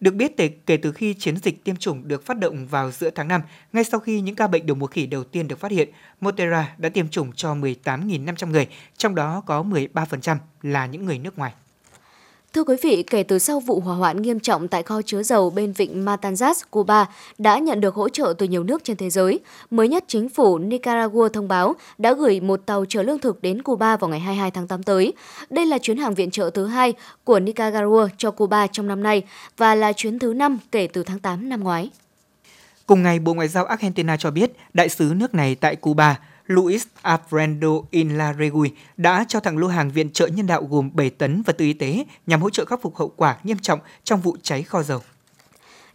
Được 0.00 0.14
biết, 0.14 0.32
kể 0.66 0.76
từ 0.76 0.92
khi 0.92 1.14
chiến 1.14 1.36
dịch 1.36 1.64
tiêm 1.64 1.76
chủng 1.76 2.08
được 2.08 2.26
phát 2.26 2.38
động 2.38 2.66
vào 2.66 2.90
giữa 2.90 3.10
tháng 3.10 3.28
5, 3.28 3.42
ngay 3.72 3.84
sau 3.84 4.00
khi 4.00 4.20
những 4.20 4.34
ca 4.34 4.46
bệnh 4.46 4.66
đậu 4.66 4.76
mùa 4.76 4.86
khỉ 4.86 5.06
đầu 5.06 5.24
tiên 5.24 5.48
được 5.48 5.58
phát 5.58 5.70
hiện, 5.70 5.88
Motera 6.20 6.74
đã 6.78 6.88
tiêm 6.88 7.08
chủng 7.08 7.32
cho 7.32 7.54
18.500 7.54 8.50
người, 8.50 8.68
trong 8.96 9.14
đó 9.14 9.42
có 9.46 9.62
13% 9.62 10.36
là 10.62 10.86
những 10.86 11.04
người 11.04 11.18
nước 11.18 11.38
ngoài. 11.38 11.52
Thưa 12.54 12.64
quý 12.64 12.76
vị, 12.82 13.04
kể 13.10 13.22
từ 13.22 13.38
sau 13.38 13.60
vụ 13.60 13.80
hỏa 13.80 13.96
hoạn 13.96 14.22
nghiêm 14.22 14.40
trọng 14.40 14.68
tại 14.68 14.82
kho 14.82 15.02
chứa 15.02 15.22
dầu 15.22 15.50
bên 15.50 15.72
vịnh 15.72 16.04
Matanzas, 16.04 16.54
Cuba 16.70 17.06
đã 17.38 17.58
nhận 17.58 17.80
được 17.80 17.94
hỗ 17.94 18.08
trợ 18.08 18.34
từ 18.38 18.46
nhiều 18.46 18.64
nước 18.64 18.84
trên 18.84 18.96
thế 18.96 19.10
giới. 19.10 19.40
Mới 19.70 19.88
nhất, 19.88 20.04
chính 20.08 20.28
phủ 20.28 20.58
Nicaragua 20.58 21.28
thông 21.28 21.48
báo 21.48 21.74
đã 21.98 22.12
gửi 22.12 22.40
một 22.40 22.60
tàu 22.66 22.84
chở 22.88 23.02
lương 23.02 23.18
thực 23.18 23.42
đến 23.42 23.62
Cuba 23.62 23.96
vào 23.96 24.10
ngày 24.10 24.20
22 24.20 24.50
tháng 24.50 24.66
8 24.66 24.82
tới. 24.82 25.12
Đây 25.50 25.66
là 25.66 25.78
chuyến 25.78 25.96
hàng 25.96 26.14
viện 26.14 26.30
trợ 26.30 26.50
thứ 26.54 26.66
hai 26.66 26.94
của 27.24 27.40
Nicaragua 27.40 28.08
cho 28.18 28.30
Cuba 28.30 28.66
trong 28.66 28.88
năm 28.88 29.02
nay 29.02 29.22
và 29.56 29.74
là 29.74 29.92
chuyến 29.92 30.18
thứ 30.18 30.34
năm 30.34 30.58
kể 30.72 30.88
từ 30.92 31.02
tháng 31.02 31.18
8 31.18 31.48
năm 31.48 31.64
ngoái. 31.64 31.90
Cùng 32.86 33.02
ngày, 33.02 33.18
Bộ 33.18 33.34
Ngoại 33.34 33.48
giao 33.48 33.64
Argentina 33.64 34.16
cho 34.16 34.30
biết 34.30 34.52
đại 34.74 34.88
sứ 34.88 35.12
nước 35.16 35.34
này 35.34 35.54
tại 35.54 35.76
Cuba 35.76 36.18
Luis 36.46 36.86
Alfredo 37.02 37.84
Inlarregui 37.90 38.72
đã 38.96 39.24
trao 39.28 39.40
tặng 39.40 39.58
lô 39.58 39.66
hàng 39.66 39.90
viện 39.90 40.10
trợ 40.10 40.26
nhân 40.26 40.46
đạo 40.46 40.64
gồm 40.70 40.90
7 40.94 41.10
tấn 41.10 41.42
vật 41.42 41.58
tư 41.58 41.64
y 41.64 41.72
tế 41.72 42.04
nhằm 42.26 42.42
hỗ 42.42 42.50
trợ 42.50 42.64
khắc 42.64 42.82
phục 42.82 42.96
hậu 42.96 43.08
quả 43.08 43.36
nghiêm 43.42 43.58
trọng 43.58 43.80
trong 44.04 44.20
vụ 44.20 44.36
cháy 44.42 44.62
kho 44.62 44.82
dầu. 44.82 45.00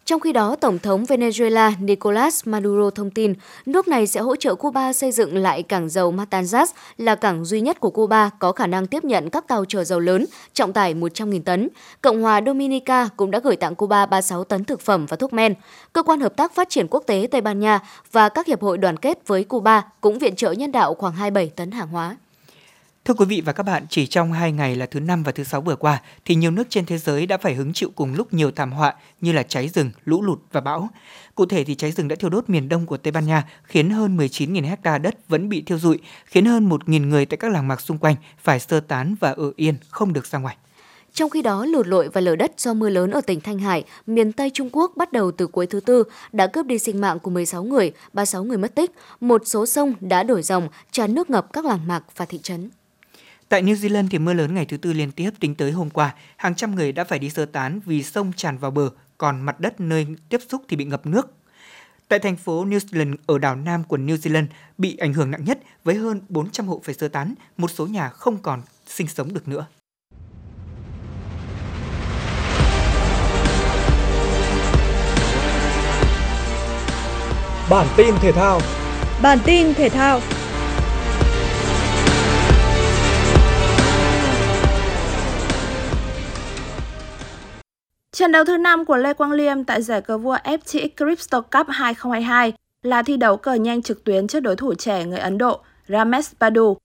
Trong 0.09 0.19
khi 0.19 0.31
đó, 0.31 0.55
Tổng 0.55 0.79
thống 0.79 1.03
Venezuela 1.03 1.71
Nicolas 1.79 2.47
Maduro 2.47 2.89
thông 2.89 3.09
tin 3.09 3.33
nước 3.65 3.87
này 3.87 4.07
sẽ 4.07 4.19
hỗ 4.19 4.35
trợ 4.35 4.55
Cuba 4.55 4.93
xây 4.93 5.11
dựng 5.11 5.37
lại 5.37 5.63
cảng 5.63 5.89
dầu 5.89 6.11
Matanzas 6.11 6.65
là 6.97 7.15
cảng 7.15 7.45
duy 7.45 7.61
nhất 7.61 7.79
của 7.79 7.89
Cuba 7.89 8.29
có 8.39 8.51
khả 8.51 8.67
năng 8.67 8.87
tiếp 8.87 9.03
nhận 9.03 9.29
các 9.29 9.47
tàu 9.47 9.65
chở 9.65 9.83
dầu 9.83 9.99
lớn 9.99 10.25
trọng 10.53 10.73
tải 10.73 10.93
100.000 10.93 11.41
tấn. 11.43 11.69
Cộng 12.01 12.21
hòa 12.21 12.41
Dominica 12.45 13.09
cũng 13.17 13.31
đã 13.31 13.39
gửi 13.39 13.55
tặng 13.55 13.75
Cuba 13.75 14.05
36 14.05 14.43
tấn 14.43 14.63
thực 14.63 14.81
phẩm 14.81 15.05
và 15.05 15.17
thuốc 15.17 15.33
men. 15.33 15.53
Cơ 15.93 16.03
quan 16.03 16.19
Hợp 16.19 16.35
tác 16.37 16.55
Phát 16.55 16.69
triển 16.69 16.87
Quốc 16.89 17.03
tế 17.07 17.27
Tây 17.31 17.41
Ban 17.41 17.59
Nha 17.59 17.79
và 18.11 18.29
các 18.29 18.47
hiệp 18.47 18.61
hội 18.61 18.77
đoàn 18.77 18.97
kết 18.97 19.27
với 19.27 19.43
Cuba 19.43 19.83
cũng 20.01 20.19
viện 20.19 20.35
trợ 20.35 20.51
nhân 20.51 20.71
đạo 20.71 20.93
khoảng 20.93 21.13
27 21.13 21.49
tấn 21.55 21.71
hàng 21.71 21.87
hóa. 21.87 22.15
Thưa 23.09 23.15
quý 23.15 23.25
vị 23.25 23.41
và 23.45 23.53
các 23.53 23.63
bạn, 23.63 23.85
chỉ 23.89 24.07
trong 24.07 24.33
hai 24.33 24.51
ngày 24.51 24.75
là 24.75 24.85
thứ 24.85 24.99
năm 24.99 25.23
và 25.23 25.31
thứ 25.31 25.43
sáu 25.43 25.61
vừa 25.61 25.75
qua, 25.75 26.01
thì 26.25 26.35
nhiều 26.35 26.51
nước 26.51 26.67
trên 26.69 26.85
thế 26.85 26.97
giới 26.97 27.25
đã 27.25 27.37
phải 27.37 27.53
hứng 27.53 27.73
chịu 27.73 27.91
cùng 27.95 28.13
lúc 28.13 28.33
nhiều 28.33 28.51
thảm 28.51 28.71
họa 28.71 28.93
như 29.21 29.31
là 29.31 29.43
cháy 29.43 29.67
rừng, 29.67 29.91
lũ 30.05 30.21
lụt 30.21 30.39
và 30.51 30.61
bão. 30.61 30.89
Cụ 31.35 31.45
thể 31.45 31.63
thì 31.63 31.75
cháy 31.75 31.91
rừng 31.91 32.07
đã 32.07 32.15
thiêu 32.15 32.29
đốt 32.29 32.49
miền 32.49 32.69
đông 32.69 32.85
của 32.85 32.97
Tây 32.97 33.11
Ban 33.11 33.25
Nha, 33.25 33.43
khiến 33.63 33.89
hơn 33.89 34.17
19.000 34.17 34.63
hecta 34.63 34.97
đất 34.97 35.15
vẫn 35.27 35.49
bị 35.49 35.61
thiêu 35.61 35.79
rụi, 35.79 35.99
khiến 36.25 36.45
hơn 36.45 36.69
1.000 36.69 37.07
người 37.07 37.25
tại 37.25 37.37
các 37.37 37.51
làng 37.51 37.67
mạc 37.67 37.81
xung 37.81 37.97
quanh 37.97 38.15
phải 38.43 38.59
sơ 38.59 38.79
tán 38.79 39.15
và 39.19 39.31
ở 39.31 39.51
yên, 39.55 39.75
không 39.89 40.13
được 40.13 40.25
ra 40.25 40.39
ngoài. 40.39 40.57
Trong 41.13 41.29
khi 41.29 41.41
đó, 41.41 41.65
lụt 41.65 41.87
lội 41.87 42.09
và 42.09 42.21
lở 42.21 42.35
đất 42.35 42.51
do 42.57 42.73
mưa 42.73 42.89
lớn 42.89 43.11
ở 43.11 43.21
tỉnh 43.21 43.41
Thanh 43.41 43.59
Hải, 43.59 43.83
miền 44.07 44.31
Tây 44.31 44.49
Trung 44.53 44.69
Quốc 44.71 44.91
bắt 44.95 45.11
đầu 45.11 45.31
từ 45.31 45.47
cuối 45.47 45.67
thứ 45.67 45.79
tư 45.79 46.03
đã 46.31 46.47
cướp 46.47 46.65
đi 46.65 46.79
sinh 46.79 47.01
mạng 47.01 47.19
của 47.19 47.31
16 47.31 47.63
người, 47.63 47.91
36 48.13 48.43
người 48.43 48.57
mất 48.57 48.75
tích. 48.75 48.91
Một 49.19 49.41
số 49.45 49.65
sông 49.65 49.93
đã 49.99 50.23
đổi 50.23 50.43
dòng, 50.43 50.67
tràn 50.91 51.15
nước 51.15 51.29
ngập 51.29 51.53
các 51.53 51.65
làng 51.65 51.87
mạc 51.87 52.03
và 52.15 52.25
thị 52.25 52.39
trấn. 52.43 52.69
Tại 53.49 53.63
New 53.63 53.75
Zealand 53.75 54.07
thì 54.09 54.19
mưa 54.19 54.33
lớn 54.33 54.53
ngày 54.53 54.65
thứ 54.65 54.77
tư 54.77 54.93
liên 54.93 55.11
tiếp 55.11 55.29
tính 55.39 55.55
tới 55.55 55.71
hôm 55.71 55.89
qua, 55.89 56.15
hàng 56.37 56.55
trăm 56.55 56.75
người 56.75 56.91
đã 56.91 57.03
phải 57.03 57.19
đi 57.19 57.29
sơ 57.29 57.45
tán 57.45 57.79
vì 57.85 58.03
sông 58.03 58.31
tràn 58.35 58.57
vào 58.57 58.71
bờ, 58.71 58.89
còn 59.17 59.41
mặt 59.41 59.59
đất 59.59 59.79
nơi 59.79 60.07
tiếp 60.29 60.41
xúc 60.49 60.61
thì 60.67 60.77
bị 60.77 60.85
ngập 60.85 61.05
nước. 61.05 61.33
Tại 62.07 62.19
thành 62.19 62.35
phố 62.35 62.65
New 62.65 62.79
Zealand 62.79 63.15
ở 63.25 63.37
đảo 63.37 63.55
Nam 63.55 63.83
của 63.83 63.97
New 63.97 64.15
Zealand 64.15 64.45
bị 64.77 64.97
ảnh 64.97 65.13
hưởng 65.13 65.31
nặng 65.31 65.45
nhất 65.45 65.59
với 65.83 65.95
hơn 65.95 66.21
400 66.29 66.67
hộ 66.67 66.81
phải 66.83 66.95
sơ 66.95 67.07
tán, 67.07 67.33
một 67.57 67.71
số 67.71 67.87
nhà 67.87 68.09
không 68.09 68.37
còn 68.37 68.61
sinh 68.87 69.07
sống 69.07 69.33
được 69.33 69.47
nữa. 69.47 69.65
Bản 77.69 77.87
tin 77.97 78.15
thể 78.21 78.31
thao 78.31 78.61
Bản 79.21 79.39
tin 79.45 79.73
thể 79.73 79.89
thao 79.89 80.21
Trận 88.11 88.31
đấu 88.31 88.45
thứ 88.45 88.57
5 88.57 88.85
của 88.85 88.97
Lê 88.97 89.13
Quang 89.13 89.31
Liêm 89.31 89.63
tại 89.63 89.81
giải 89.81 90.01
cờ 90.01 90.17
vua 90.17 90.37
FTX 90.43 90.89
Crypto 90.97 91.41
Cup 91.41 91.67
2022 91.69 92.53
là 92.83 93.03
thi 93.03 93.17
đấu 93.17 93.37
cờ 93.37 93.53
nhanh 93.53 93.81
trực 93.81 94.03
tuyến 94.03 94.27
trước 94.27 94.39
đối 94.39 94.55
thủ 94.55 94.73
trẻ 94.73 95.05
người 95.05 95.19
Ấn 95.19 95.37
Độ 95.37 95.59
Ramesh 95.87 96.39
Padu. 96.39 96.77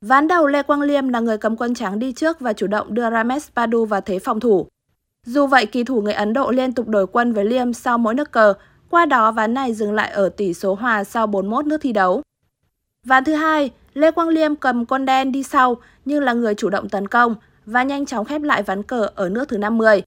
Ván 0.00 0.28
đầu 0.28 0.46
Lê 0.46 0.62
Quang 0.62 0.82
Liêm 0.82 1.08
là 1.08 1.20
người 1.20 1.38
cầm 1.38 1.56
quân 1.56 1.74
trắng 1.74 1.98
đi 1.98 2.12
trước 2.12 2.40
và 2.40 2.52
chủ 2.52 2.66
động 2.66 2.94
đưa 2.94 3.10
Ramesh 3.10 3.54
Padu 3.54 3.84
vào 3.84 4.00
thế 4.00 4.18
phòng 4.18 4.40
thủ. 4.40 4.66
Dù 5.26 5.46
vậy, 5.46 5.66
kỳ 5.66 5.84
thủ 5.84 6.00
người 6.00 6.12
Ấn 6.12 6.32
Độ 6.32 6.50
liên 6.50 6.72
tục 6.72 6.88
đổi 6.88 7.06
quân 7.06 7.32
với 7.32 7.44
Liêm 7.44 7.72
sau 7.72 7.98
mỗi 7.98 8.14
nước 8.14 8.32
cờ, 8.32 8.54
qua 8.90 9.06
đó 9.06 9.32
ván 9.32 9.54
này 9.54 9.74
dừng 9.74 9.92
lại 9.92 10.10
ở 10.10 10.28
tỷ 10.28 10.54
số 10.54 10.74
hòa 10.74 11.04
sau 11.04 11.26
41 11.26 11.66
nước 11.66 11.78
thi 11.80 11.92
đấu. 11.92 12.22
Ván 13.06 13.24
thứ 13.24 13.34
hai, 13.34 13.70
Lê 13.94 14.10
Quang 14.10 14.28
Liêm 14.28 14.56
cầm 14.56 14.86
quân 14.86 15.04
đen 15.04 15.32
đi 15.32 15.42
sau 15.42 15.76
nhưng 16.04 16.22
là 16.22 16.32
người 16.32 16.54
chủ 16.54 16.70
động 16.70 16.88
tấn 16.88 17.08
công 17.08 17.34
và 17.66 17.82
nhanh 17.82 18.06
chóng 18.06 18.24
khép 18.24 18.42
lại 18.42 18.62
ván 18.62 18.82
cờ 18.82 19.08
ở 19.14 19.28
nước 19.28 19.48
thứ 19.48 19.58
50. 19.58 20.02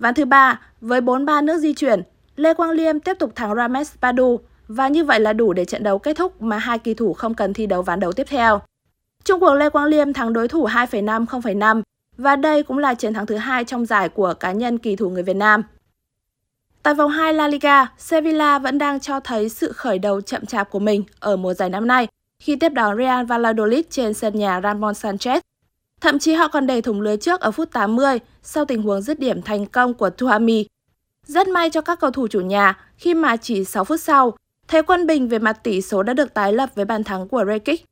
Ván 0.00 0.14
thứ 0.14 0.24
ba, 0.24 0.60
với 0.80 1.00
4-3 1.00 1.44
nước 1.44 1.58
di 1.58 1.74
chuyển, 1.74 2.02
Lê 2.36 2.54
Quang 2.54 2.70
Liêm 2.70 3.00
tiếp 3.00 3.14
tục 3.18 3.32
thắng 3.34 3.54
Ramesh 3.54 4.00
Padu 4.00 4.40
và 4.68 4.88
như 4.88 5.04
vậy 5.04 5.20
là 5.20 5.32
đủ 5.32 5.52
để 5.52 5.64
trận 5.64 5.82
đấu 5.82 5.98
kết 5.98 6.16
thúc 6.16 6.42
mà 6.42 6.58
hai 6.58 6.78
kỳ 6.78 6.94
thủ 6.94 7.12
không 7.12 7.34
cần 7.34 7.54
thi 7.54 7.66
đấu 7.66 7.82
ván 7.82 8.00
đấu 8.00 8.12
tiếp 8.12 8.26
theo. 8.30 8.60
Trung 9.24 9.40
cuộc 9.40 9.54
Lê 9.54 9.70
Quang 9.70 9.86
Liêm 9.86 10.12
thắng 10.12 10.32
đối 10.32 10.48
thủ 10.48 10.66
2,5 10.66 11.26
0,5 11.26 11.82
và 12.16 12.36
đây 12.36 12.62
cũng 12.62 12.78
là 12.78 12.94
chiến 12.94 13.14
thắng 13.14 13.26
thứ 13.26 13.36
hai 13.36 13.64
trong 13.64 13.86
giải 13.86 14.08
của 14.08 14.34
cá 14.34 14.52
nhân 14.52 14.78
kỳ 14.78 14.96
thủ 14.96 15.10
người 15.10 15.22
Việt 15.22 15.36
Nam. 15.36 15.62
Tại 16.82 16.94
vòng 16.94 17.10
2 17.10 17.34
La 17.34 17.48
Liga, 17.48 17.86
Sevilla 17.98 18.58
vẫn 18.58 18.78
đang 18.78 19.00
cho 19.00 19.20
thấy 19.20 19.48
sự 19.48 19.72
khởi 19.72 19.98
đầu 19.98 20.20
chậm 20.20 20.46
chạp 20.46 20.70
của 20.70 20.78
mình 20.78 21.04
ở 21.20 21.36
mùa 21.36 21.54
giải 21.54 21.70
năm 21.70 21.86
nay 21.86 22.08
khi 22.38 22.56
tiếp 22.56 22.68
đón 22.68 22.98
Real 22.98 23.24
Valladolid 23.24 23.84
trên 23.90 24.14
sân 24.14 24.38
nhà 24.38 24.60
Ramon 24.60 24.94
Sanchez. 24.94 25.40
Thậm 26.00 26.18
chí 26.18 26.32
họ 26.32 26.48
còn 26.48 26.66
để 26.66 26.80
thủng 26.80 27.00
lưới 27.00 27.16
trước 27.16 27.40
ở 27.40 27.50
phút 27.50 27.72
80 27.72 28.18
sau 28.42 28.64
tình 28.64 28.82
huống 28.82 29.02
dứt 29.02 29.18
điểm 29.18 29.42
thành 29.42 29.66
công 29.66 29.94
của 29.94 30.10
Tuami. 30.10 30.66
Rất 31.26 31.48
may 31.48 31.70
cho 31.70 31.80
các 31.80 32.00
cầu 32.00 32.10
thủ 32.10 32.28
chủ 32.28 32.40
nhà 32.40 32.78
khi 32.96 33.14
mà 33.14 33.36
chỉ 33.36 33.64
6 33.64 33.84
phút 33.84 34.00
sau, 34.00 34.32
thế 34.68 34.82
quân 34.82 35.06
bình 35.06 35.28
về 35.28 35.38
mặt 35.38 35.60
tỷ 35.62 35.82
số 35.82 36.02
đã 36.02 36.12
được 36.12 36.34
tái 36.34 36.52
lập 36.52 36.70
với 36.74 36.84
bàn 36.84 37.04
thắng 37.04 37.28
của 37.28 37.44
Rekic. 37.46 37.84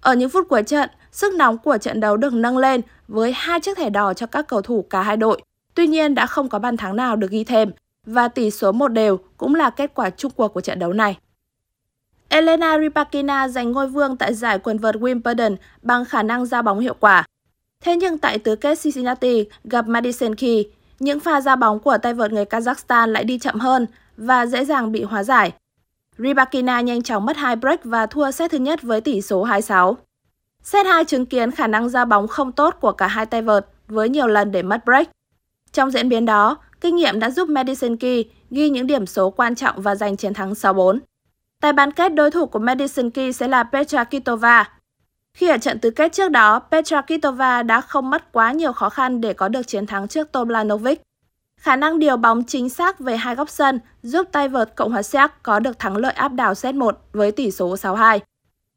Ở 0.00 0.14
những 0.14 0.30
phút 0.30 0.48
cuối 0.48 0.62
trận, 0.62 0.90
sức 1.12 1.34
nóng 1.34 1.58
của 1.58 1.78
trận 1.78 2.00
đấu 2.00 2.16
được 2.16 2.32
nâng 2.32 2.58
lên 2.58 2.80
với 3.08 3.32
hai 3.32 3.60
chiếc 3.60 3.76
thẻ 3.76 3.90
đỏ 3.90 4.14
cho 4.14 4.26
các 4.26 4.48
cầu 4.48 4.62
thủ 4.62 4.86
cả 4.90 5.02
hai 5.02 5.16
đội. 5.16 5.42
Tuy 5.74 5.86
nhiên 5.86 6.14
đã 6.14 6.26
không 6.26 6.48
có 6.48 6.58
bàn 6.58 6.76
thắng 6.76 6.96
nào 6.96 7.16
được 7.16 7.30
ghi 7.30 7.44
thêm 7.44 7.70
và 8.06 8.28
tỷ 8.28 8.50
số 8.50 8.72
một 8.72 8.88
đều 8.88 9.18
cũng 9.36 9.54
là 9.54 9.70
kết 9.70 9.94
quả 9.94 10.10
chung 10.10 10.32
cuộc 10.36 10.48
của 10.48 10.60
trận 10.60 10.78
đấu 10.78 10.92
này. 10.92 11.16
Elena 12.28 12.78
Rybakina 12.78 13.48
giành 13.48 13.72
ngôi 13.72 13.88
vương 13.88 14.16
tại 14.16 14.34
giải 14.34 14.58
quần 14.58 14.78
vợt 14.78 14.94
Wimbledon 14.94 15.56
bằng 15.82 16.04
khả 16.04 16.22
năng 16.22 16.46
ra 16.46 16.62
bóng 16.62 16.80
hiệu 16.80 16.94
quả. 17.00 17.24
Thế 17.84 17.96
nhưng 17.96 18.18
tại 18.18 18.38
tứ 18.38 18.56
kết 18.56 18.78
Cincinnati 18.82 19.44
gặp 19.64 19.88
Madison 19.88 20.34
Key, 20.34 20.64
những 20.98 21.20
pha 21.20 21.40
ra 21.40 21.56
bóng 21.56 21.80
của 21.80 21.98
tay 21.98 22.14
vợt 22.14 22.32
người 22.32 22.44
Kazakhstan 22.44 23.06
lại 23.06 23.24
đi 23.24 23.38
chậm 23.38 23.60
hơn 23.60 23.86
và 24.16 24.46
dễ 24.46 24.64
dàng 24.64 24.92
bị 24.92 25.02
hóa 25.02 25.22
giải. 25.22 25.52
Rybakina 26.18 26.80
nhanh 26.80 27.02
chóng 27.02 27.26
mất 27.26 27.36
hai 27.36 27.56
break 27.56 27.84
và 27.84 28.06
thua 28.06 28.30
set 28.30 28.50
thứ 28.50 28.58
nhất 28.58 28.82
với 28.82 29.00
tỷ 29.00 29.20
số 29.20 29.46
2-6. 29.46 29.94
Set 30.62 30.86
2 30.86 31.04
chứng 31.04 31.26
kiến 31.26 31.50
khả 31.50 31.66
năng 31.66 31.88
ra 31.88 32.04
bóng 32.04 32.28
không 32.28 32.52
tốt 32.52 32.76
của 32.80 32.92
cả 32.92 33.06
hai 33.06 33.26
tay 33.26 33.42
vợt 33.42 33.66
với 33.88 34.08
nhiều 34.08 34.26
lần 34.26 34.52
để 34.52 34.62
mất 34.62 34.84
break. 34.84 35.08
Trong 35.72 35.90
diễn 35.90 36.08
biến 36.08 36.24
đó, 36.24 36.56
kinh 36.80 36.96
nghiệm 36.96 37.20
đã 37.20 37.30
giúp 37.30 37.48
Madison 37.48 37.96
Key 37.96 38.24
ghi 38.50 38.70
những 38.70 38.86
điểm 38.86 39.06
số 39.06 39.30
quan 39.30 39.54
trọng 39.54 39.82
và 39.82 39.94
giành 39.94 40.16
chiến 40.16 40.34
thắng 40.34 40.52
6-4. 40.52 40.98
Tại 41.60 41.72
bán 41.72 41.92
kết, 41.92 42.14
đối 42.14 42.30
thủ 42.30 42.46
của 42.46 42.58
Madison 42.58 43.10
Key 43.10 43.32
sẽ 43.32 43.48
là 43.48 43.62
Petra 43.62 44.04
Kitova. 44.04 44.70
Khi 45.34 45.48
ở 45.48 45.58
trận 45.58 45.78
tứ 45.78 45.90
kết 45.90 46.12
trước 46.12 46.28
đó, 46.28 46.58
Petra 46.70 47.02
Kitova 47.02 47.62
đã 47.62 47.80
không 47.80 48.10
mất 48.10 48.32
quá 48.32 48.52
nhiều 48.52 48.72
khó 48.72 48.88
khăn 48.88 49.20
để 49.20 49.32
có 49.32 49.48
được 49.48 49.66
chiến 49.66 49.86
thắng 49.86 50.08
trước 50.08 50.28
Tomljanovic. 50.32 50.96
Khả 51.60 51.76
năng 51.76 51.98
điều 51.98 52.16
bóng 52.16 52.44
chính 52.44 52.68
xác 52.68 52.98
về 52.98 53.16
hai 53.16 53.34
góc 53.34 53.50
sân 53.50 53.80
giúp 54.02 54.28
tay 54.32 54.48
vợt 54.48 54.76
Cộng 54.76 54.92
hòa 54.92 55.02
Séc 55.02 55.30
có 55.42 55.58
được 55.58 55.78
thắng 55.78 55.96
lợi 55.96 56.12
áp 56.12 56.32
đảo 56.32 56.54
set 56.54 56.74
1 56.74 56.98
với 57.12 57.32
tỷ 57.32 57.50
số 57.50 57.74
6-2. 57.74 58.18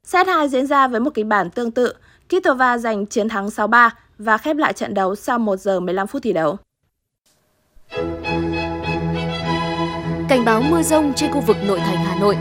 Set 0.06 0.26
2 0.26 0.48
diễn 0.48 0.66
ra 0.66 0.88
với 0.88 1.00
một 1.00 1.10
kịch 1.14 1.26
bản 1.26 1.50
tương 1.50 1.70
tự, 1.70 1.94
Kitova 2.28 2.78
giành 2.78 3.06
chiến 3.06 3.28
thắng 3.28 3.46
6-3 3.46 3.90
và 4.18 4.38
khép 4.38 4.56
lại 4.56 4.72
trận 4.72 4.94
đấu 4.94 5.14
sau 5.14 5.38
1 5.38 5.56
giờ 5.56 5.80
15 5.80 6.06
phút 6.06 6.22
thi 6.22 6.32
đấu. 6.32 6.56
Cảnh 10.28 10.44
báo 10.44 10.62
mưa 10.62 10.82
rông 10.82 11.12
trên 11.14 11.32
khu 11.32 11.40
vực 11.40 11.56
nội 11.66 11.78
thành 11.78 12.04
Hà 12.04 12.16
Nội. 12.20 12.36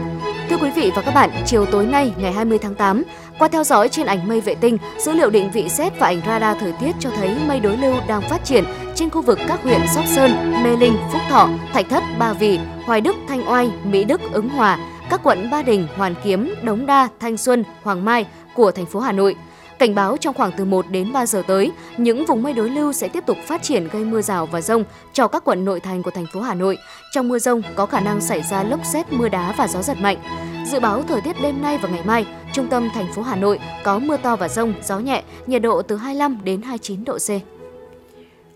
Thưa 0.49 0.57
quý 0.57 0.71
vị 0.75 0.91
và 0.95 1.01
các 1.01 1.11
bạn, 1.11 1.29
chiều 1.45 1.65
tối 1.65 1.85
nay 1.85 2.13
ngày 2.17 2.33
20 2.33 2.57
tháng 2.57 2.75
8, 2.75 3.03
qua 3.39 3.47
theo 3.47 3.63
dõi 3.63 3.89
trên 3.89 4.05
ảnh 4.05 4.27
mây 4.27 4.41
vệ 4.41 4.55
tinh, 4.55 4.77
dữ 4.97 5.11
liệu 5.11 5.29
định 5.29 5.51
vị 5.51 5.69
xét 5.69 5.99
và 5.99 6.07
ảnh 6.07 6.21
radar 6.27 6.57
thời 6.59 6.73
tiết 6.81 6.91
cho 6.99 7.09
thấy 7.09 7.35
mây 7.47 7.59
đối 7.59 7.77
lưu 7.77 7.95
đang 8.07 8.21
phát 8.21 8.43
triển 8.43 8.63
trên 8.95 9.09
khu 9.09 9.21
vực 9.21 9.39
các 9.47 9.63
huyện 9.63 9.81
Sóc 9.95 10.05
Sơn, 10.15 10.63
Mê 10.63 10.77
Linh, 10.77 10.97
Phúc 11.11 11.21
Thọ, 11.29 11.49
Thạch 11.73 11.89
Thất, 11.89 12.03
Ba 12.19 12.33
Vì, 12.33 12.59
Hoài 12.85 13.01
Đức, 13.01 13.15
Thanh 13.27 13.49
Oai, 13.49 13.71
Mỹ 13.83 14.03
Đức, 14.03 14.21
Ứng 14.31 14.49
Hòa, 14.49 14.77
các 15.09 15.21
quận 15.23 15.49
Ba 15.51 15.61
Đình, 15.61 15.87
Hoàn 15.97 16.15
Kiếm, 16.23 16.53
Đống 16.61 16.85
Đa, 16.85 17.07
Thanh 17.19 17.37
Xuân, 17.37 17.63
Hoàng 17.83 18.05
Mai 18.05 18.25
của 18.53 18.71
thành 18.71 18.85
phố 18.85 18.99
Hà 18.99 19.11
Nội. 19.11 19.35
Cảnh 19.79 19.95
báo 19.95 20.17
trong 20.17 20.33
khoảng 20.33 20.51
từ 20.57 20.65
1 20.65 20.85
đến 20.89 21.13
3 21.13 21.25
giờ 21.25 21.43
tới, 21.47 21.71
những 21.97 22.25
vùng 22.25 22.43
mây 22.43 22.53
đối 22.53 22.69
lưu 22.69 22.93
sẽ 22.93 23.07
tiếp 23.07 23.23
tục 23.25 23.37
phát 23.45 23.63
triển 23.63 23.87
gây 23.87 24.05
mưa 24.05 24.21
rào 24.21 24.45
và 24.45 24.61
rông 24.61 24.83
cho 25.13 25.27
các 25.27 25.43
quận 25.45 25.65
nội 25.65 25.79
thành 25.79 26.03
của 26.03 26.11
thành 26.11 26.25
phố 26.33 26.41
Hà 26.41 26.53
Nội. 26.53 26.77
Trong 27.11 27.27
mưa 27.27 27.39
rông 27.39 27.61
có 27.75 27.85
khả 27.85 27.99
năng 27.99 28.21
xảy 28.21 28.41
ra 28.41 28.63
lốc 28.63 28.85
xét, 28.85 29.13
mưa 29.13 29.29
đá 29.29 29.53
và 29.57 29.67
gió 29.67 29.81
giật 29.81 29.97
mạnh. 30.01 30.17
Dự 30.65 30.79
báo 30.79 31.03
thời 31.07 31.21
tiết 31.21 31.41
đêm 31.41 31.61
nay 31.61 31.77
và 31.77 31.89
ngày 31.89 32.03
mai, 32.05 32.25
trung 32.53 32.67
tâm 32.67 32.89
thành 32.93 33.13
phố 33.13 33.21
Hà 33.21 33.35
Nội 33.35 33.59
có 33.83 33.99
mưa 33.99 34.17
to 34.17 34.35
và 34.35 34.47
rông, 34.47 34.73
gió 34.83 34.99
nhẹ, 34.99 35.23
nhiệt 35.47 35.61
độ 35.61 35.81
từ 35.81 35.97
25 35.97 36.39
đến 36.43 36.61
29 36.61 37.03
độ 37.03 37.17
C. 37.17 37.56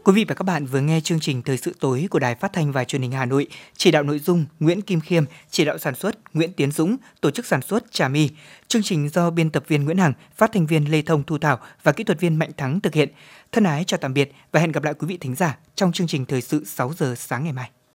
Quý 0.03 0.13
vị 0.13 0.25
và 0.27 0.35
các 0.35 0.43
bạn 0.43 0.65
vừa 0.65 0.79
nghe 0.79 1.01
chương 1.01 1.19
trình 1.19 1.41
Thời 1.41 1.57
sự 1.57 1.75
tối 1.79 2.07
của 2.09 2.19
Đài 2.19 2.35
Phát 2.35 2.53
thanh 2.53 2.71
và 2.71 2.83
Truyền 2.83 3.01
hình 3.01 3.11
Hà 3.11 3.25
Nội, 3.25 3.47
chỉ 3.77 3.91
đạo 3.91 4.03
nội 4.03 4.19
dung 4.19 4.45
Nguyễn 4.59 4.81
Kim 4.81 5.01
Khiêm, 5.01 5.23
chỉ 5.49 5.65
đạo 5.65 5.77
sản 5.77 5.95
xuất 5.95 6.15
Nguyễn 6.33 6.53
Tiến 6.53 6.71
Dũng, 6.71 6.97
tổ 7.21 7.31
chức 7.31 7.45
sản 7.45 7.61
xuất 7.61 7.91
Trà 7.91 8.07
My. 8.07 8.29
Chương 8.67 8.83
trình 8.83 9.09
do 9.09 9.29
biên 9.29 9.49
tập 9.49 9.63
viên 9.67 9.85
Nguyễn 9.85 9.97
Hằng, 9.97 10.13
phát 10.35 10.51
thanh 10.53 10.65
viên 10.65 10.91
Lê 10.91 11.01
Thông 11.01 11.23
Thu 11.23 11.37
Thảo 11.37 11.59
và 11.83 11.91
kỹ 11.91 12.03
thuật 12.03 12.19
viên 12.19 12.35
Mạnh 12.35 12.51
Thắng 12.57 12.81
thực 12.81 12.93
hiện. 12.93 13.09
Thân 13.51 13.63
ái 13.63 13.83
chào 13.83 13.97
tạm 13.97 14.13
biệt 14.13 14.31
và 14.51 14.59
hẹn 14.59 14.71
gặp 14.71 14.83
lại 14.83 14.93
quý 14.93 15.07
vị 15.07 15.17
thính 15.17 15.35
giả 15.35 15.57
trong 15.75 15.91
chương 15.91 16.07
trình 16.07 16.25
Thời 16.25 16.41
sự 16.41 16.65
6 16.65 16.93
giờ 16.97 17.15
sáng 17.17 17.43
ngày 17.43 17.53
mai. 17.53 17.69